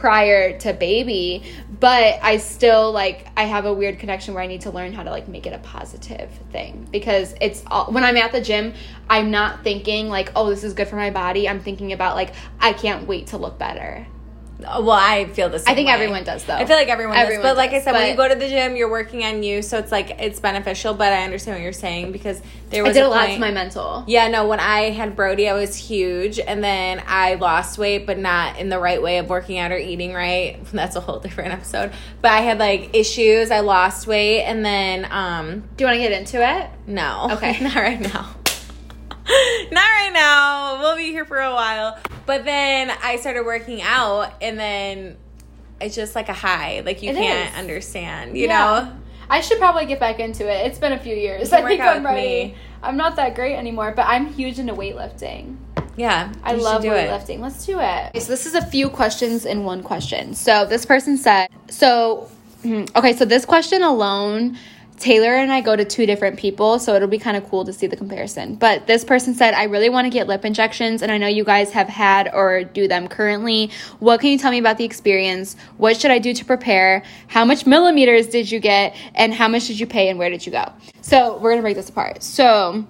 prior 0.00 0.58
to 0.58 0.72
baby, 0.72 1.42
but 1.78 2.18
I 2.22 2.38
still 2.38 2.90
like 2.90 3.26
I 3.36 3.44
have 3.44 3.66
a 3.66 3.72
weird 3.72 3.98
connection 3.98 4.32
where 4.32 4.42
I 4.42 4.46
need 4.46 4.62
to 4.62 4.70
learn 4.70 4.94
how 4.94 5.02
to 5.02 5.10
like 5.10 5.28
make 5.28 5.46
it 5.46 5.52
a 5.52 5.58
positive 5.58 6.30
thing 6.52 6.88
because 6.90 7.34
it's 7.38 7.62
all, 7.66 7.92
when 7.92 8.02
I'm 8.02 8.16
at 8.16 8.32
the 8.32 8.40
gym, 8.40 8.72
I'm 9.10 9.30
not 9.30 9.62
thinking 9.62 10.08
like, 10.08 10.32
"Oh, 10.34 10.48
this 10.48 10.64
is 10.64 10.72
good 10.72 10.88
for 10.88 10.96
my 10.96 11.10
body." 11.10 11.46
I'm 11.46 11.60
thinking 11.60 11.92
about 11.92 12.16
like, 12.16 12.32
"I 12.58 12.72
can't 12.72 13.06
wait 13.06 13.26
to 13.28 13.36
look 13.36 13.58
better." 13.58 14.06
Well, 14.62 14.90
I 14.92 15.26
feel 15.26 15.48
the 15.48 15.58
same. 15.58 15.72
I 15.72 15.74
think 15.74 15.88
way. 15.88 15.94
everyone 15.94 16.24
does, 16.24 16.44
though. 16.44 16.54
I 16.54 16.64
feel 16.66 16.76
like 16.76 16.88
everyone, 16.88 17.16
Everyone 17.16 17.42
does. 17.44 17.50
But 17.52 17.56
like 17.56 17.72
I 17.72 17.80
said, 17.80 17.92
when 17.92 18.08
you 18.10 18.16
go 18.16 18.28
to 18.28 18.34
the 18.34 18.48
gym, 18.48 18.76
you're 18.76 18.90
working 18.90 19.24
on 19.24 19.42
you, 19.42 19.62
so 19.62 19.78
it's 19.78 19.92
like 19.92 20.10
it's 20.20 20.40
beneficial. 20.40 20.94
But 20.94 21.12
I 21.12 21.22
understand 21.24 21.56
what 21.58 21.62
you're 21.62 21.72
saying 21.72 22.12
because 22.12 22.40
there 22.70 22.84
I 22.84 22.88
was 22.88 22.94
did 22.96 23.02
a 23.04 23.06
a 23.06 23.08
lot 23.08 23.20
point- 23.26 23.34
to 23.34 23.40
my 23.40 23.50
mental. 23.50 24.04
Yeah, 24.06 24.28
no, 24.28 24.46
when 24.46 24.60
I 24.60 24.90
had 24.90 25.16
Brody, 25.16 25.48
I 25.48 25.54
was 25.54 25.74
huge, 25.76 26.38
and 26.38 26.62
then 26.62 27.02
I 27.06 27.34
lost 27.34 27.78
weight, 27.78 28.06
but 28.06 28.18
not 28.18 28.58
in 28.58 28.68
the 28.68 28.78
right 28.78 29.02
way 29.02 29.18
of 29.18 29.28
working 29.28 29.58
out 29.58 29.72
or 29.72 29.76
eating 29.78 30.12
right. 30.12 30.58
That's 30.72 30.96
a 30.96 31.00
whole 31.00 31.18
different 31.20 31.52
episode. 31.52 31.92
But 32.22 32.32
I 32.32 32.40
had 32.40 32.58
like 32.58 32.90
issues. 32.94 33.50
I 33.50 33.60
lost 33.60 34.06
weight, 34.06 34.42
and 34.42 34.64
then 34.64 35.06
um 35.10 35.60
Do 35.76 35.84
you 35.84 35.86
want 35.86 35.96
to 35.96 36.02
get 36.08 36.12
into 36.12 36.38
it? 36.46 36.70
no, 36.86 37.28
Okay. 37.32 37.58
not 37.62 37.74
right 37.76 38.00
now. 38.00 38.34
not 39.72 39.80
right 39.82 40.10
now. 40.12 40.78
We'll 40.80 40.96
be 40.96 41.10
here 41.10 41.24
for 41.24 41.38
a 41.40 41.52
while. 41.52 41.98
But 42.26 42.44
then 42.44 42.90
I 43.02 43.16
started 43.16 43.44
working 43.44 43.82
out, 43.82 44.32
and 44.42 44.58
then 44.58 45.16
it's 45.80 45.94
just 45.94 46.14
like 46.14 46.28
a 46.28 46.32
high. 46.34 46.82
Like 46.84 47.02
you 47.02 47.10
It 47.10 47.16
can't 47.16 47.50
is. 47.52 47.58
understand, 47.58 48.36
you 48.36 48.46
Yeah. 48.46 48.58
know. 48.58 48.92
I 49.28 49.40
should 49.40 49.58
probably 49.58 49.86
get 49.86 50.00
back 50.00 50.18
into 50.18 50.42
it. 50.50 50.66
It's 50.66 50.78
been 50.78 50.92
a 50.92 50.98
few 50.98 51.14
years. 51.14 51.52
I 51.52 51.62
think 51.62 51.80
I'm 51.80 52.04
ready. 52.04 52.20
me. 52.20 52.54
I'm 52.82 52.96
not 52.96 53.16
that 53.16 53.34
great 53.34 53.54
anymore, 53.56 53.92
but 53.94 54.06
I'm 54.06 54.26
huge 54.32 54.58
into 54.58 54.74
weightlifting. 54.74 55.56
Yeah, 55.96 56.32
I 56.42 56.54
love 56.54 56.82
do 56.82 56.92
it. 56.92 57.08
weightlifting. 57.08 57.40
Let's 57.40 57.64
do 57.66 57.78
it. 57.78 58.08
Okay, 58.08 58.20
so 58.20 58.28
this 58.30 58.46
is 58.46 58.54
a 58.54 58.64
few 58.64 58.88
questions 58.88 59.44
in 59.44 59.64
one 59.64 59.82
question. 59.82 60.34
So 60.34 60.64
this 60.64 60.84
person 60.86 61.16
said, 61.16 61.48
so 61.68 62.28
hmm, 62.62 62.84
okay, 62.96 63.12
so 63.14 63.24
this 63.24 63.44
question 63.44 63.82
alone, 63.82 64.56
Taylor 65.00 65.34
and 65.34 65.50
I 65.50 65.62
go 65.62 65.74
to 65.74 65.84
two 65.84 66.04
different 66.04 66.38
people, 66.38 66.78
so 66.78 66.94
it'll 66.94 67.08
be 67.08 67.18
kind 67.18 67.36
of 67.36 67.48
cool 67.48 67.64
to 67.64 67.72
see 67.72 67.86
the 67.86 67.96
comparison. 67.96 68.54
But 68.54 68.86
this 68.86 69.02
person 69.02 69.34
said, 69.34 69.54
I 69.54 69.64
really 69.64 69.88
want 69.88 70.04
to 70.04 70.10
get 70.10 70.28
lip 70.28 70.44
injections, 70.44 71.02
and 71.02 71.10
I 71.10 71.16
know 71.16 71.26
you 71.26 71.42
guys 71.42 71.72
have 71.72 71.88
had 71.88 72.30
or 72.34 72.64
do 72.64 72.86
them 72.86 73.08
currently. 73.08 73.70
What 73.98 74.20
can 74.20 74.28
you 74.28 74.38
tell 74.38 74.50
me 74.50 74.58
about 74.58 74.76
the 74.76 74.84
experience? 74.84 75.56
What 75.78 75.98
should 75.98 76.10
I 76.10 76.18
do 76.18 76.34
to 76.34 76.44
prepare? 76.44 77.02
How 77.28 77.46
much 77.46 77.64
millimeters 77.66 78.26
did 78.26 78.50
you 78.50 78.60
get? 78.60 78.94
And 79.14 79.32
how 79.32 79.48
much 79.48 79.66
did 79.68 79.80
you 79.80 79.86
pay, 79.86 80.10
and 80.10 80.18
where 80.18 80.28
did 80.28 80.44
you 80.44 80.52
go? 80.52 80.70
So 81.00 81.38
we're 81.38 81.52
gonna 81.52 81.62
break 81.62 81.76
this 81.76 81.88
apart. 81.88 82.22
So 82.22 82.86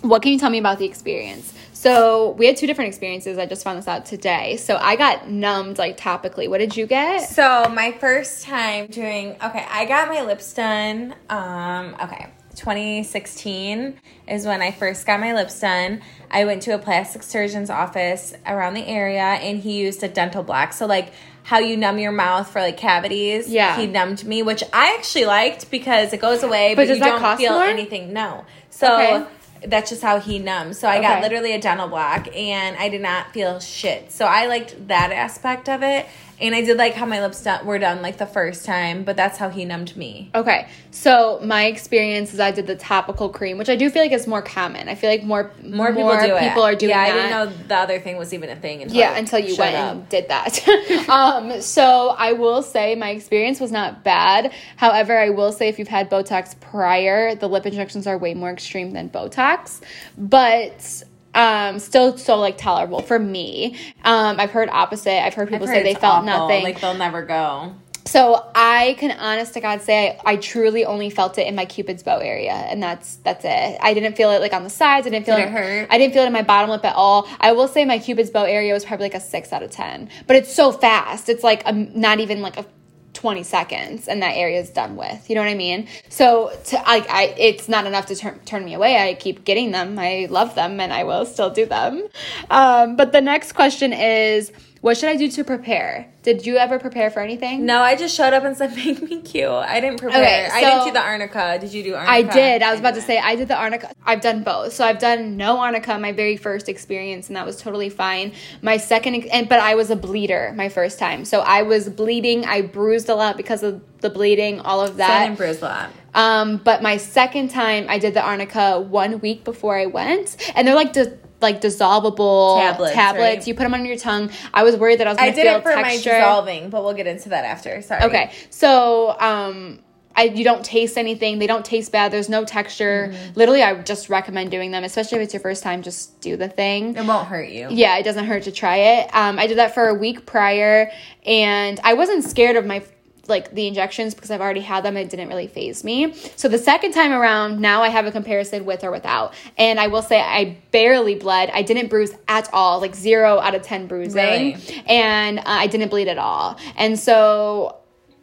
what 0.00 0.22
can 0.22 0.32
you 0.32 0.40
tell 0.40 0.50
me 0.50 0.58
about 0.58 0.78
the 0.78 0.86
experience? 0.86 1.54
So 1.84 2.30
we 2.30 2.46
had 2.46 2.56
two 2.56 2.66
different 2.66 2.88
experiences. 2.88 3.36
I 3.36 3.44
just 3.44 3.62
found 3.62 3.76
this 3.76 3.86
out 3.86 4.06
today. 4.06 4.56
So 4.56 4.78
I 4.80 4.96
got 4.96 5.28
numbed 5.28 5.76
like 5.76 5.98
topically. 5.98 6.48
What 6.48 6.56
did 6.56 6.74
you 6.78 6.86
get? 6.86 7.28
So 7.28 7.68
my 7.68 7.92
first 7.92 8.42
time 8.42 8.86
doing 8.86 9.32
okay, 9.32 9.66
I 9.70 9.84
got 9.84 10.08
my 10.08 10.22
lips 10.22 10.54
done. 10.54 11.14
Um, 11.28 11.94
okay, 12.02 12.28
2016 12.56 14.00
is 14.28 14.46
when 14.46 14.62
I 14.62 14.70
first 14.70 15.06
got 15.06 15.20
my 15.20 15.34
lips 15.34 15.60
done. 15.60 16.00
I 16.30 16.46
went 16.46 16.62
to 16.62 16.74
a 16.74 16.78
plastic 16.78 17.22
surgeon's 17.22 17.68
office 17.68 18.32
around 18.46 18.72
the 18.72 18.86
area, 18.86 19.20
and 19.20 19.60
he 19.60 19.78
used 19.78 20.02
a 20.02 20.08
dental 20.08 20.42
block. 20.42 20.72
So 20.72 20.86
like 20.86 21.12
how 21.42 21.58
you 21.58 21.76
numb 21.76 21.98
your 21.98 22.12
mouth 22.12 22.50
for 22.50 22.62
like 22.62 22.78
cavities. 22.78 23.50
Yeah. 23.50 23.76
he 23.76 23.86
numbed 23.86 24.24
me, 24.24 24.42
which 24.42 24.64
I 24.72 24.96
actually 24.98 25.26
liked 25.26 25.70
because 25.70 26.14
it 26.14 26.20
goes 26.22 26.42
away, 26.42 26.74
but, 26.74 26.88
But 26.88 26.96
you 26.96 27.04
don't 27.04 27.36
feel 27.36 27.52
more? 27.52 27.64
anything. 27.64 28.14
No, 28.14 28.46
so. 28.70 28.94
Okay. 28.94 29.26
That's 29.66 29.90
just 29.90 30.02
how 30.02 30.20
he 30.20 30.38
numbs. 30.38 30.78
So 30.78 30.88
I 30.88 31.00
got 31.00 31.12
Okay. 31.18 31.22
literally 31.22 31.52
a 31.52 31.60
dental 31.60 31.88
block 31.88 32.28
and 32.36 32.76
I 32.76 32.88
did 32.88 33.00
not 33.00 33.32
feel 33.32 33.60
shit. 33.60 34.12
So 34.12 34.26
I 34.26 34.46
liked 34.46 34.88
that 34.88 35.12
aspect 35.12 35.68
of 35.68 35.82
it. 35.82 36.06
And 36.40 36.54
I 36.54 36.62
did 36.62 36.76
like 36.76 36.94
how 36.94 37.06
my 37.06 37.20
lips 37.20 37.42
done, 37.42 37.64
were 37.64 37.78
done 37.78 38.02
like 38.02 38.18
the 38.18 38.26
first 38.26 38.64
time, 38.64 39.04
but 39.04 39.16
that's 39.16 39.38
how 39.38 39.48
he 39.50 39.64
numbed 39.64 39.96
me. 39.96 40.30
Okay. 40.34 40.68
So 40.90 41.40
my 41.42 41.66
experience 41.66 42.34
is 42.34 42.40
I 42.40 42.50
did 42.50 42.66
the 42.66 42.76
topical 42.76 43.28
cream, 43.28 43.56
which 43.58 43.68
I 43.68 43.76
do 43.76 43.88
feel 43.90 44.02
like 44.02 44.12
is 44.12 44.26
more 44.26 44.42
common. 44.42 44.88
I 44.88 44.94
feel 44.96 45.10
like 45.10 45.22
more 45.22 45.52
More 45.62 45.88
people 45.88 46.10
do 46.10 46.34
it. 46.36 46.40
people 46.40 46.62
are 46.62 46.74
doing 46.74 46.90
Yeah, 46.90 47.06
that. 47.06 47.12
I 47.12 47.22
didn't 47.22 47.30
know 47.60 47.66
the 47.68 47.76
other 47.76 48.00
thing 48.00 48.16
was 48.16 48.34
even 48.34 48.50
a 48.50 48.56
thing 48.56 48.82
until 48.82 48.96
yeah, 48.96 49.16
until 49.16 49.38
you 49.38 49.56
went 49.56 49.76
up. 49.76 49.92
and 49.96 50.08
did 50.08 50.28
that. 50.28 50.68
um, 51.08 51.60
so 51.60 52.08
I 52.18 52.32
will 52.32 52.62
say 52.62 52.94
my 52.94 53.10
experience 53.10 53.60
was 53.60 53.70
not 53.70 54.02
bad. 54.02 54.52
However, 54.76 55.16
I 55.18 55.30
will 55.30 55.52
say 55.52 55.68
if 55.68 55.78
you've 55.78 55.88
had 55.88 56.10
Botox 56.10 56.58
prior, 56.60 57.34
the 57.34 57.48
lip 57.48 57.64
injections 57.66 58.06
are 58.06 58.18
way 58.18 58.34
more 58.34 58.50
extreme 58.50 58.92
than 58.92 59.08
Botox, 59.08 59.80
but 60.18 61.04
um, 61.34 61.78
still 61.78 62.16
so 62.16 62.38
like 62.38 62.56
tolerable 62.56 63.02
for 63.02 63.18
me. 63.18 63.76
Um, 64.04 64.38
I've 64.38 64.50
heard 64.50 64.68
opposite. 64.70 65.24
I've 65.24 65.34
heard 65.34 65.48
people 65.48 65.68
I've 65.68 65.74
say 65.74 65.82
they 65.82 65.94
felt 65.94 66.24
awful, 66.24 66.48
nothing. 66.48 66.62
Like 66.62 66.80
they'll 66.80 66.94
never 66.94 67.24
go. 67.24 67.74
So 68.06 68.50
I 68.54 68.96
can 68.98 69.12
honest 69.12 69.54
to 69.54 69.60
God 69.60 69.80
say 69.80 70.18
I, 70.24 70.32
I 70.32 70.36
truly 70.36 70.84
only 70.84 71.08
felt 71.08 71.38
it 71.38 71.46
in 71.46 71.54
my 71.54 71.64
cupid's 71.64 72.02
bow 72.02 72.18
area, 72.18 72.52
and 72.52 72.82
that's 72.82 73.16
that's 73.16 73.44
it. 73.44 73.78
I 73.80 73.94
didn't 73.94 74.16
feel 74.16 74.30
it 74.30 74.40
like 74.40 74.52
on 74.52 74.62
the 74.62 74.70
sides. 74.70 75.06
I 75.06 75.10
didn't 75.10 75.26
feel 75.26 75.36
Did 75.36 75.48
it 75.48 75.52
hurt? 75.52 75.88
I 75.90 75.98
didn't 75.98 76.12
feel 76.12 76.22
it 76.22 76.26
in 76.26 76.32
my 76.32 76.42
bottom 76.42 76.70
lip 76.70 76.84
at 76.84 76.94
all. 76.94 77.26
I 77.40 77.52
will 77.52 77.68
say 77.68 77.84
my 77.84 77.98
cupid's 77.98 78.30
bow 78.30 78.44
area 78.44 78.72
was 78.74 78.84
probably 78.84 79.06
like 79.06 79.14
a 79.14 79.20
six 79.20 79.52
out 79.52 79.62
of 79.62 79.70
ten, 79.70 80.10
but 80.26 80.36
it's 80.36 80.54
so 80.54 80.70
fast. 80.70 81.28
It's 81.28 81.42
like 81.42 81.66
a, 81.66 81.72
not 81.72 82.20
even 82.20 82.42
like 82.42 82.58
a 82.58 82.66
20 83.14 83.42
seconds 83.42 84.08
and 84.08 84.22
that 84.22 84.36
area 84.36 84.60
is 84.60 84.70
done 84.70 84.96
with 84.96 85.28
you 85.28 85.34
know 85.34 85.40
what 85.40 85.50
i 85.50 85.54
mean? 85.54 85.88
So 86.08 86.52
to 86.66 86.88
I, 86.88 87.06
I 87.08 87.34
it's 87.38 87.68
not 87.68 87.86
enough 87.86 88.06
to 88.06 88.16
turn, 88.16 88.38
turn 88.44 88.64
me 88.64 88.74
away 88.74 88.96
i 88.98 89.14
keep 89.14 89.44
getting 89.44 89.70
them 89.70 89.98
i 89.98 90.26
love 90.30 90.54
them 90.54 90.80
and 90.80 90.92
i 90.92 91.04
will 91.04 91.24
still 91.24 91.50
do 91.50 91.66
them. 91.66 92.06
Um, 92.50 92.96
but 92.96 93.12
the 93.12 93.20
next 93.20 93.52
question 93.52 93.92
is 93.92 94.52
what 94.84 94.96
should 94.98 95.08
i 95.08 95.16
do 95.16 95.28
to 95.30 95.42
prepare 95.42 95.94
did 96.24 96.46
you 96.46 96.56
ever 96.56 96.78
prepare 96.78 97.10
for 97.10 97.20
anything 97.20 97.66
No, 97.66 97.80
I 97.82 97.96
just 97.96 98.16
showed 98.16 98.32
up 98.32 98.44
and 98.44 98.56
said, 98.56 98.74
make 98.80 99.02
me 99.02 99.20
cute. 99.20 99.46
I 99.46 99.78
didn't 99.78 99.98
prepare. 100.00 100.22
Okay, 100.22 100.48
I 100.50 100.60
didn't 100.62 100.86
do 100.86 100.92
the 100.92 101.04
arnica. 101.12 101.58
Did 101.60 101.74
you 101.74 101.82
do 101.82 101.94
arnica? 101.94 102.10
I 102.10 102.22
did. 102.22 102.62
I 102.62 102.70
was 102.70 102.80
about 102.80 102.94
to 102.94 103.02
say 103.02 103.18
I 103.18 103.36
did 103.36 103.48
the 103.48 103.56
arnica. 103.56 103.92
I've 104.06 104.22
done 104.22 104.42
both. 104.42 104.72
So 104.72 104.86
I've 104.86 104.98
done 104.98 105.36
no 105.36 105.58
arnica 105.58 105.98
my 105.98 106.12
very 106.12 106.38
first 106.38 106.70
experience, 106.70 107.28
and 107.28 107.36
that 107.36 107.44
was 107.44 107.56
totally 107.60 107.90
fine. 107.90 108.32
My 108.62 108.78
second, 108.78 109.26
and 109.36 109.50
but 109.50 109.60
I 109.60 109.74
was 109.74 109.90
a 109.90 109.96
bleeder 109.96 110.54
my 110.56 110.70
first 110.70 110.98
time, 110.98 111.26
so 111.26 111.40
I 111.40 111.60
was 111.60 111.90
bleeding. 111.90 112.46
I 112.46 112.62
bruised 112.62 113.10
a 113.10 113.14
lot 113.14 113.36
because 113.36 113.62
of 113.62 113.82
the 114.00 114.08
bleeding, 114.08 114.60
all 114.60 114.80
of 114.80 114.88
So 114.88 114.94
I 114.94 115.08
that. 115.08 115.24
didn't 115.26 115.36
bruise 115.36 115.60
a 115.60 115.64
lot. 115.66 115.90
Um, 116.14 116.56
but 116.56 116.80
my 116.82 116.96
second 116.96 117.50
time, 117.50 117.84
I 117.90 117.98
did 117.98 118.14
the 118.14 118.22
arnica 118.22 118.80
one 118.80 119.20
week 119.20 119.44
before 119.44 119.76
I 119.78 119.84
went, 119.86 120.36
and 120.56 120.66
they're 120.66 120.74
like. 120.74 120.94
Di- 120.94 121.18
like 121.44 121.60
dissolvable 121.60 122.58
Tablets, 122.58 122.94
tablets. 122.94 123.22
right? 123.22 123.46
You 123.46 123.54
put 123.54 123.62
them 123.62 123.74
on 123.74 123.84
your 123.84 123.96
tongue. 123.96 124.30
I 124.52 124.64
was 124.64 124.76
worried 124.76 124.98
that 125.00 125.06
I 125.06 125.10
was 125.10 125.18
I 125.18 125.22
going 125.26 125.32
to 125.34 125.42
did 125.42 125.48
feel 125.48 125.58
it 125.58 125.62
for 125.62 125.72
texture. 125.72 126.10
my 126.10 126.16
dissolving, 126.18 126.70
but 126.70 126.82
we'll 126.82 126.94
get 126.94 127.06
into 127.06 127.28
that 127.28 127.44
after. 127.44 127.80
Sorry. 127.82 128.02
Okay, 128.02 128.32
so 128.50 129.14
um, 129.20 129.78
I 130.16 130.24
you 130.24 130.44
don't 130.44 130.64
taste 130.64 130.96
anything. 130.96 131.38
They 131.38 131.46
don't 131.46 131.64
taste 131.64 131.92
bad. 131.92 132.12
There's 132.12 132.28
no 132.28 132.44
texture. 132.44 133.10
Mm-hmm. 133.12 133.32
Literally, 133.34 133.62
I 133.62 133.72
would 133.72 133.86
just 133.86 134.08
recommend 134.08 134.50
doing 134.50 134.70
them, 134.70 134.84
especially 134.84 135.18
if 135.18 135.24
it's 135.24 135.34
your 135.34 135.40
first 135.40 135.62
time. 135.62 135.82
Just 135.82 136.20
do 136.20 136.36
the 136.36 136.48
thing. 136.48 136.96
It 136.96 137.04
won't 137.04 137.28
hurt 137.28 137.48
you. 137.48 137.68
Yeah, 137.70 137.98
it 137.98 138.04
doesn't 138.04 138.24
hurt 138.24 138.44
to 138.44 138.52
try 138.52 138.76
it. 138.76 139.10
Um, 139.14 139.38
I 139.38 139.46
did 139.46 139.58
that 139.58 139.74
for 139.74 139.88
a 139.88 139.94
week 139.94 140.26
prior, 140.26 140.90
and 141.26 141.78
I 141.84 141.94
wasn't 141.94 142.24
scared 142.24 142.56
of 142.56 142.64
my 142.64 142.82
like 143.28 143.54
the 143.54 143.66
injections 143.66 144.14
because 144.14 144.30
I've 144.30 144.40
already 144.40 144.60
had 144.60 144.84
them. 144.84 144.96
It 144.96 145.10
didn't 145.10 145.28
really 145.28 145.46
phase 145.46 145.84
me. 145.84 146.14
So 146.36 146.48
the 146.48 146.58
second 146.58 146.92
time 146.92 147.12
around, 147.12 147.60
now 147.60 147.82
I 147.82 147.88
have 147.88 148.06
a 148.06 148.12
comparison 148.12 148.64
with 148.64 148.84
or 148.84 148.90
without. 148.90 149.34
And 149.56 149.80
I 149.80 149.86
will 149.86 150.02
say 150.02 150.20
I 150.20 150.58
barely 150.70 151.14
bled. 151.14 151.50
I 151.50 151.62
didn't 151.62 151.88
bruise 151.88 152.12
at 152.28 152.48
all, 152.52 152.80
like 152.80 152.94
zero 152.94 153.38
out 153.38 153.54
of 153.54 153.62
10 153.62 153.86
bruising. 153.86 154.14
Really? 154.14 154.82
And 154.86 155.38
uh, 155.38 155.42
I 155.46 155.66
didn't 155.66 155.88
bleed 155.88 156.08
at 156.08 156.18
all. 156.18 156.58
And 156.76 156.98
so 156.98 157.78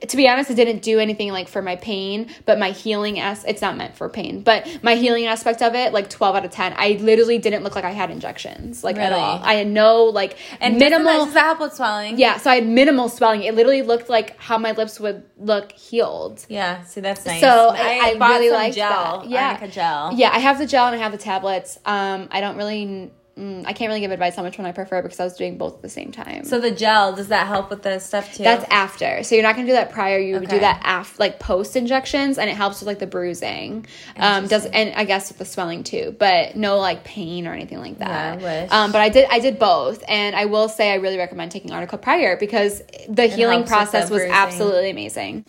to 0.07 0.17
be 0.17 0.27
honest, 0.27 0.49
it 0.49 0.55
didn't 0.55 0.81
do 0.81 0.99
anything 0.99 1.31
like 1.31 1.47
for 1.47 1.61
my 1.61 1.75
pain, 1.75 2.29
but 2.45 2.57
my 2.57 2.71
healing 2.71 3.19
as 3.19 3.43
it's 3.45 3.61
not 3.61 3.77
meant 3.77 3.95
for 3.95 4.09
pain, 4.09 4.41
but 4.41 4.67
my 4.83 4.95
healing 4.95 5.27
aspect 5.27 5.61
of 5.61 5.75
it, 5.75 5.93
like 5.93 6.09
twelve 6.09 6.35
out 6.35 6.43
of 6.45 6.51
ten. 6.51 6.73
I 6.75 6.97
literally 6.99 7.37
didn't 7.37 7.63
look 7.63 7.75
like 7.75 7.85
I 7.85 7.91
had 7.91 8.09
injections, 8.09 8.83
like 8.83 8.97
at 8.97 9.13
all. 9.13 9.39
I 9.43 9.55
had 9.55 9.67
no 9.67 10.05
like 10.05 10.37
And 10.59 10.77
minimal. 10.77 11.25
Does 11.25 11.33
that 11.35 11.43
help 11.45 11.59
with 11.59 11.73
swelling? 11.73 12.17
yeah, 12.17 12.37
so 12.37 12.49
I 12.49 12.55
had 12.55 12.67
minimal 12.67 13.09
swelling. 13.09 13.43
It 13.43 13.55
literally 13.55 13.81
looked 13.81 14.09
like 14.09 14.37
how 14.39 14.57
my 14.57 14.71
lips 14.71 14.99
would 14.99 15.23
look 15.37 15.71
healed. 15.71 16.45
Yeah. 16.49 16.83
See, 16.83 17.01
that's 17.01 17.25
nice. 17.25 17.41
So 17.41 17.69
I, 17.69 17.99
I, 18.03 18.17
bought 18.17 18.39
really 18.39 18.51
liked 18.51 18.75
gel. 18.75 19.21
that. 19.21 19.29
Yeah, 19.29 19.67
gel. 19.67 20.13
Yeah, 20.13 20.29
I 20.31 20.39
have 20.39 20.57
the 20.57 20.65
gel 20.65 20.87
and 20.87 20.95
I 20.95 20.99
have 20.99 21.11
the 21.11 21.17
tablets. 21.17 21.77
Um, 21.85 22.27
I 22.31 22.41
don't 22.41 22.57
really, 22.57 23.11
mm, 23.41 23.65
I 23.65 23.73
can't 23.73 23.89
really 23.89 23.99
give 23.99 24.11
advice 24.11 24.37
on 24.37 24.43
which 24.43 24.57
one 24.57 24.67
I 24.67 24.71
prefer 24.71 25.01
because 25.01 25.19
I 25.19 25.23
was 25.23 25.35
doing 25.35 25.57
both 25.57 25.75
at 25.75 25.81
the 25.81 25.89
same 25.89 26.11
time. 26.11 26.45
So 26.45 26.59
the 26.59 26.71
gel 26.71 27.15
does 27.15 27.29
that 27.29 27.47
help 27.47 27.69
with 27.69 27.81
the 27.81 27.99
stuff 27.99 28.35
too? 28.35 28.43
That's 28.43 28.65
after. 28.69 29.23
So 29.23 29.35
you're 29.35 29.43
not 29.43 29.55
gonna 29.55 29.67
do 29.67 29.73
that 29.73 29.91
prior. 29.91 30.19
You 30.19 30.39
would 30.39 30.49
do 30.49 30.59
that 30.59 30.81
after, 30.83 31.15
like 31.19 31.39
post 31.39 31.75
injections, 31.75 32.37
and 32.37 32.49
it 32.49 32.55
helps 32.55 32.79
with 32.79 32.87
like 32.87 32.99
the 32.99 33.07
bruising. 33.07 33.85
Um, 34.17 34.47
does 34.47 34.65
and 34.65 34.93
I 34.95 35.05
guess 35.05 35.29
with 35.29 35.39
the 35.39 35.45
swelling 35.45 35.83
too, 35.83 36.15
but 36.17 36.55
no 36.55 36.77
like 36.77 37.03
pain 37.03 37.47
or 37.47 37.53
anything 37.53 37.79
like 37.79 37.97
that. 37.99 38.39
Yeah, 38.39 38.47
I 38.47 38.61
wish. 38.61 38.71
Um, 38.71 38.91
but 38.91 39.01
I 39.01 39.09
did 39.09 39.27
I 39.29 39.39
did 39.39 39.57
both, 39.59 40.03
and 40.07 40.35
I 40.35 40.45
will 40.45 40.69
say 40.69 40.91
I 40.91 40.95
really 40.95 41.17
recommend 41.17 41.51
taking 41.51 41.71
Arnica 41.71 41.97
prior 41.97 42.37
because 42.37 42.81
the 43.09 43.27
healing 43.27 43.63
process 43.63 44.09
was 44.09 44.21
bruising. 44.21 44.31
absolutely 44.31 44.89
amazing. 44.89 45.45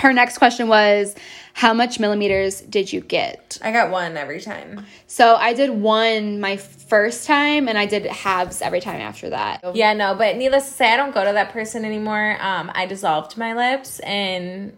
Her 0.00 0.12
next 0.12 0.38
question 0.38 0.68
was, 0.68 1.16
how 1.58 1.74
much 1.74 1.98
millimeters 1.98 2.60
did 2.60 2.92
you 2.92 3.00
get? 3.00 3.58
I 3.60 3.72
got 3.72 3.90
one 3.90 4.16
every 4.16 4.40
time. 4.40 4.86
So 5.08 5.34
I 5.34 5.54
did 5.54 5.70
one 5.70 6.38
my 6.40 6.56
first 6.56 7.26
time, 7.26 7.68
and 7.68 7.76
I 7.76 7.84
did 7.84 8.06
halves 8.06 8.62
every 8.62 8.80
time 8.80 9.00
after 9.00 9.30
that. 9.30 9.74
Yeah, 9.74 9.92
no, 9.92 10.14
but 10.14 10.36
needless 10.36 10.68
to 10.68 10.72
say, 10.72 10.92
I 10.92 10.96
don't 10.96 11.12
go 11.12 11.24
to 11.24 11.32
that 11.32 11.50
person 11.50 11.84
anymore. 11.84 12.38
Um, 12.40 12.70
I 12.76 12.86
dissolved 12.86 13.36
my 13.36 13.54
lips 13.54 13.98
in 13.98 14.72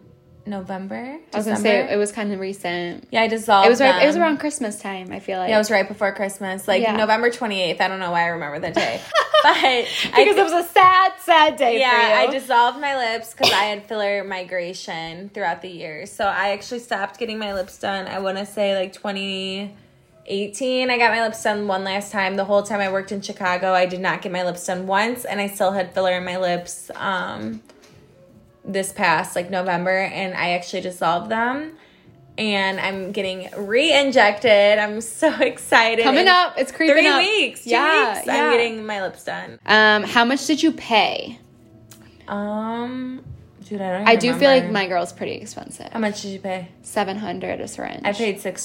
November. 0.45 1.17
I 1.33 1.37
was 1.37 1.45
gonna 1.45 1.57
say 1.59 1.91
it 1.91 1.97
was 1.97 2.11
kind 2.11 2.33
of 2.33 2.39
recent. 2.39 3.07
yeah, 3.11 3.21
I 3.21 3.27
dissolved. 3.27 3.67
It 3.67 3.69
was 3.69 3.79
right. 3.81 4.03
It 4.03 4.07
was 4.07 4.17
around 4.17 4.39
Christmas 4.39 4.79
time. 4.81 5.11
I 5.11 5.19
feel 5.19 5.37
like 5.39 5.49
Yeah, 5.49 5.55
it 5.55 5.59
was 5.59 5.69
right 5.71 5.87
before 5.87 6.11
Christmas, 6.13 6.67
like 6.67 6.81
Yeah. 6.81 6.95
November 6.95 7.29
twenty 7.29 7.61
eighth. 7.61 7.79
I 7.81 7.87
don't 7.87 7.99
know 7.99 8.11
why 8.11 8.23
I 8.23 8.27
remember 8.27 8.59
that 8.59 8.73
day, 8.73 8.99
but 9.43 9.85
because 10.15 10.37
it 10.37 10.43
was 10.43 10.65
a 10.65 10.67
sad, 10.67 11.11
sad 11.19 11.55
day 11.57 11.79
yeah, 11.79 11.91
for 11.91 11.97
you. 12.23 12.29
I 12.29 12.31
dissolved 12.31 12.79
my 12.79 12.95
lips 12.97 13.33
because 13.33 13.51
I 13.53 13.65
had 13.65 13.85
filler 13.85 14.23
migration 14.23 15.29
throughout 15.33 15.61
the 15.61 15.69
year. 15.69 16.05
So 16.05 16.25
I 16.25 16.49
actually 16.49 16.79
stopped 16.79 17.19
getting 17.19 17.37
my 17.37 17.53
lips 17.53 17.77
done. 17.77 18.07
I 18.07 18.19
want 18.19 18.37
to 18.39 18.45
say 18.45 18.75
like 18.75 18.93
2018. 18.93 20.89
I 20.89 20.97
got 20.97 21.11
my 21.11 21.21
lips 21.23 21.43
done 21.43 21.67
one 21.67 21.83
last 21.83 22.11
time. 22.11 22.35
The 22.35 22.45
whole 22.45 22.63
time 22.63 22.79
I 22.79 22.91
worked 22.91 23.11
in 23.11 23.21
Chicago, 23.21 23.73
I 23.73 23.85
did 23.85 23.99
not 23.99 24.21
get 24.21 24.31
my 24.31 24.43
lips 24.43 24.65
done 24.65 24.87
once, 24.87 25.25
and 25.25 25.39
I 25.39 25.47
still 25.47 25.71
had 25.71 25.93
filler 25.93 26.13
in 26.13 26.25
my 26.25 26.37
lips. 26.37 26.89
Um, 26.95 27.61
this 28.63 28.91
past 28.91 29.35
like 29.35 29.49
November, 29.49 29.97
and 29.97 30.33
I 30.33 30.51
actually 30.51 30.81
dissolved 30.81 31.29
them. 31.29 31.77
And 32.37 32.79
I'm 32.79 33.11
getting 33.11 33.49
re-injected. 33.55 34.79
I'm 34.79 35.01
so 35.01 35.33
excited. 35.41 36.03
Coming 36.03 36.27
up, 36.27 36.55
it's 36.57 36.71
creeping 36.71 36.95
three 36.95 37.07
up. 37.07 37.19
weeks. 37.19 37.67
Yeah, 37.67 38.13
weeks. 38.15 38.25
yeah. 38.27 38.45
I'm 38.45 38.51
getting 38.51 38.85
my 38.85 39.01
lips 39.01 39.23
done. 39.25 39.59
Um, 39.65 40.03
how 40.03 40.23
much 40.25 40.47
did 40.47 40.63
you 40.63 40.71
pay? 40.71 41.39
Um, 42.27 43.23
dude, 43.65 43.81
I 43.81 43.97
don't. 43.97 44.07
I 44.07 44.15
do 44.15 44.33
feel 44.33 44.49
like 44.49 44.71
my 44.71 44.87
girl's 44.87 45.11
pretty 45.11 45.33
expensive. 45.33 45.89
How 45.91 45.99
much 45.99 46.21
did 46.21 46.29
you 46.29 46.39
pay? 46.39 46.69
Seven 46.81 47.17
hundred 47.17 47.59
a 47.59 47.67
syringe. 47.67 48.01
I 48.05 48.13
paid 48.13 48.39
six 48.39 48.61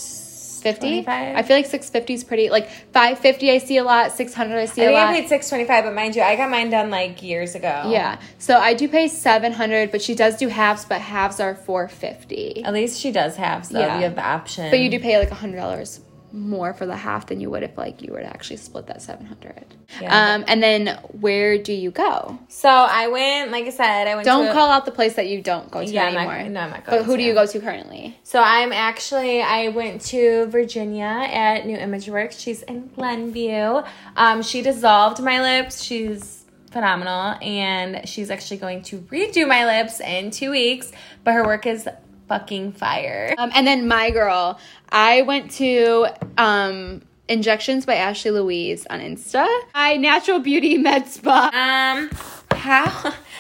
fifty. 0.73 1.05
I 1.09 1.43
feel 1.43 1.57
like 1.57 1.67
six 1.67 1.89
fifty 1.91 2.15
is 2.15 2.25
pretty. 2.25 2.51
Like 2.51 2.69
five 2.93 3.19
fifty, 3.19 3.51
I 3.51 3.59
see 3.59 3.77
a 3.79 3.85
lot. 3.85 4.13
Six 4.13 4.35
hundred, 4.35 4.59
I 4.59 4.67
see 4.67 4.83
I 4.83 4.91
a 4.91 4.93
lot. 4.93 5.09
I 5.09 5.21
paid 5.21 5.29
six 5.29 5.49
twenty-five, 5.49 5.85
but 5.85 5.95
mind 5.95 6.17
you, 6.17 6.23
I 6.23 6.37
got 6.37 6.51
mine 6.51 6.71
done 6.71 6.91
like 6.91 7.23
years 7.23 7.55
ago. 7.55 7.75
yeah, 7.91 8.19
so 8.39 8.59
I 8.59 8.75
do 8.75 8.89
pay 8.89 9.09
seven 9.09 9.53
hundred, 9.53 9.91
but 9.93 10.03
she 10.03 10.15
does 10.15 10.37
do 10.37 10.49
halves, 10.49 10.85
but 10.85 11.01
halves 11.01 11.41
are 11.41 11.55
four 11.55 11.89
fifty. 11.89 12.63
At 12.65 12.73
least 12.75 13.01
she 13.01 13.13
does 13.13 13.37
have, 13.37 13.67
so 13.67 13.79
Yeah. 13.79 13.97
you 13.99 14.05
have 14.05 14.15
the 14.17 14.25
option. 14.27 14.71
But 14.71 14.81
you 14.81 14.91
do 14.91 14.99
pay 15.01 15.19
like 15.19 15.31
a 15.31 15.35
hundred 15.35 15.57
dollars 15.57 16.01
more 16.37 16.75
for 16.75 16.87
the 16.87 16.97
half 16.97 17.27
than 17.27 17.41
you 17.41 17.51
would 17.51 17.63
if 17.63 17.77
like 17.79 18.03
you 18.03 18.13
were 18.13 18.21
to 18.21 18.27
actually 18.27 18.59
split 18.59 18.87
that 18.89 19.01
seven 19.03 19.27
hundred. 19.27 19.65
Yeah. 20.01 20.35
Um, 20.35 20.45
and 20.47 20.63
then 20.63 20.99
where 21.21 21.59
do 21.59 21.73
you 21.73 21.91
go? 21.91 22.39
So 22.49 22.69
I 22.69 23.09
went, 23.09 23.51
like 23.51 23.65
I 23.67 23.71
said, 23.71 24.07
I 24.07 24.15
went. 24.15 24.27
Don't 24.27 24.45
to 24.45 24.51
a- 24.51 24.55
call 24.55 24.69
out 24.71 24.85
the 24.85 24.91
place 24.91 25.15
that 25.15 25.29
you 25.29 25.41
don't 25.41 25.71
go 25.71 25.85
to 25.85 25.91
Yeah, 25.91 26.05
I'm 26.05 26.15
not- 26.15 26.29
anymore. 26.29 26.51
no, 26.51 26.61
I'm 26.61 26.71
not 26.71 26.85
going 26.85 26.99
But 26.99 27.05
who 27.07 27.17
do 27.17 27.23
you 27.23 27.35
go 27.35 27.47
to 27.47 27.61
currently? 27.61 28.19
So 28.23 28.41
I'm 28.41 28.73
actually 28.73 29.41
I 29.43 29.69
went 29.69 30.03
to 30.07 30.47
Virginia 30.47 31.05
at 31.05 31.67
New 31.67 31.77
Image 31.77 32.09
Works. 32.09 32.39
She's 32.39 32.63
in 32.63 32.89
Glenview. 32.95 33.83
Um, 34.17 34.43
she 34.43 34.63
dissolved 34.63 35.23
my 35.23 35.41
lips. 35.41 35.83
She's 35.83 36.45
phenomenal, 36.71 37.37
and 37.41 38.07
she's 38.07 38.31
actually 38.31 38.59
going 38.59 38.83
to 38.83 38.99
redo 38.99 39.49
my 39.49 39.65
lips 39.65 40.01
in 40.01 40.31
two 40.31 40.51
weeks. 40.51 40.93
But 41.25 41.33
her 41.33 41.45
work 41.45 41.65
is 41.67 41.89
fucking 42.29 42.73
fire. 42.73 43.35
Um, 43.39 43.51
and 43.55 43.67
then 43.67 43.89
my 43.89 44.11
girl, 44.11 44.59
I 44.91 45.23
went 45.23 45.51
to 45.53 46.07
um, 46.39 47.03
Injections 47.29 47.87
by 47.87 47.95
Ashley 47.97 48.31
Louise 48.31 48.87
on 48.89 49.01
Insta. 49.01 49.47
My 49.75 49.97
natural 49.97 50.39
beauty 50.39 50.79
med 50.79 51.07
spa. 51.09 51.51
Um, 51.53 52.11
how 52.57 52.87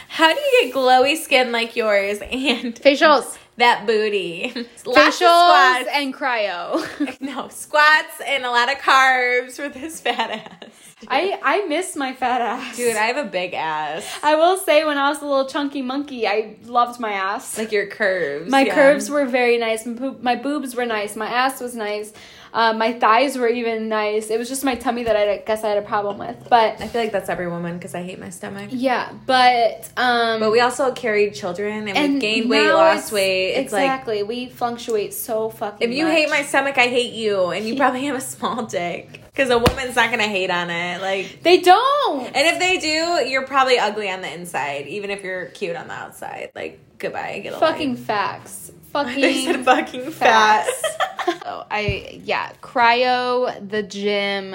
how 0.08 0.34
do 0.34 0.40
you 0.40 0.62
get 0.64 0.74
glowy 0.74 1.16
skin 1.16 1.52
like 1.52 1.76
yours 1.76 2.18
and 2.20 2.74
Facials. 2.74 3.38
that 3.58 3.86
booty? 3.86 4.52
Lots 4.84 4.98
Facials 5.18 5.18
squats. 5.18 5.88
and 5.92 6.14
cryo. 6.14 7.20
no 7.20 7.48
squats 7.48 8.20
and 8.26 8.44
a 8.44 8.50
lot 8.50 8.70
of 8.72 8.78
carbs 8.78 9.56
for 9.56 9.68
this 9.68 10.00
fat 10.00 10.30
ass. 10.30 10.85
I, 11.08 11.38
I 11.42 11.66
miss 11.66 11.94
my 11.94 12.14
fat 12.14 12.40
ass. 12.40 12.76
Dude, 12.76 12.96
I 12.96 13.04
have 13.06 13.18
a 13.18 13.28
big 13.28 13.52
ass. 13.52 14.18
I 14.22 14.34
will 14.34 14.56
say 14.56 14.82
when 14.84 14.96
I 14.96 15.10
was 15.10 15.20
a 15.20 15.26
little 15.26 15.46
chunky 15.46 15.82
monkey, 15.82 16.26
I 16.26 16.56
loved 16.64 16.98
my 16.98 17.12
ass. 17.12 17.58
Like 17.58 17.70
your 17.70 17.86
curves. 17.86 18.50
my 18.50 18.62
yeah. 18.62 18.74
curves 18.74 19.10
were 19.10 19.26
very 19.26 19.58
nice. 19.58 19.84
My, 19.84 19.92
boob, 19.92 20.22
my 20.22 20.36
boobs 20.36 20.74
were 20.74 20.86
nice. 20.86 21.14
My 21.14 21.28
ass 21.28 21.60
was 21.60 21.76
nice. 21.76 22.14
Um, 22.56 22.78
my 22.78 22.94
thighs 22.94 23.36
were 23.36 23.48
even 23.48 23.90
nice. 23.90 24.30
It 24.30 24.38
was 24.38 24.48
just 24.48 24.64
my 24.64 24.76
tummy 24.76 25.04
that 25.04 25.14
I 25.14 25.36
guess 25.46 25.62
I 25.62 25.68
had 25.68 25.76
a 25.76 25.82
problem 25.82 26.16
with. 26.16 26.48
But 26.48 26.80
I 26.80 26.88
feel 26.88 27.02
like 27.02 27.12
that's 27.12 27.28
every 27.28 27.48
woman 27.48 27.76
because 27.76 27.94
I 27.94 28.02
hate 28.02 28.18
my 28.18 28.30
stomach. 28.30 28.70
yeah, 28.72 29.12
but 29.26 29.90
um, 29.98 30.40
But 30.40 30.50
we 30.52 30.60
also 30.60 30.90
carried 30.92 31.34
children 31.34 31.86
and, 31.86 32.14
we 32.14 32.18
gained 32.18 32.48
weight, 32.48 32.72
lost 32.72 33.12
weight. 33.12 33.52
It's 33.56 33.74
like 33.74 33.82
exactly. 33.82 34.22
we 34.22 34.48
fluctuate 34.48 35.12
so 35.12 35.50
fucking. 35.50 35.86
if 35.86 35.94
you 35.94 36.04
much. 36.06 36.14
hate 36.14 36.30
my 36.30 36.42
stomach, 36.42 36.78
I 36.78 36.86
hate 36.88 37.12
you, 37.12 37.50
and 37.50 37.66
you 37.66 37.76
probably 37.82 38.06
have 38.06 38.16
a 38.16 38.22
small 38.22 38.64
dick 38.64 39.20
because 39.26 39.50
a 39.50 39.58
woman's 39.58 39.94
not 39.94 40.10
gonna 40.10 40.22
hate 40.22 40.50
on 40.50 40.70
it. 40.70 41.02
Like, 41.02 41.42
they 41.42 41.60
don't. 41.60 42.24
and 42.34 42.46
if 42.46 42.58
they 42.58 42.78
do, 42.78 43.28
you're 43.28 43.46
probably 43.46 43.78
ugly 43.78 44.08
on 44.10 44.22
the 44.22 44.32
inside, 44.32 44.86
even 44.86 45.10
if 45.10 45.22
you're 45.22 45.44
cute 45.46 45.76
on 45.76 45.88
the 45.88 45.94
outside. 45.94 46.52
Like, 46.54 46.80
goodbye, 46.96 47.40
get 47.40 47.52
a 47.52 47.58
Fucking 47.58 47.96
life. 47.96 48.04
facts. 48.04 48.72
They 49.16 49.44
said 49.44 49.64
Fucking 49.64 50.02
fucking 50.02 50.10
fat. 50.12 50.66
so 51.42 51.66
I 51.70 52.20
yeah, 52.24 52.52
cryo, 52.62 53.68
the 53.68 53.82
gym, 53.82 54.54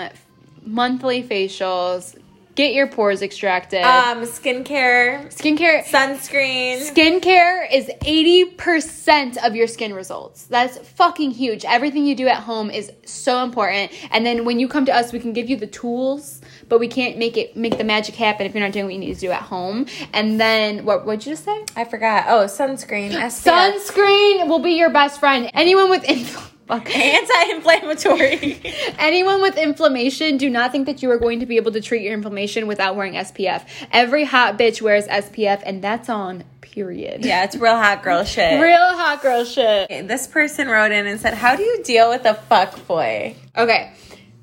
monthly 0.64 1.24
facials, 1.24 2.18
get 2.56 2.74
your 2.74 2.88
pores 2.88 3.22
extracted. 3.22 3.82
um, 3.84 4.22
skincare, 4.24 5.28
skincare. 5.34 5.84
sunscreen. 5.86 6.80
Skincare 6.80 7.66
is 7.72 7.90
80% 8.02 9.38
of 9.46 9.56
your 9.56 9.68
skin 9.68 9.94
results. 9.94 10.46
That's 10.46 10.78
fucking 10.78 11.32
huge. 11.32 11.64
Everything 11.66 12.06
you 12.06 12.16
do 12.16 12.28
at 12.28 12.38
home 12.44 12.70
is 12.70 12.92
so 13.06 13.44
important. 13.44 13.92
And 14.12 14.26
then 14.26 14.46
when 14.46 14.60
you 14.60 14.68
come 14.68 14.86
to 14.86 14.94
us, 14.96 15.14
we 15.14 15.20
can 15.20 15.34
give 15.34 15.50
you 15.50 15.56
the 15.58 15.68
tools, 15.68 16.41
but 16.72 16.80
we 16.80 16.88
can't 16.88 17.18
make 17.18 17.36
it 17.36 17.58
make 17.58 17.78
the 17.78 17.84
magic 17.84 18.16
happen 18.16 18.46
if 18.46 18.54
you're 18.56 18.64
not 18.64 18.72
doing 18.72 18.86
what 18.86 18.94
you 18.94 19.00
need 19.00 19.14
to 19.14 19.20
do 19.20 19.30
at 19.30 19.42
home. 19.42 19.86
And 20.14 20.40
then 20.40 20.86
what 20.86 21.06
what'd 21.06 21.26
you 21.26 21.34
just 21.34 21.44
say? 21.44 21.66
I 21.76 21.84
forgot. 21.84 22.28
Oh, 22.30 22.46
sunscreen. 22.46 23.12
SPF. 23.12 23.52
Sunscreen 23.52 24.48
will 24.48 24.60
be 24.60 24.72
your 24.72 24.90
best 24.90 25.20
friend. 25.20 25.52
Anyone 25.54 25.90
with 25.90 26.04
infl-. 26.04 26.48
Anti-inflammatory. 26.70 28.62
Anyone 28.98 29.42
with 29.42 29.58
inflammation, 29.58 30.38
do 30.38 30.50
not 30.50 30.72
think 30.72 30.86
that 30.86 31.04
you 31.04 31.12
are 31.12 31.18
going 31.18 31.42
to 31.42 31.46
be 31.46 31.58
able 31.58 31.74
to 31.74 31.82
treat 31.82 32.04
your 32.04 32.14
inflammation 32.14 32.66
without 32.66 32.96
wearing 32.96 33.16
SPF. 33.16 33.66
Every 33.92 34.24
hot 34.24 34.58
bitch 34.58 34.82
wears 34.82 35.06
SPF, 35.08 35.62
and 35.66 35.84
that's 35.84 36.08
on 36.08 36.46
period. 36.62 37.26
yeah, 37.26 37.44
it's 37.44 37.58
real 37.58 37.76
hot 37.76 38.02
girl 38.02 38.24
shit. 38.24 38.62
Real 38.62 38.78
hot 38.78 39.22
girl 39.22 39.44
shit. 39.44 39.92
Okay, 39.92 40.02
This 40.04 40.28
person 40.28 40.70
wrote 40.70 40.94
in 40.94 41.06
and 41.06 41.20
said, 41.20 41.34
"How 41.34 41.58
do 41.58 41.64
you 41.64 41.84
deal 41.84 42.10
with 42.10 42.24
a 42.24 42.36
fuck 42.36 42.88
boy?" 42.88 43.36
Okay, 43.58 43.92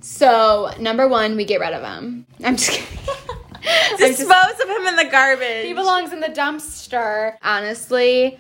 so 0.09 0.71
number 0.81 1.07
one, 1.07 1.37
we 1.37 1.45
get 1.45 1.61
rid 1.61 1.73
of 1.75 1.83
him. 1.83 2.27
I'm 2.45 2.57
just 2.57 2.71
kidding. 2.71 2.99
I'm 3.55 3.99
just- 3.99 4.19
Dispose 4.19 4.61
of 4.63 4.69
him 4.69 4.87
in 4.87 4.97
the 4.97 5.09
garbage. 5.11 5.65
he 5.67 5.73
belongs 5.75 6.13
in 6.13 6.21
the 6.21 6.29
dumpster. 6.29 7.35
Honestly, 7.43 8.39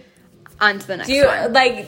on 0.60 0.78
to 0.78 0.86
the 0.86 0.96
next 0.96 1.08
Do 1.08 1.14
you 1.14 1.26
one. 1.26 1.52
like? 1.52 1.86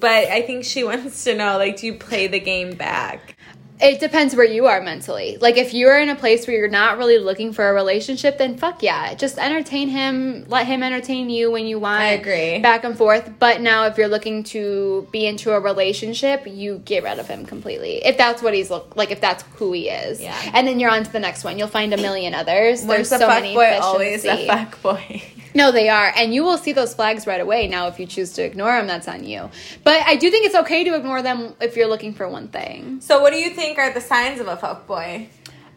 But 0.00 0.28
I 0.28 0.42
think 0.42 0.64
she 0.64 0.82
wants 0.90 1.24
to 1.24 1.34
know, 1.34 1.56
like, 1.58 1.76
do 1.78 1.86
you 1.86 1.94
play 1.94 2.26
the 2.26 2.40
game 2.40 2.74
back? 2.74 3.36
It 3.82 4.00
depends 4.00 4.34
where 4.34 4.46
you 4.46 4.66
are 4.66 4.80
mentally. 4.80 5.38
Like 5.40 5.56
if 5.56 5.72
you're 5.72 5.98
in 5.98 6.08
a 6.08 6.16
place 6.16 6.46
where 6.46 6.56
you're 6.56 6.68
not 6.68 6.98
really 6.98 7.18
looking 7.18 7.52
for 7.52 7.68
a 7.68 7.72
relationship, 7.72 8.38
then 8.38 8.56
fuck 8.56 8.82
yeah. 8.82 9.14
Just 9.14 9.38
entertain 9.38 9.88
him, 9.88 10.44
let 10.48 10.66
him 10.66 10.82
entertain 10.82 11.30
you 11.30 11.50
when 11.50 11.66
you 11.66 11.78
want. 11.78 12.02
I 12.02 12.08
agree. 12.10 12.58
Back 12.58 12.84
and 12.84 12.96
forth. 12.96 13.32
But 13.38 13.60
now 13.60 13.86
if 13.86 13.96
you're 13.96 14.08
looking 14.08 14.44
to 14.44 15.08
be 15.10 15.26
into 15.26 15.52
a 15.52 15.60
relationship, 15.60 16.46
you 16.46 16.78
get 16.84 17.04
rid 17.04 17.18
of 17.18 17.26
him 17.26 17.46
completely. 17.46 18.04
If 18.04 18.18
that's 18.18 18.42
what 18.42 18.54
he's 18.54 18.70
look 18.70 18.96
like 18.96 19.10
if 19.10 19.20
that's 19.20 19.44
who 19.54 19.72
he 19.72 19.88
is. 19.88 20.20
Yeah. 20.20 20.38
And 20.52 20.66
then 20.66 20.78
you're 20.78 20.90
on 20.90 21.04
to 21.04 21.12
the 21.12 21.20
next 21.20 21.44
one. 21.44 21.58
You'll 21.58 21.68
find 21.68 21.94
a 21.94 21.96
million 21.96 22.34
others. 22.34 22.84
There's 22.84 23.08
There's 23.08 23.20
so 23.20 23.28
many 23.28 23.54
boy, 23.54 23.78
always 23.80 24.24
a 24.24 24.46
fuck 24.46 24.82
boy. 24.82 25.22
No, 25.54 25.72
they 25.72 25.88
are. 25.88 26.12
And 26.16 26.34
you 26.34 26.44
will 26.44 26.58
see 26.58 26.72
those 26.72 26.94
flags 26.94 27.26
right 27.26 27.40
away. 27.40 27.66
Now, 27.66 27.88
if 27.88 27.98
you 27.98 28.06
choose 28.06 28.32
to 28.34 28.44
ignore 28.44 28.76
them, 28.76 28.86
that's 28.86 29.08
on 29.08 29.24
you. 29.24 29.50
But 29.84 30.02
I 30.06 30.16
do 30.16 30.30
think 30.30 30.46
it's 30.46 30.54
okay 30.54 30.84
to 30.84 30.94
ignore 30.94 31.22
them 31.22 31.54
if 31.60 31.76
you're 31.76 31.88
looking 31.88 32.14
for 32.14 32.28
one 32.28 32.48
thing. 32.48 33.00
So, 33.00 33.20
what 33.20 33.32
do 33.32 33.38
you 33.38 33.50
think 33.50 33.78
are 33.78 33.92
the 33.92 34.00
signs 34.00 34.40
of 34.40 34.48
a 34.48 34.56
fuck 34.56 34.86
boy? 34.86 35.28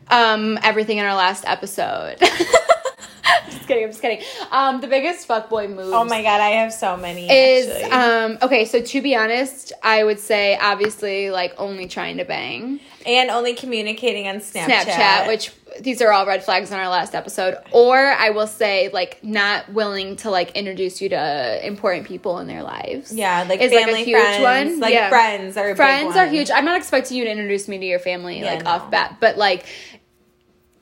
Um, 0.09 0.59
everything 0.63 0.97
in 0.97 1.05
our 1.05 1.15
last 1.15 1.43
episode. 1.47 2.17
just 3.49 3.67
kidding. 3.67 3.83
I'm 3.85 3.89
just 3.91 4.01
kidding. 4.01 4.21
Um, 4.51 4.81
the 4.81 4.87
biggest 4.87 5.27
fuckboy 5.27 5.69
move. 5.73 5.93
Oh 5.93 6.03
my 6.03 6.21
god, 6.21 6.41
I 6.41 6.49
have 6.49 6.73
so 6.73 6.97
many. 6.97 7.29
Is 7.31 7.67
actually. 7.69 7.91
um 7.91 8.37
okay, 8.41 8.65
so 8.65 8.81
to 8.81 9.01
be 9.01 9.15
honest, 9.15 9.71
I 9.81 10.03
would 10.03 10.19
say 10.19 10.57
obviously 10.61 11.29
like 11.29 11.53
only 11.57 11.87
trying 11.87 12.17
to 12.17 12.25
bang. 12.25 12.79
and 13.05 13.29
only 13.29 13.53
communicating 13.55 14.27
on 14.27 14.35
Snapchat. 14.37 14.67
Snapchat, 14.85 15.27
which 15.27 15.51
these 15.81 16.01
are 16.03 16.11
all 16.11 16.25
red 16.25 16.43
flags 16.43 16.71
on 16.71 16.79
our 16.79 16.87
last 16.89 17.15
episode. 17.15 17.57
Or 17.71 17.97
I 17.97 18.29
will 18.29 18.45
say 18.47 18.89
like 18.93 19.23
not 19.23 19.67
willing 19.73 20.17
to 20.17 20.29
like 20.29 20.51
introduce 20.51 21.01
you 21.01 21.09
to 21.09 21.65
important 21.65 22.05
people 22.07 22.39
in 22.39 22.47
their 22.47 22.61
lives. 22.63 23.11
yeah, 23.13 23.43
like 23.47 23.59
is 23.61 23.71
family, 23.71 23.93
like 23.93 24.01
a 24.03 24.05
huge 24.05 24.41
friends, 24.41 24.71
one. 24.71 24.79
like 24.81 24.93
Yeah. 24.93 25.09
friends 25.09 25.57
are 25.57 25.75
friends 25.75 26.15
are 26.15 26.27
huge. 26.27 26.51
I'm 26.51 26.65
not 26.65 26.77
expecting 26.77 27.17
you 27.17 27.23
to 27.25 27.31
introduce 27.31 27.67
me 27.67 27.77
to 27.79 27.85
your 27.85 27.99
family 27.99 28.39
Yeah, 28.41 28.53
like 28.53 28.63
no. 28.65 28.69
off 28.71 28.91
bat, 28.91 29.17
but 29.19 29.37
like 29.37 29.65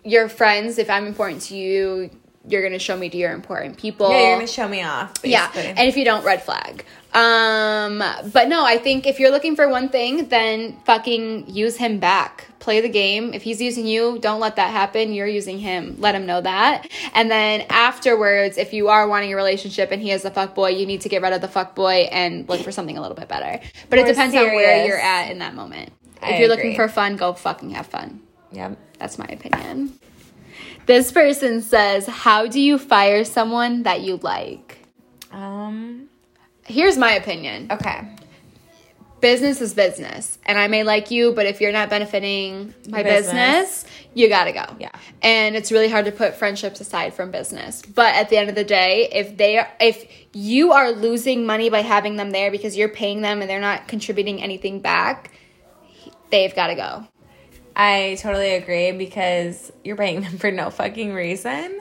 your 0.03 0.27
friends, 0.29 0.77
if 0.79 0.89
I'm 0.89 1.05
important 1.05 1.43
to 1.43 1.55
you, 1.55 2.09
you're 2.47 2.63
gonna 2.63 2.79
show 2.79 2.97
me 2.97 3.09
to 3.09 3.17
your 3.17 3.31
important 3.33 3.77
people. 3.77 4.09
Yeah, 4.09 4.29
you're 4.29 4.35
gonna 4.37 4.47
show 4.47 4.67
me 4.67 4.83
off. 4.83 5.13
Yeah, 5.23 5.51
and 5.55 5.87
if 5.87 5.97
you 5.97 6.05
don't, 6.05 6.23
red 6.23 6.41
flag. 6.41 6.85
Um, 7.13 7.97
but 8.31 8.47
no, 8.47 8.65
I 8.65 8.77
think 8.77 9.05
if 9.05 9.19
you're 9.19 9.31
looking 9.31 9.55
for 9.55 9.67
one 9.67 9.89
thing, 9.89 10.29
then 10.29 10.79
fucking 10.85 11.49
use 11.49 11.75
him 11.75 11.99
back. 11.99 12.47
Play 12.59 12.79
the 12.79 12.89
game. 12.89 13.33
If 13.33 13.41
he's 13.41 13.61
using 13.61 13.85
you, 13.85 14.17
don't 14.19 14.39
let 14.39 14.55
that 14.55 14.71
happen. 14.71 15.13
You're 15.13 15.27
using 15.27 15.59
him. 15.59 15.95
Let 15.99 16.15
him 16.15 16.25
know 16.25 16.39
that. 16.41 16.87
And 17.13 17.29
then 17.29 17.65
afterwards, 17.69 18.57
if 18.57 18.71
you 18.71 18.87
are 18.87 19.07
wanting 19.07 19.33
a 19.33 19.35
relationship 19.35 19.91
and 19.91 20.01
he 20.01 20.11
is 20.11 20.23
a 20.23 20.31
fuck 20.31 20.55
boy, 20.55 20.69
you 20.69 20.85
need 20.85 21.01
to 21.01 21.09
get 21.09 21.21
rid 21.21 21.33
of 21.33 21.41
the 21.41 21.47
fuck 21.47 21.75
boy 21.75 22.07
and 22.11 22.47
look 22.47 22.61
for 22.61 22.71
something 22.71 22.97
a 22.97 23.01
little 23.01 23.17
bit 23.17 23.27
better. 23.27 23.59
But 23.89 23.99
it 23.99 24.03
More 24.03 24.11
depends 24.11 24.35
on 24.35 24.45
where 24.45 24.85
you're 24.85 24.99
at 24.99 25.31
in 25.31 25.39
that 25.39 25.53
moment. 25.53 25.91
If 26.17 26.23
I 26.23 26.37
you're 26.37 26.49
looking 26.49 26.75
for 26.75 26.87
fun, 26.87 27.17
go 27.17 27.33
fucking 27.33 27.71
have 27.71 27.87
fun. 27.87 28.21
Yep. 28.51 28.77
That's 28.99 29.17
my 29.17 29.25
opinion. 29.25 29.99
This 30.85 31.11
person 31.11 31.61
says, 31.61 32.07
"How 32.07 32.47
do 32.47 32.59
you 32.59 32.77
fire 32.77 33.23
someone 33.23 33.83
that 33.83 34.01
you 34.01 34.17
like?" 34.17 34.79
Um. 35.31 36.07
Here's 36.65 36.97
my 36.97 37.13
opinion. 37.13 37.67
Okay. 37.71 38.01
Business 39.19 39.61
is 39.61 39.73
business, 39.75 40.39
and 40.45 40.57
I 40.57 40.67
may 40.67 40.83
like 40.83 41.11
you, 41.11 41.31
but 41.31 41.45
if 41.45 41.61
you're 41.61 41.71
not 41.71 41.89
benefiting 41.91 42.73
my 42.89 43.03
Business. 43.03 43.83
business, 43.83 43.85
you 44.15 44.29
gotta 44.29 44.51
go. 44.51 44.65
Yeah. 44.79 44.89
And 45.21 45.55
it's 45.55 45.71
really 45.71 45.89
hard 45.89 46.05
to 46.05 46.11
put 46.11 46.35
friendships 46.35 46.79
aside 46.81 47.13
from 47.13 47.29
business. 47.29 47.83
But 47.83 48.15
at 48.15 48.29
the 48.29 48.37
end 48.37 48.49
of 48.49 48.55
the 48.55 48.63
day, 48.63 49.09
if 49.11 49.37
they 49.37 49.59
are, 49.59 49.69
if 49.79 50.05
you 50.33 50.71
are 50.71 50.91
losing 50.91 51.45
money 51.45 51.69
by 51.69 51.81
having 51.81 52.15
them 52.15 52.31
there 52.31 52.49
because 52.49 52.75
you're 52.75 52.89
paying 52.89 53.21
them 53.21 53.41
and 53.41 53.49
they're 53.49 53.59
not 53.59 53.87
contributing 53.87 54.41
anything 54.41 54.79
back, 54.79 55.31
they've 56.31 56.55
got 56.55 56.67
to 56.67 56.75
go. 56.75 57.07
I 57.81 58.15
totally 58.19 58.51
agree 58.55 58.91
because 58.91 59.71
you're 59.83 59.95
paying 59.95 60.21
them 60.21 60.37
for 60.37 60.51
no 60.51 60.69
fucking 60.69 61.13
reason. 61.13 61.79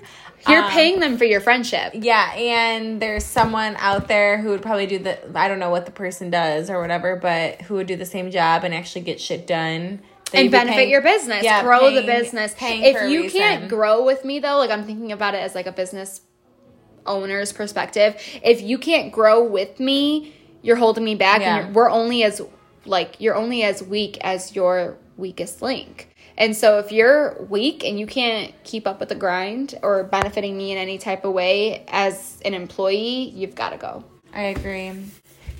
You're 0.48 0.62
Um, 0.64 0.70
paying 0.70 1.00
them 1.00 1.18
for 1.18 1.24
your 1.26 1.40
friendship. 1.42 1.92
Yeah, 1.94 2.32
and 2.34 3.02
there's 3.02 3.24
someone 3.24 3.76
out 3.78 4.08
there 4.08 4.38
who 4.38 4.48
would 4.50 4.62
probably 4.62 4.86
do 4.86 4.98
the 4.98 5.18
I 5.34 5.48
don't 5.48 5.58
know 5.58 5.68
what 5.68 5.84
the 5.84 5.92
person 5.92 6.30
does 6.30 6.70
or 6.70 6.80
whatever, 6.80 7.16
but 7.16 7.60
who 7.62 7.74
would 7.74 7.86
do 7.86 7.96
the 7.96 8.06
same 8.06 8.30
job 8.30 8.64
and 8.64 8.72
actually 8.74 9.02
get 9.02 9.20
shit 9.20 9.46
done. 9.46 10.00
and 10.32 10.48
benefit 10.50 10.76
paying- 10.76 10.90
your 10.90 11.02
business. 11.02 11.42
Yeah, 11.42 11.60
grow 11.62 11.90
the 11.92 12.02
business. 12.02 12.54
paying 12.56 12.84
if 12.84 12.96
for 12.96 13.04
you 13.06 13.28
can't 13.28 13.68
grow 13.68 14.04
with 14.04 14.24
me 14.24 14.38
though, 14.38 14.58
like 14.58 14.70
I'm 14.70 14.84
thinking 14.84 15.10
about 15.12 15.34
it 15.34 15.38
as 15.38 15.54
like 15.56 15.66
a 15.66 15.72
business 15.72 16.20
owner's 17.04 17.52
perspective. 17.52 18.14
If 18.42 18.62
you 18.62 18.78
can't 18.78 19.10
grow 19.12 19.42
with 19.42 19.80
me, 19.80 20.32
you're 20.62 20.76
holding 20.76 21.04
me 21.04 21.16
back, 21.16 21.40
Yeah. 21.40 21.56
and 21.56 21.64
you're, 21.66 21.74
we're 21.74 21.90
only 21.90 22.22
as 22.22 22.40
like 22.86 23.16
you're 23.20 23.34
only 23.34 23.62
as 23.64 23.82
weak 23.82 24.18
as 24.22 24.54
your 24.54 24.96
weakest 25.20 25.62
link. 25.62 26.14
And 26.36 26.56
so 26.56 26.78
if 26.78 26.90
you're 26.90 27.42
weak 27.48 27.84
and 27.84 28.00
you 28.00 28.06
can't 28.06 28.52
keep 28.64 28.86
up 28.86 28.98
with 28.98 29.10
the 29.10 29.14
grind 29.14 29.78
or 29.82 30.04
benefiting 30.04 30.56
me 30.56 30.72
in 30.72 30.78
any 30.78 30.98
type 30.98 31.24
of 31.24 31.32
way 31.32 31.84
as 31.88 32.40
an 32.44 32.54
employee, 32.54 33.30
you've 33.30 33.54
got 33.54 33.70
to 33.70 33.76
go. 33.76 34.04
I 34.32 34.42
agree. 34.44 34.92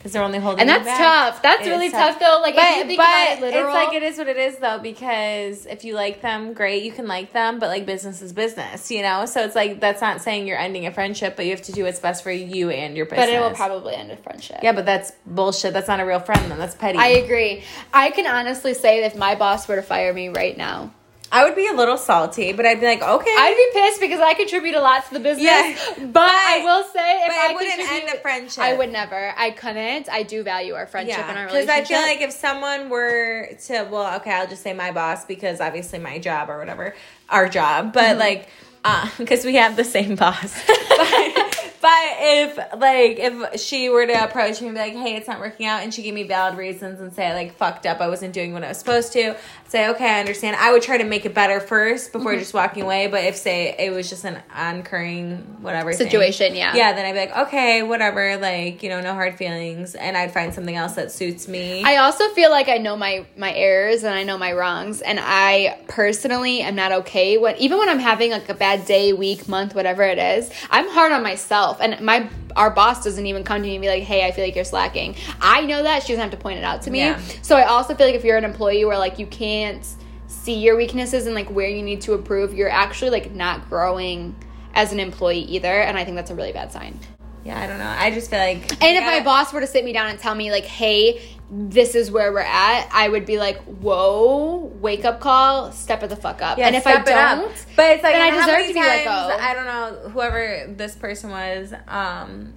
Because 0.00 0.12
they're 0.12 0.22
only 0.22 0.38
holding 0.38 0.60
And 0.60 0.68
that's 0.70 0.84
back. 0.86 0.98
tough. 0.98 1.42
That's 1.42 1.60
It 1.60 1.66
is 1.66 1.68
really 1.72 1.90
tough. 1.90 2.18
though. 2.18 2.38
Like 2.40 2.54
But, 2.54 2.64
if 2.64 2.76
you 2.78 2.84
think 2.84 2.96
but 2.96 3.04
about 3.04 3.32
it 3.36 3.40
literal, 3.42 3.66
it's 3.66 3.74
like 3.74 3.94
it 3.94 4.02
is 4.02 4.16
what 4.16 4.28
it 4.28 4.38
is 4.38 4.56
though 4.56 4.78
because 4.78 5.66
if 5.66 5.84
you 5.84 5.94
like 5.94 6.22
them, 6.22 6.54
great, 6.54 6.82
you 6.84 6.90
can 6.90 7.06
like 7.06 7.34
them, 7.34 7.58
but 7.58 7.68
like 7.68 7.84
business 7.84 8.22
is 8.22 8.32
business, 8.32 8.90
you 8.90 9.02
know. 9.02 9.26
So 9.26 9.42
it's 9.44 9.54
like 9.54 9.78
that's 9.78 10.00
not 10.00 10.22
saying 10.22 10.46
you're 10.48 10.56
ending 10.58 10.86
a 10.86 10.90
friendship, 10.90 11.36
but 11.36 11.44
you 11.44 11.50
have 11.50 11.60
to 11.62 11.72
do 11.72 11.84
what's 11.84 12.00
best 12.00 12.22
for 12.22 12.32
you 12.32 12.70
and 12.70 12.96
your 12.96 13.04
business. 13.04 13.26
but 13.26 13.28
it 13.28 13.40
will 13.40 13.50
probably 13.50 13.94
end 13.94 14.10
a 14.10 14.16
friendship. 14.16 14.60
yeah, 14.62 14.72
but 14.72 14.86
that's 14.86 15.12
bullshit. 15.26 15.74
That's 15.74 15.88
not 15.88 16.00
a 16.00 16.06
real 16.06 16.20
friend. 16.20 16.50
Then 16.50 16.58
that's 16.58 16.74
petty. 16.74 16.98
I 16.98 17.08
agree. 17.08 17.62
I 17.92 18.10
can 18.10 18.26
honestly 18.26 18.72
say 18.72 19.00
that 19.02 19.12
if 19.12 19.18
my 19.18 19.34
boss 19.34 19.68
were 19.68 19.76
to 19.76 19.82
fire 19.82 20.14
me 20.14 20.30
right 20.30 20.56
now, 20.56 20.94
I 21.32 21.44
would 21.44 21.54
be 21.54 21.68
a 21.68 21.72
little 21.72 21.96
salty, 21.96 22.52
but 22.52 22.66
I'd 22.66 22.80
be 22.80 22.86
like, 22.86 23.02
okay, 23.02 23.34
I'd 23.38 23.54
be 23.72 23.80
pissed 23.80 24.00
because 24.00 24.20
I 24.20 24.34
contribute 24.34 24.74
a 24.74 24.80
lot 24.80 25.06
to 25.06 25.14
the 25.14 25.20
business. 25.20 25.44
Yeah, 25.44 25.76
but, 26.06 26.28
I 26.28 26.62
will 26.64 26.82
say 26.84 27.22
if 27.22 27.28
but 27.28 27.36
I 27.36 27.48
it 27.50 27.54
wouldn't 27.54 27.92
end 27.92 28.08
a 28.12 28.20
friendship. 28.20 28.62
I 28.64 28.74
would 28.76 28.90
never. 28.90 29.32
I 29.36 29.50
couldn't. 29.52 30.08
I 30.08 30.24
do 30.24 30.42
value 30.42 30.74
our 30.74 30.86
friendship 30.86 31.18
and 31.18 31.38
our 31.38 31.46
relationship. 31.46 31.66
because. 31.84 31.90
I 31.90 31.94
feel 31.94 32.02
like 32.02 32.20
if 32.20 32.32
someone 32.32 32.88
were 32.88 33.48
to, 33.66 33.88
well, 33.90 34.16
okay, 34.16 34.32
I'll 34.32 34.48
just 34.48 34.62
say 34.62 34.72
my 34.72 34.90
boss 34.90 35.24
because 35.24 35.60
obviously 35.60 36.00
my 36.00 36.18
job 36.18 36.50
or 36.50 36.58
whatever, 36.58 36.94
our 37.28 37.48
job, 37.48 37.92
but 37.92 38.16
Mm-hmm. 38.16 38.18
like, 38.18 38.48
because 39.18 39.44
we 39.44 39.54
have 39.56 39.76
the 39.76 39.84
same 39.84 40.14
boss. 40.16 40.58
but, 40.66 41.66
but 41.82 41.90
if 42.18 42.56
like 42.78 43.18
if 43.18 43.60
she 43.60 43.88
were 43.90 44.06
to 44.06 44.24
approach 44.24 44.60
me 44.60 44.68
and 44.68 44.74
be 44.76 44.80
like, 44.80 44.94
hey, 44.94 45.16
it's 45.16 45.28
not 45.28 45.38
working 45.38 45.66
out, 45.66 45.82
and 45.82 45.92
she 45.92 46.02
gave 46.02 46.14
me 46.14 46.22
valid 46.24 46.56
reasons 46.58 46.98
and 46.98 47.12
say 47.12 47.26
I 47.26 47.34
like 47.34 47.56
fucked 47.56 47.84
up, 47.86 48.00
I 48.00 48.08
wasn't 48.08 48.32
doing 48.32 48.52
what 48.54 48.64
I 48.64 48.68
was 48.68 48.78
supposed 48.78 49.12
to, 49.12 49.36
say 49.70 49.88
okay, 49.90 50.16
I 50.16 50.20
understand. 50.20 50.56
I 50.56 50.72
would 50.72 50.82
try 50.82 50.98
to 50.98 51.04
make 51.04 51.24
it 51.24 51.34
better 51.34 51.60
first 51.60 52.12
before 52.12 52.32
Mm-hmm. 52.32 52.40
just 52.40 52.54
walking 52.54 52.82
away. 52.82 53.06
But 53.06 53.24
if 53.24 53.36
say 53.36 53.74
it 53.78 53.92
was 53.92 54.08
just 54.10 54.24
an 54.24 54.40
oncurring 54.54 55.38
whatever 55.62 55.92
thing, 55.92 56.06
Situation, 56.06 56.54
yeah. 56.54 56.74
yeah, 56.74 56.92
then 56.92 57.06
I'd 57.06 57.12
be 57.12 57.18
like, 57.18 57.48
okay, 57.48 57.82
whatever, 57.82 58.36
like 58.36 58.82
you 58.82 58.88
know, 58.88 59.00
no 59.00 59.14
hard 59.14 59.36
feelings, 59.36 59.94
and 59.94 60.16
I'd 60.16 60.32
find 60.32 60.52
something 60.52 60.76
else 60.76 60.94
that 60.94 61.12
suits 61.12 61.48
me. 61.48 61.82
I 61.84 61.96
also 61.98 62.28
feel 62.30 62.50
like 62.50 62.68
I 62.68 62.78
know 62.78 62.96
my 62.96 63.24
my 63.36 63.52
errors 63.54 64.02
and 64.02 64.14
I 64.14 64.24
know 64.24 64.36
my 64.36 64.52
wrongs, 64.52 65.00
and 65.00 65.18
I 65.20 65.78
personally 65.88 66.60
am 66.60 66.74
not 66.74 66.92
okay 66.92 67.38
when 67.38 67.56
even 67.56 67.78
when 67.78 67.88
I'm 67.88 67.98
having 68.00 68.32
like 68.32 68.48
a 68.48 68.54
bad 68.54 68.86
day, 68.86 69.12
week, 69.12 69.48
month, 69.48 69.74
whatever 69.74 70.02
it 70.02 70.18
is. 70.18 70.50
I'm 70.70 70.88
hard 70.88 71.12
on 71.12 71.22
myself, 71.22 71.80
and 71.80 72.00
my 72.00 72.28
our 72.56 72.70
boss 72.70 73.04
doesn't 73.04 73.26
even 73.26 73.44
come 73.44 73.62
to 73.62 73.68
me 73.68 73.76
and 73.76 73.82
be 73.82 73.88
like, 73.88 74.02
"Hey, 74.02 74.26
I 74.26 74.32
feel 74.32 74.44
like 74.44 74.54
you're 74.54 74.64
slacking." 74.64 75.16
I 75.40 75.62
know 75.66 75.82
that 75.82 76.02
she 76.02 76.12
doesn't 76.12 76.22
have 76.22 76.30
to 76.30 76.36
point 76.36 76.58
it 76.58 76.64
out 76.64 76.82
to 76.82 76.90
me. 76.90 76.98
Yeah. 77.00 77.20
So 77.42 77.56
I 77.56 77.64
also 77.64 77.94
feel 77.94 78.06
like 78.06 78.16
if 78.16 78.24
you're 78.24 78.36
an 78.38 78.44
employee 78.44 78.84
where 78.84 78.98
like 78.98 79.18
you 79.18 79.26
can't 79.26 79.86
see 80.26 80.54
your 80.54 80.76
weaknesses 80.76 81.26
and 81.26 81.34
like 81.34 81.50
where 81.50 81.68
you 81.68 81.82
need 81.82 82.00
to 82.02 82.14
improve, 82.14 82.54
you're 82.54 82.70
actually 82.70 83.10
like 83.10 83.32
not 83.34 83.68
growing 83.68 84.34
as 84.74 84.92
an 84.92 85.00
employee 85.00 85.40
either, 85.40 85.80
and 85.80 85.98
I 85.98 86.04
think 86.04 86.16
that's 86.16 86.30
a 86.30 86.34
really 86.34 86.52
bad 86.52 86.70
sign. 86.72 86.98
yeah, 87.44 87.60
I 87.60 87.66
don't 87.66 87.78
know. 87.78 87.88
I 87.98 88.10
just 88.12 88.30
feel 88.30 88.38
like, 88.38 88.70
And 88.82 88.96
if 88.96 89.04
my 89.04 89.20
boss 89.24 89.52
were 89.52 89.60
to 89.60 89.66
sit 89.66 89.84
me 89.84 89.92
down 89.92 90.10
and 90.10 90.18
tell 90.18 90.34
me, 90.34 90.50
like, 90.52 90.64
hey, 90.64 91.20
this 91.50 91.94
is 91.96 92.10
where 92.10 92.32
we're 92.32 92.40
at, 92.40 92.88
I 92.92 93.08
would 93.08 93.26
be 93.26 93.38
like, 93.38 93.58
whoa, 93.64 94.70
wake 94.80 95.04
up 95.04 95.20
call, 95.20 95.72
step 95.72 96.02
it 96.02 96.08
the 96.08 96.16
fuck 96.16 96.40
up. 96.42 96.58
Yeah, 96.58 96.68
and 96.68 96.76
if 96.76 96.86
I 96.86 96.92
step 96.92 97.08
it 97.08 97.12
up. 97.14 97.38
don't, 97.40 97.66
but 97.76 97.90
it's 97.90 98.02
like 98.02 98.14
then 98.14 98.32
I 98.32 98.46
deserve 98.46 98.68
to 98.68 98.74
be 98.74 98.80
let 98.80 99.04
times- 99.04 99.32
go. 99.32 99.38
I 99.40 99.54
don't 99.54 99.64
know 99.66 100.08
whoever 100.10 100.72
this 100.76 100.94
person 100.94 101.30
was. 101.30 101.74
Um, 101.88 102.52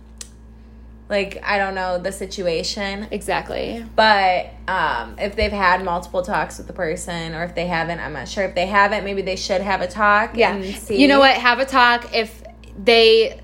like 1.09 1.39
I 1.43 1.57
don't 1.57 1.75
know 1.75 1.99
the 1.99 2.11
situation, 2.11 3.07
exactly. 3.11 3.85
but 3.95 4.51
um, 4.67 5.15
if 5.19 5.35
they've 5.35 5.51
had 5.51 5.83
multiple 5.83 6.21
talks 6.21 6.57
with 6.57 6.67
the 6.67 6.73
person, 6.73 7.35
or 7.35 7.43
if 7.43 7.55
they 7.55 7.67
haven't, 7.67 7.99
I'm 7.99 8.13
not 8.13 8.27
sure. 8.27 8.45
If 8.45 8.55
they 8.55 8.65
haven't, 8.67 9.03
maybe 9.03 9.21
they 9.21 9.35
should 9.35 9.61
have 9.61 9.81
a 9.81 9.87
talk. 9.87 10.35
Yeah. 10.35 10.55
and 10.55 10.75
see. 10.75 11.01
You 11.01 11.07
know 11.07 11.19
what? 11.19 11.35
Have 11.35 11.59
a 11.59 11.65
talk. 11.65 12.15
If 12.15 12.41
they 12.77 13.41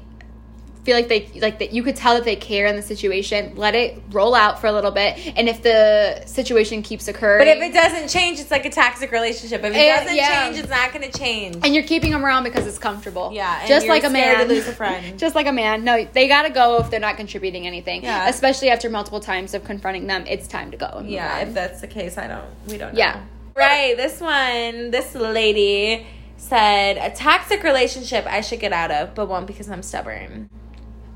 feel 0.89 0.95
like 0.97 1.07
they 1.07 1.39
like 1.39 1.59
that 1.59 1.71
you 1.71 1.83
could 1.83 1.95
tell 1.95 2.15
that 2.15 2.23
they 2.23 2.35
care 2.35 2.65
in 2.65 2.75
the 2.75 2.81
situation 2.81 3.53
let 3.55 3.75
it 3.75 4.01
roll 4.11 4.33
out 4.33 4.59
for 4.59 4.65
a 4.65 4.71
little 4.71 4.89
bit 4.89 5.17
and 5.37 5.47
if 5.47 5.61
the 5.61 6.23
situation 6.25 6.81
keeps 6.81 7.07
occurring 7.07 7.45
But 7.45 7.47
if 7.57 7.61
it 7.61 7.73
doesn't 7.73 8.07
change, 8.09 8.39
it's 8.39 8.49
like 8.49 8.65
a 8.65 8.71
toxic 8.71 9.11
relationship. 9.11 9.63
If 9.63 9.73
it, 9.73 9.77
Eh, 9.77 9.99
doesn't 9.99 10.15
yeah. 10.15 10.45
change, 10.45 10.57
it's 10.57 10.69
not 10.69 10.91
going 10.91 11.09
to 11.11 11.15
change. 11.15 11.57
and 11.63 11.75
you're 11.75 11.83
keeping 11.83 12.11
them 12.11 12.25
around 12.25 12.43
because 12.43 12.65
it's 12.65 12.79
comfortable. 12.79 13.29
Yeah, 13.33 13.67
just 13.67 13.87
like 13.87 14.03
a 14.03 14.09
man. 14.09 14.39
to 14.39 14.45
lose 14.53 14.67
a 14.67 14.73
friend. 14.73 15.19
just 15.23 15.35
like 15.35 15.45
a 15.45 15.51
man. 15.51 15.83
No, 15.83 16.03
they 16.11 16.27
gotta 16.27 16.49
go 16.49 16.77
if 16.79 16.89
they're 16.89 16.99
not 16.99 17.17
contributing 17.17 17.67
anything. 17.67 18.01
Yeah. 18.03 18.27
Especially 18.29 18.69
after 18.71 18.89
multiple 18.89 19.19
times 19.19 19.53
of 19.53 19.63
confronting 19.63 20.07
them, 20.07 20.23
it's 20.27 20.47
time 20.47 20.71
to 20.71 20.77
go. 20.77 21.03
yeah, 21.05 21.39
if 21.41 21.53
that's 21.53 21.81
the 21.81 21.87
case, 21.87 22.17
I 22.17 22.27
don't. 22.27 22.45
We 22.67 22.77
don't. 22.79 22.93
Know. 22.93 22.99
Yeah. 22.99 23.23
right. 23.55 23.95
This 23.95 24.19
one, 24.19 24.89
this 24.89 25.13
lady 25.13 26.07
said 26.37 26.97
a 26.97 27.13
toxic 27.15 27.63
relationship 27.63 28.25
I 28.25 28.41
should 28.41 28.59
get 28.61 28.71
out 28.73 28.91
of, 28.91 29.13
but 29.13 29.27
won't 29.27 29.45
because 29.45 29.69
I'm 29.69 29.83
stubborn. 29.83 30.49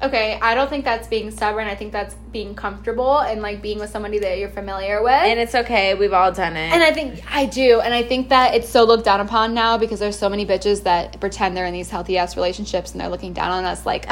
Okay, 0.03 0.37
I 0.41 0.53
don't 0.53 0.69
think 0.69 0.83
that's 0.83 1.07
being 1.07 1.31
stubborn. 1.31 1.67
I 1.67 1.75
think 1.75 1.93
that's 1.93 2.13
being 2.33 2.55
comfortable 2.55 3.19
and 3.19 3.41
like 3.41 3.61
being 3.61 3.79
with 3.79 3.89
somebody 3.89 4.19
that 4.19 4.37
you're 4.37 4.49
familiar 4.49 5.01
with. 5.01 5.13
And 5.13 5.39
it's 5.39 5.55
okay. 5.55 5.93
We've 5.95 6.11
all 6.13 6.31
done 6.31 6.57
it. 6.57 6.73
And 6.73 6.83
I 6.83 6.91
think 6.91 7.23
I 7.33 7.45
do, 7.45 7.79
and 7.79 7.93
I 7.93 8.03
think 8.03 8.29
that 8.29 8.53
it's 8.53 8.67
so 8.67 8.83
looked 8.83 9.05
down 9.05 9.21
upon 9.21 9.53
now 9.53 9.77
because 9.77 9.99
there's 9.99 10.17
so 10.19 10.27
many 10.29 10.45
bitches 10.45 10.83
that 10.83 11.19
pretend 11.21 11.55
they're 11.55 11.65
in 11.65 11.73
these 11.73 11.89
healthy 11.89 12.17
ass 12.17 12.35
relationships 12.35 12.91
and 12.91 12.99
they're 13.01 13.09
looking 13.09 13.33
down 13.33 13.51
on 13.51 13.63
us 13.63 13.85
like, 13.85 14.05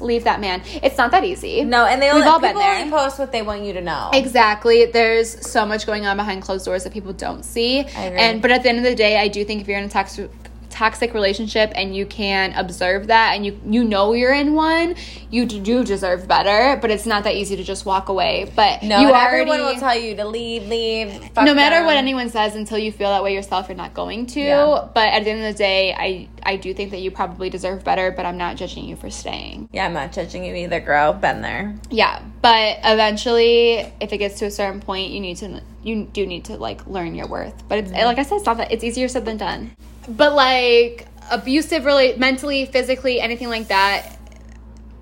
leave 0.00 0.24
that 0.24 0.40
man. 0.40 0.62
It's 0.82 0.96
not 0.98 1.10
that 1.10 1.24
easy. 1.24 1.62
no, 1.64 1.84
and 1.84 2.00
they 2.00 2.06
We've 2.06 2.16
only, 2.16 2.26
all 2.26 2.40
been 2.40 2.50
people 2.50 2.62
there. 2.62 2.78
only 2.80 2.90
post 2.90 3.18
what 3.18 3.30
they 3.30 3.42
want 3.42 3.62
you 3.64 3.74
to 3.74 3.80
know. 3.80 4.10
Exactly. 4.12 4.86
There's 4.86 5.46
so 5.46 5.66
much 5.66 5.84
going 5.86 6.06
on 6.06 6.16
behind 6.16 6.42
closed 6.42 6.64
doors 6.64 6.84
that 6.84 6.92
people 6.92 7.12
don't 7.12 7.44
see. 7.44 7.80
agree. 7.80 7.94
And 7.96 8.40
but 8.40 8.50
at 8.50 8.62
the 8.62 8.70
end 8.70 8.78
of 8.78 8.84
the 8.84 8.94
day, 8.94 9.18
I 9.18 9.28
do 9.28 9.44
think 9.44 9.60
if 9.60 9.68
you're 9.68 9.78
in 9.78 9.84
a 9.84 9.88
toxic 9.88 10.30
toxic 10.74 11.14
relationship 11.14 11.72
and 11.76 11.94
you 11.94 12.04
can 12.04 12.52
observe 12.54 13.06
that 13.06 13.32
and 13.34 13.46
you 13.46 13.58
you 13.64 13.84
know 13.84 14.12
you're 14.12 14.32
in 14.34 14.54
one, 14.54 14.96
you 15.30 15.46
do 15.46 15.84
deserve 15.84 16.26
better, 16.26 16.78
but 16.80 16.90
it's 16.90 17.06
not 17.06 17.24
that 17.24 17.34
easy 17.34 17.56
to 17.56 17.62
just 17.62 17.86
walk 17.86 18.08
away. 18.08 18.50
But 18.56 18.82
No, 18.82 19.00
you 19.00 19.08
already 19.08 19.42
everyone 19.50 19.60
will 19.60 19.78
tell 19.80 19.96
you 19.98 20.16
to 20.16 20.24
leave, 20.26 20.66
leave. 20.66 21.12
fuck 21.32 21.44
no 21.44 21.54
matter 21.54 21.84
what 21.84 21.96
anyone 21.96 22.28
says 22.28 22.56
until 22.56 22.78
you 22.78 22.90
feel 22.90 23.10
that 23.10 23.22
way 23.22 23.32
yourself 23.32 23.68
you're 23.68 23.76
not 23.76 23.94
going 23.94 24.26
to 24.26 24.40
Yeah. 24.40 24.88
but 24.92 25.08
at 25.08 25.24
the 25.24 25.30
end 25.30 25.44
of 25.44 25.52
the 25.52 25.58
day 25.58 25.94
i 25.94 26.28
i 26.42 26.56
do 26.56 26.74
think 26.74 26.90
that 26.90 27.00
you 27.00 27.10
probably 27.10 27.48
deserve 27.50 27.84
better 27.84 28.10
but 28.10 28.26
i'm 28.26 28.36
not 28.36 28.56
judging 28.56 28.84
you 28.84 28.96
for 28.96 29.10
staying 29.10 29.68
Yeah, 29.72 29.86
I'm 29.86 29.92
not 29.92 30.12
judging 30.12 30.44
you 30.44 30.54
either, 30.54 30.80
girl. 30.80 31.12
Been 31.12 31.40
there. 31.42 31.74
yeah 31.90 32.20
but 32.42 32.78
eventually 32.84 33.92
if 34.00 34.12
it 34.12 34.18
gets 34.18 34.38
to 34.40 34.46
a 34.46 34.50
certain 34.50 34.80
point 34.80 35.10
you 35.10 35.20
need 35.20 35.36
to 35.36 35.62
you 35.82 36.04
do 36.12 36.26
need 36.26 36.44
to 36.46 36.56
like 36.56 36.86
learn 36.86 37.14
your 37.14 37.28
worth 37.28 37.66
but 37.68 37.78
it's 37.78 37.90
mm-hmm. 37.90 38.04
like 38.04 38.18
i 38.18 38.22
said 38.22 38.36
it's 38.36 38.46
not 38.46 38.56
that 38.56 38.72
it's 38.72 38.84
easier 38.84 39.08
said 39.08 39.24
than 39.24 39.36
done 39.36 39.70
but 40.08 40.34
like 40.34 41.06
abusive 41.30 41.84
really 41.84 42.16
mentally 42.16 42.66
physically 42.66 43.20
anything 43.20 43.48
like 43.48 43.68
that 43.68 44.18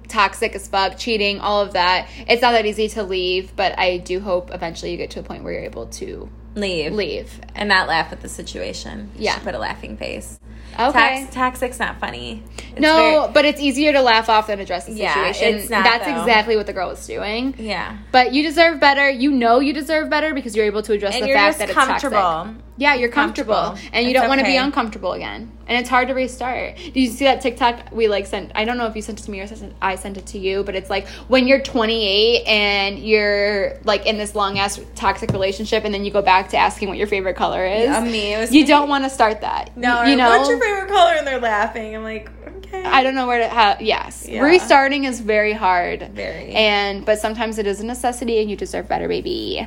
toxic 0.09 0.55
as 0.55 0.69
fuck 0.69 0.97
cheating 0.99 1.41
all 1.41 1.63
of 1.63 1.73
that 1.73 2.09
it's 2.29 2.43
not 2.43 2.53
that 2.53 2.67
easy 2.67 2.89
to 2.89 3.03
leave 3.03 3.55
but 3.57 3.77
i 3.79 3.97
do 3.97 4.21
hope 4.21 4.51
eventually 4.53 4.91
you 4.91 4.97
get 4.97 5.11
to 5.11 5.19
a 5.21 5.23
point 5.23 5.43
where 5.43 5.53
you're 5.55 5.65
able 5.65 5.87
to 5.87 6.29
Leave. 6.55 6.93
leave 6.93 7.41
And 7.55 7.69
not 7.69 7.89
laugh 7.89 8.13
at 8.13 8.21
the 8.21 8.29
situation. 8.29 9.11
You 9.17 9.25
Yeah. 9.25 9.39
put 9.39 9.55
a 9.55 9.59
laughing 9.59 9.97
face. 9.97 10.39
Okay 10.79 11.27
Tax, 11.31 11.35
toxic's 11.35 11.79
not 11.79 11.99
funny. 12.01 12.43
It's 12.73 12.81
no, 12.81 12.97
very- 13.23 13.33
but 13.33 13.45
it's 13.45 13.61
easier 13.61 13.93
to 13.93 14.01
laugh 14.03 14.29
off 14.29 14.47
than 14.47 14.61
address 14.61 14.87
the 14.87 14.93
Yeah, 14.93 15.13
situation. 15.33 15.59
it's 15.59 15.71
not, 15.71 15.85
That's 15.85 16.07
though. 16.07 16.19
exactly 16.21 16.57
what 16.57 16.67
the 16.67 16.73
girl 16.73 16.89
was 16.89 17.07
doing. 17.07 17.55
yeah. 17.59 17.97
But 18.13 18.33
you 18.33 18.43
deserve 18.43 18.81
better. 18.81 19.09
You 19.11 19.31
know 19.31 19.61
you 19.61 19.73
deserve 19.73 20.09
better 20.11 20.33
because 20.35 20.57
you're 20.57 20.67
able 20.67 20.83
to 20.83 20.93
address 20.93 21.15
And 21.15 21.25
the 21.25 21.33
fact 21.33 21.59
that 21.59 21.69
it's 21.71 21.79
comfortable. 21.79 22.17
toxic. 22.17 22.57
Yeah, 22.79 22.95
you're 22.95 23.11
comfortable, 23.11 23.55
Comfortable. 23.55 23.91
and 23.93 24.05
you 24.07 24.11
It's 24.13 24.21
don't 24.21 24.29
want 24.29 24.41
to 24.41 24.47
be 24.47 24.57
uncomfortable 24.57 25.13
again. 25.13 25.53
And 25.73 25.81
it's 25.81 25.89
hard 25.89 26.09
to 26.09 26.15
restart. 26.15 26.77
Did 26.77 26.97
you 26.97 27.09
see 27.09 27.25
that 27.25 27.41
TikTok 27.41 27.93
we 27.93 28.07
like 28.07 28.27
sent? 28.27 28.53
I 28.55 28.67
don't 28.67 28.77
know 28.77 28.85
if 28.85 28.95
you 28.95 29.01
sent 29.01 29.19
it 29.21 29.23
to 29.23 29.31
me 29.31 29.41
or 29.41 29.47
sent- 29.47 29.73
I 29.81 29.95
sent 29.95 30.19
it 30.19 30.27
to 30.27 30.39
you, 30.39 30.63
but 30.65 30.75
it's 30.75 30.91
like 30.91 31.09
when 31.29 31.49
you're 31.49 31.63
28 31.63 32.45
and 32.47 32.99
you're 32.99 33.79
like 33.85 34.05
in 34.05 34.19
this 34.19 34.35
long 34.35 34.59
ass 34.59 34.79
toxic 34.95 35.31
relationship, 35.33 35.85
and 35.85 35.95
then 35.95 36.05
you 36.05 36.11
go 36.11 36.21
back 36.21 36.51
to 36.51 36.59
asking 36.59 36.89
what 36.89 36.99
your 36.99 37.07
favorite 37.07 37.37
color 37.37 37.65
is. 37.65 37.85
Yeah, 37.85 38.05
me, 38.05 38.35
it 38.35 38.39
was 38.39 38.53
you 38.55 38.65
me. 38.65 38.69
don't 38.69 38.91
want 38.91 39.05
to 39.05 39.09
start 39.09 39.41
that. 39.41 39.75
No, 39.75 40.03
you, 40.03 40.11
you 40.11 40.17
know. 40.17 40.29
what's 40.29 40.47
your 40.51 40.61
favorite 40.61 40.89
color? 40.91 41.15
And 41.15 41.27
they're 41.27 41.41
laughing. 41.41 41.97
I'm 41.97 42.03
like, 42.03 42.29
okay. 42.59 42.85
I 42.85 43.03
don't 43.03 43.15
know 43.15 43.27
where 43.27 43.39
to 43.39 43.49
have. 43.49 43.81
Yes, 43.81 44.27
Yeah. 44.29 44.43
restarting 44.43 45.05
is 45.05 45.21
very 45.21 45.55
hard. 45.55 46.11
Very. 46.13 46.51
And 46.53 47.07
but 47.07 47.19
sometimes 47.19 47.57
it 47.57 47.67
is 47.67 47.81
a 47.81 47.87
necessity, 47.87 48.43
and 48.43 48.51
you 48.51 48.57
deserve 48.59 48.89
better, 48.89 49.09
baby. 49.09 49.67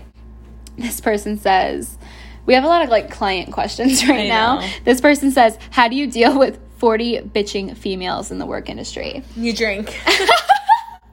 This 0.77 1.01
person 1.01 1.39
says, 1.39 1.97
we 2.45 2.53
have 2.53 2.63
a 2.63 2.67
lot 2.67 2.83
of 2.83 2.89
like 2.89 3.11
client 3.11 3.51
questions 3.51 4.07
right 4.09 4.27
now. 4.27 4.67
This 4.83 5.01
person 5.01 5.31
says, 5.31 5.57
how 5.71 5.87
do 5.87 5.95
you 5.95 6.07
deal 6.07 6.37
with 6.37 6.59
forty 6.77 7.19
bitching 7.19 7.75
females 7.75 8.31
in 8.31 8.39
the 8.39 8.45
work 8.45 8.69
industry? 8.69 9.23
You 9.35 9.53
drink. 9.53 9.99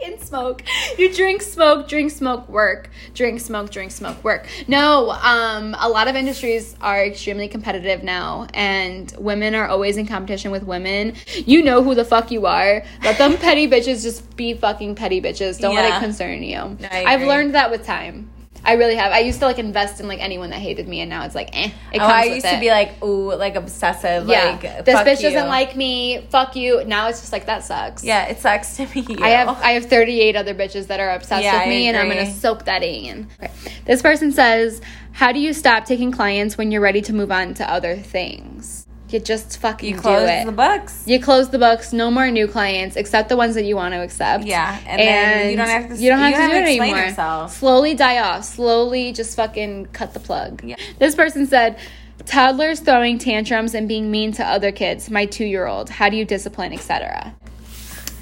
In 0.04 0.18
smoke, 0.18 0.64
you 0.98 1.14
drink, 1.14 1.42
smoke, 1.42 1.86
drink, 1.86 2.10
smoke, 2.10 2.48
work, 2.48 2.90
drink, 3.14 3.38
smoke, 3.38 3.70
drink, 3.70 3.92
smoke, 3.92 4.24
work. 4.24 4.48
No, 4.66 5.10
um, 5.10 5.76
a 5.78 5.88
lot 5.88 6.08
of 6.08 6.16
industries 6.16 6.74
are 6.80 7.04
extremely 7.04 7.46
competitive 7.46 8.02
now, 8.02 8.48
and 8.52 9.14
women 9.16 9.54
are 9.54 9.68
always 9.68 9.96
in 9.96 10.08
competition 10.08 10.50
with 10.50 10.64
women. 10.64 11.14
You 11.46 11.62
know 11.62 11.84
who 11.84 11.94
the 11.94 12.04
fuck 12.04 12.32
you 12.32 12.46
are. 12.46 12.82
Let 13.04 13.16
them 13.16 13.36
petty 13.38 13.68
bitches 13.68 14.02
just 14.02 14.34
be 14.34 14.54
fucking 14.54 14.96
petty 14.96 15.22
bitches. 15.22 15.60
Don't 15.60 15.76
let 15.76 15.94
it 15.94 16.04
concern 16.04 16.42
you. 16.42 16.76
I've 16.90 17.22
learned 17.22 17.54
that 17.54 17.70
with 17.70 17.86
time. 17.86 18.28
I 18.64 18.74
really 18.74 18.94
have. 18.94 19.12
I 19.12 19.20
used 19.20 19.40
to 19.40 19.46
like 19.46 19.58
invest 19.58 20.00
in 20.00 20.06
like 20.08 20.20
anyone 20.20 20.50
that 20.50 20.60
hated 20.60 20.86
me, 20.86 21.00
and 21.00 21.10
now 21.10 21.24
it's 21.24 21.34
like, 21.34 21.50
eh. 21.52 21.70
It 21.92 22.00
oh, 22.00 22.04
I 22.04 22.24
used 22.24 22.46
it. 22.46 22.54
to 22.54 22.60
be 22.60 22.70
like, 22.70 23.02
ooh, 23.02 23.34
like 23.34 23.56
obsessive. 23.56 24.28
yeah, 24.28 24.58
Like, 24.62 24.84
this 24.84 24.94
fuck 24.94 25.06
bitch 25.06 25.16
you. 25.22 25.30
doesn't 25.30 25.48
like 25.48 25.74
me. 25.76 26.24
Fuck 26.30 26.54
you. 26.56 26.84
Now 26.84 27.08
it's 27.08 27.20
just 27.20 27.32
like 27.32 27.46
that 27.46 27.64
sucks. 27.64 28.04
Yeah, 28.04 28.26
it 28.26 28.38
sucks 28.38 28.76
to 28.76 28.86
me. 28.94 29.04
I 29.20 29.30
have 29.30 29.48
I 29.48 29.72
have 29.72 29.86
38 29.86 30.36
other 30.36 30.54
bitches 30.54 30.86
that 30.86 31.00
are 31.00 31.10
obsessed 31.10 31.42
Yeah, 31.42 31.58
with 31.60 31.68
me, 31.68 31.88
and 31.88 31.96
I'm 31.96 32.08
gonna 32.08 32.32
soak 32.32 32.64
that 32.66 32.82
in. 32.82 33.28
Okay. 33.42 33.52
This 33.84 34.00
person 34.02 34.30
says, 34.32 34.80
"How 35.12 35.32
do 35.32 35.40
you 35.40 35.52
stop 35.52 35.84
taking 35.84 36.12
clients 36.12 36.56
when 36.56 36.70
you're 36.70 36.80
ready 36.82 37.00
to 37.02 37.12
move 37.12 37.32
on 37.32 37.54
to 37.54 37.68
other 37.70 37.96
things? 37.96 38.81
You 39.12 39.20
just 39.20 39.58
fucking 39.58 39.88
you 39.88 39.94
do 39.96 40.00
close 40.00 40.28
it. 40.28 40.46
the 40.46 40.52
books. 40.52 41.02
you 41.06 41.20
close 41.20 41.50
the 41.50 41.58
books. 41.58 41.92
No 41.92 42.10
more 42.10 42.30
new 42.30 42.46
clients, 42.48 42.96
except 42.96 43.28
the 43.28 43.36
ones 43.36 43.54
that 43.54 43.64
you 43.64 43.76
want 43.76 43.94
to 43.94 44.00
accept. 44.02 44.44
Yeah, 44.44 44.78
and 44.86 45.00
then 45.00 45.50
you 45.50 45.56
don't 45.56 45.68
have 45.68 45.88
to- 45.90 45.96
You 45.96 46.10
don't 46.10 46.18
have 46.20 46.30
you 46.32 46.36
to 46.36 46.42
do 46.48 46.56
it 46.72 46.80
anymore. 46.80 46.98
yourself. 46.98 47.52
Slowly 47.56 47.94
die 47.94 48.18
off. 48.18 48.44
Slowly, 48.44 49.12
just 49.12 49.36
fucking 49.36 49.86
cut 49.92 50.14
the 50.14 50.20
plug. 50.20 50.62
Yeah. 50.64 50.76
This 50.98 51.14
person 51.14 51.46
said. 51.46 51.78
Toddlers 52.24 52.78
throwing 52.78 53.18
tantrums 53.18 53.74
and 53.74 53.88
being 53.88 54.08
mean 54.08 54.30
to 54.32 54.44
other 54.46 54.70
kids. 54.70 55.10
My 55.10 55.26
two 55.26 55.44
year 55.44 55.66
old. 55.66 55.90
How 55.90 56.08
do 56.08 56.16
you 56.16 56.24
discipline, 56.24 56.72
etc. 56.72 57.34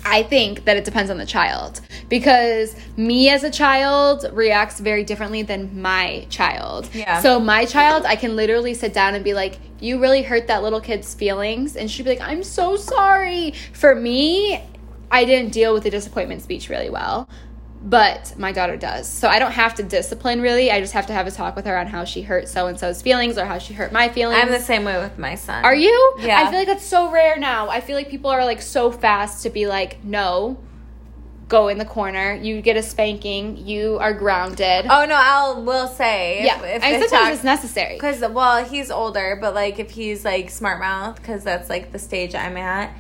I 0.05 0.22
think 0.22 0.64
that 0.64 0.76
it 0.76 0.84
depends 0.84 1.11
on 1.11 1.18
the 1.18 1.26
child 1.26 1.80
because 2.09 2.74
me 2.96 3.28
as 3.28 3.44
a 3.44 3.51
child 3.51 4.26
reacts 4.32 4.80
very 4.80 5.05
differently 5.05 5.42
than 5.42 5.80
my 5.80 6.26
child. 6.30 6.88
Yeah. 6.92 7.20
So 7.20 7.38
my 7.38 7.64
child, 7.64 8.05
I 8.05 8.16
can 8.16 8.36
literally 8.36 8.74
sit 8.74 8.92
down 8.92 9.14
and 9.14 9.22
be 9.22 9.34
like, 9.34 9.59
"You 9.78 10.01
really 10.01 10.22
hurt 10.22 10.46
that 10.48 10.62
little 10.62 10.80
kid's 10.80 11.14
feelings," 11.14 11.76
and 11.76 11.90
she'd 11.90 12.05
be 12.05 12.11
like, 12.11 12.20
"I'm 12.20 12.42
so 12.42 12.76
sorry." 12.76 13.55
For 13.72 13.94
me, 13.94 14.62
I 15.11 15.24
didn't 15.24 15.53
deal 15.53 15.74
with 15.74 15.82
the 15.82 15.90
disappointment 15.90 16.42
speech 16.42 16.68
really 16.68 16.90
well, 16.90 17.28
but 17.82 18.34
my 18.38 18.52
daughter 18.52 18.76
does. 18.76 19.08
So 19.08 19.28
I 19.28 19.38
don't 19.38 19.52
have 19.52 19.74
to 19.76 19.82
discipline 19.82 20.40
really. 20.40 20.70
I 20.70 20.80
just 20.80 20.92
have 20.92 21.06
to 21.06 21.12
have 21.12 21.26
a 21.26 21.30
talk 21.30 21.56
with 21.56 21.64
her 21.64 21.78
on 21.78 21.86
how 21.86 22.04
she 22.04 22.22
hurt 22.22 22.48
so 22.48 22.66
and 22.66 22.78
so's 22.78 23.00
feelings 23.00 23.38
or 23.38 23.46
how 23.46 23.58
she 23.58 23.72
hurt 23.72 23.90
my 23.90 24.08
feelings. 24.08 24.40
I'm 24.42 24.50
the 24.50 24.60
same 24.60 24.84
way 24.84 24.98
with 24.98 25.18
my 25.18 25.34
son. 25.34 25.64
Are 25.64 25.74
you? 25.74 26.14
Yeah. 26.18 26.42
I 26.42 26.50
feel 26.50 26.58
like 26.58 26.68
that's 26.68 26.84
so 26.84 27.10
rare 27.10 27.38
now. 27.38 27.68
I 27.70 27.80
feel 27.80 27.96
like 27.96 28.10
people 28.10 28.30
are 28.30 28.44
like 28.44 28.60
so 28.60 28.90
fast 28.90 29.44
to 29.44 29.50
be 29.50 29.66
like, 29.66 30.04
no, 30.04 30.58
go 31.48 31.68
in 31.68 31.78
the 31.78 31.86
corner. 31.86 32.34
You 32.34 32.60
get 32.60 32.76
a 32.76 32.82
spanking. 32.82 33.56
You 33.66 33.98
are 33.98 34.12
grounded. 34.12 34.86
Oh 34.88 35.06
no, 35.06 35.16
I'll 35.18 35.62
will 35.62 35.88
say. 35.88 36.44
yeah. 36.44 36.62
if, 36.62 36.76
if 36.76 36.82
and 36.82 37.02
sometimes 37.02 37.10
talk- 37.10 37.32
it's 37.32 37.44
necessary. 37.44 37.94
Because 37.94 38.20
well, 38.20 38.62
he's 38.62 38.90
older, 38.90 39.38
but 39.40 39.54
like 39.54 39.78
if 39.78 39.90
he's 39.90 40.22
like 40.22 40.50
smart 40.50 40.80
mouth, 40.80 41.16
because 41.16 41.44
that's 41.44 41.70
like 41.70 41.92
the 41.92 41.98
stage 41.98 42.34
I'm 42.34 42.58
at. 42.58 42.94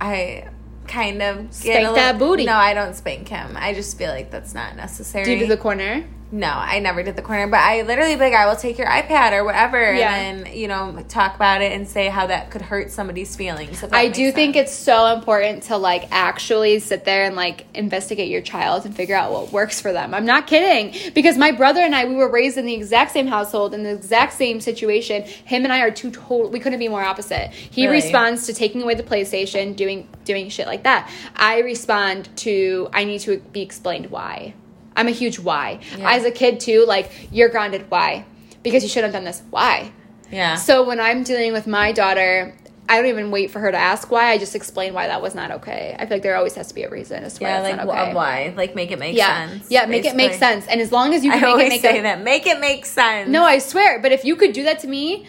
I 0.00 0.48
kind 0.88 1.22
of 1.22 1.42
get 1.50 1.52
Spank 1.52 1.88
a 1.88 1.92
that 1.94 2.18
booty. 2.18 2.44
No, 2.44 2.54
I 2.54 2.74
don't 2.74 2.94
spank 2.94 3.28
him. 3.28 3.56
I 3.56 3.74
just 3.74 3.96
feel 3.98 4.10
like 4.10 4.30
that's 4.30 4.54
not 4.54 4.76
necessary. 4.76 5.24
Do 5.24 5.32
you 5.32 5.38
do 5.40 5.46
the 5.46 5.56
corner? 5.56 6.04
No, 6.32 6.48
I 6.48 6.80
never 6.80 7.04
did 7.04 7.14
the 7.14 7.22
corner, 7.22 7.46
but 7.46 7.60
I 7.60 7.82
literally 7.82 8.14
be 8.14 8.20
like, 8.20 8.32
I 8.34 8.46
will 8.46 8.56
take 8.56 8.78
your 8.78 8.88
iPad 8.88 9.30
or 9.32 9.44
whatever, 9.44 9.78
Yeah. 9.94 10.12
and 10.12 10.44
then 10.44 10.56
you 10.56 10.66
know 10.66 11.04
talk 11.08 11.36
about 11.36 11.62
it 11.62 11.70
and 11.70 11.86
say 11.88 12.08
how 12.08 12.26
that 12.26 12.50
could 12.50 12.62
hurt 12.62 12.90
somebody's 12.90 13.36
feelings. 13.36 13.84
I 13.92 14.08
do 14.08 14.32
think 14.32 14.56
it's 14.56 14.72
so 14.72 15.14
important 15.14 15.62
to 15.64 15.76
like 15.76 16.08
actually 16.10 16.80
sit 16.80 17.04
there 17.04 17.24
and 17.24 17.36
like 17.36 17.66
investigate 17.74 18.28
your 18.28 18.40
child 18.40 18.84
and 18.86 18.94
figure 18.94 19.14
out 19.14 19.30
what 19.30 19.52
works 19.52 19.80
for 19.80 19.92
them. 19.92 20.14
I'm 20.14 20.26
not 20.26 20.48
kidding 20.48 21.12
because 21.14 21.38
my 21.38 21.52
brother 21.52 21.80
and 21.80 21.94
I 21.94 22.06
we 22.06 22.16
were 22.16 22.28
raised 22.30 22.58
in 22.58 22.66
the 22.66 22.74
exact 22.74 23.12
same 23.12 23.28
household 23.28 23.72
in 23.72 23.84
the 23.84 23.90
exact 23.92 24.32
same 24.32 24.60
situation. 24.60 25.22
Him 25.22 25.62
and 25.62 25.72
I 25.72 25.80
are 25.82 25.92
two 25.92 26.10
total 26.10 26.50
we 26.50 26.58
couldn't 26.58 26.80
be 26.80 26.88
more 26.88 27.04
opposite. 27.04 27.50
He 27.52 27.86
Really? 27.86 28.02
responds 28.02 28.46
to 28.46 28.52
taking 28.52 28.82
away 28.82 28.94
the 28.94 29.04
PlayStation, 29.04 29.76
doing 29.76 30.08
doing 30.24 30.48
shit 30.48 30.66
like 30.66 30.82
that. 30.82 31.08
I 31.36 31.60
respond 31.60 32.28
to 32.38 32.88
I 32.92 33.04
need 33.04 33.20
to 33.20 33.38
be 33.52 33.62
explained 33.62 34.10
why. 34.10 34.54
I'm 34.96 35.06
a 35.08 35.12
huge 35.12 35.38
why. 35.38 35.78
Yeah. 35.96 36.10
As 36.10 36.24
a 36.24 36.30
kid 36.32 36.58
too, 36.58 36.84
like 36.86 37.28
you're 37.30 37.48
grounded 37.50 37.86
why? 37.90 38.24
Because 38.64 38.82
you 38.82 38.88
should 38.88 39.04
have 39.04 39.12
done 39.12 39.24
this. 39.24 39.42
Why? 39.50 39.92
yeah. 40.32 40.56
So 40.56 40.82
when 40.84 40.98
I'm 40.98 41.22
dealing 41.22 41.52
with 41.52 41.68
my 41.68 41.92
daughter, 41.92 42.52
I 42.88 42.96
don't 42.96 43.06
even 43.06 43.30
wait 43.30 43.50
for 43.52 43.60
her 43.60 43.70
to 43.70 43.76
ask 43.76 44.10
why. 44.10 44.30
I 44.30 44.38
just 44.38 44.54
explain 44.56 44.94
why 44.94 45.06
that 45.08 45.20
was 45.22 45.34
not 45.34 45.50
okay. 45.52 45.94
I 45.98 46.06
feel 46.06 46.16
like 46.16 46.22
there 46.22 46.36
always 46.36 46.54
has 46.54 46.68
to 46.68 46.74
be 46.74 46.82
a 46.84 46.90
reason 46.90 47.22
as 47.24 47.34
to 47.34 47.44
why 47.44 47.50
yeah, 47.50 47.62
that's 47.62 47.76
like 47.78 47.86
not 47.86 47.96
okay. 47.96 48.10
wh- 48.12 48.14
why? 48.14 48.54
Like 48.56 48.74
make 48.74 48.90
it 48.90 48.98
make 48.98 49.16
Yeah, 49.16 49.48
sense. 49.48 49.66
yeah, 49.70 49.86
make 49.86 50.04
it 50.04 50.16
make 50.16 50.32
sense. 50.32 50.66
And 50.66 50.80
as 50.80 50.90
long 50.92 51.12
as 51.14 51.24
you 51.24 51.30
I 51.30 51.34
can 51.34 51.42
make 51.42 51.50
always 51.52 51.66
it 51.66 51.70
make 51.70 51.80
say 51.82 51.98
a- 51.98 52.02
that. 52.02 52.22
Make 52.22 52.46
it 52.46 52.58
make 52.60 52.86
sense. 52.86 53.28
No, 53.28 53.44
I 53.44 53.58
swear. 53.58 54.00
But 54.00 54.12
if 54.12 54.24
you 54.24 54.34
could 54.36 54.52
do 54.52 54.64
that 54.64 54.78
to 54.80 54.88
me, 54.88 55.26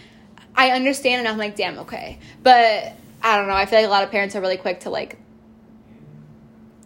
I 0.56 0.72
understand, 0.72 1.20
and 1.20 1.28
I'm 1.28 1.38
like, 1.38 1.56
damn, 1.56 1.78
okay. 1.80 2.20
But 2.42 2.94
I 3.22 3.38
don't 3.38 3.48
know. 3.48 3.54
I 3.56 3.66
feel 3.66 3.80
like 3.80 3.88
a 3.88 3.92
lot 3.92 4.04
of 4.04 4.12
parents 4.12 4.36
are 4.36 4.42
really 4.42 4.58
quick 4.58 4.80
to 4.82 4.90
like 4.90 5.18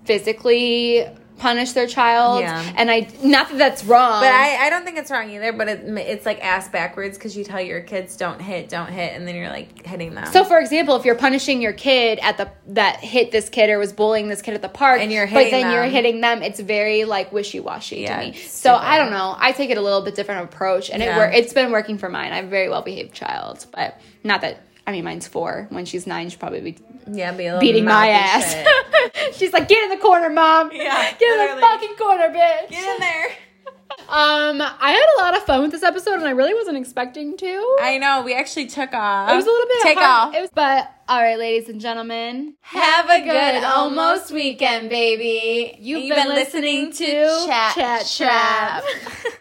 physically 0.06 1.06
punish 1.42 1.72
their 1.72 1.88
child. 1.88 2.42
Yeah. 2.42 2.74
And 2.78 2.90
I 2.92 3.08
not 3.24 3.50
that 3.50 3.58
that's 3.58 3.84
wrong. 3.84 4.22
But 4.22 4.32
I, 4.32 4.68
I 4.68 4.70
don't 4.70 4.86
think 4.86 4.98
it's 4.98 5.10
wrong 5.10 5.30
either. 5.32 5.52
But 5.52 5.68
it, 5.68 5.80
it's 5.98 6.26
like 6.26 6.40
ass 6.44 6.70
backwards 6.70 7.18
because 7.18 7.36
you 7.36 7.44
tell 7.44 7.60
your 7.60 7.82
kids 7.82 8.16
don't 8.16 8.40
hit, 8.40 8.70
don't 8.70 8.90
hit, 8.92 9.14
and 9.16 9.28
then 9.28 9.36
you're 9.36 9.50
like 9.50 9.86
hitting 9.86 10.14
them. 10.14 10.28
So, 10.32 10.44
for 10.44 10.60
example, 10.60 10.96
if 10.96 11.04
you're 11.06 11.16
punishing 11.16 11.62
your 11.62 11.74
kid 11.74 12.20
at 12.22 12.38
the 12.38 12.52
that 12.68 12.98
hit 13.00 13.32
this 13.32 13.50
kid 13.50 13.70
or 13.70 13.80
was 13.80 13.92
bullying 13.92 14.28
this 14.30 14.42
kid 14.42 14.54
at 14.54 14.62
the 14.62 14.70
park, 14.70 15.02
And 15.02 15.12
you're 15.12 15.26
but 15.26 15.32
hitting 15.46 15.52
then 15.52 15.74
you're 15.74 15.84
them. 15.84 15.92
hitting 15.92 16.22
them, 16.22 16.44
it's 16.44 16.60
very 16.60 17.04
like 17.06 17.32
wishy 17.32 17.60
washy 17.60 18.02
Yeah, 18.02 18.20
to 18.20 18.32
me. 18.32 18.38
So. 18.38 18.76
I 18.76 18.98
don't 18.98 19.12
know. 19.12 19.36
I 19.40 19.52
take 19.52 19.70
it 19.70 19.78
a 19.78 19.82
little 19.82 20.02
bit 20.02 20.16
different 20.16 20.44
approach, 20.46 20.90
and 20.90 21.02
it 21.02 21.08
Yeah. 21.08 21.18
wor- 21.18 21.32
it's 21.32 21.54
been 21.54 21.72
working 21.72 21.98
for 21.98 22.10
mine. 22.10 22.34
I'm 22.34 22.46
a 22.46 22.50
very 22.50 22.70
well 22.70 22.82
behaved 22.84 23.14
child, 23.14 23.66
but 23.74 24.00
not 24.24 24.42
that. 24.42 24.60
I 24.88 24.92
mean, 24.92 25.04
mine's 25.04 25.28
four. 25.28 25.68
When 25.70 25.86
she's 25.86 26.08
nine, 26.08 26.30
she'll 26.30 26.40
probably 26.40 26.62
be 26.62 26.78
yeah, 27.12 27.32
be 27.32 27.50
beating 27.60 27.86
my 27.86 28.10
ass. 28.10 28.56
she's 29.38 29.54
like, 29.54 29.68
"Get 29.68 29.84
in 29.84 29.90
the 29.90 30.02
corner, 30.04 30.30
mom. 30.30 30.72
Yeah, 30.74 31.14
get 31.18 31.50
in 31.50 31.56
the 31.56 31.62
fucking 31.62 31.96
corner, 31.96 32.30
bitch." 32.30 32.70
Get 32.70 32.94
in 32.96 33.00
there. 33.00 33.26
Um, 34.08 34.62
I 34.62 34.92
had 34.92 35.06
a 35.18 35.22
lot 35.22 35.38
of 35.38 35.44
fun 35.44 35.62
with 35.62 35.72
this 35.72 35.84
episode, 35.84 36.16
and 36.16 36.26
I 36.26 36.32
really 36.32 36.54
wasn't 36.54 36.78
expecting 36.78 37.38
to. 37.38 37.78
I 37.82 37.98
know. 37.98 38.24
We 38.24 38.34
actually 38.34 38.68
took 38.68 38.94
off. 38.94 39.32
it 39.32 39.36
was 39.36 39.46
a 39.46 39.50
little 39.50 39.68
bit 39.68 39.82
take 39.84 39.98
hard. 40.00 40.30
off. 40.30 40.36
It 40.36 40.42
was, 40.42 40.50
but 40.54 40.92
all 41.08 41.22
right, 41.22 41.38
ladies 41.38 41.70
and 41.70 41.80
gentlemen, 41.80 42.56
Have 42.62 43.10
a 43.10 43.22
good 43.22 43.64
almost 43.64 44.32
weekend, 44.32 44.90
baby. 44.90 45.78
You've 45.80 46.04
You've 46.06 46.16
been 46.16 46.28
been 46.28 46.36
listening 46.36 46.86
listening 46.88 47.08
to 47.08 47.42
to 47.42 47.46
Chat 47.48 47.76
Chat 47.76 48.08
Trap. 48.18 48.84
Trap. 48.84 49.24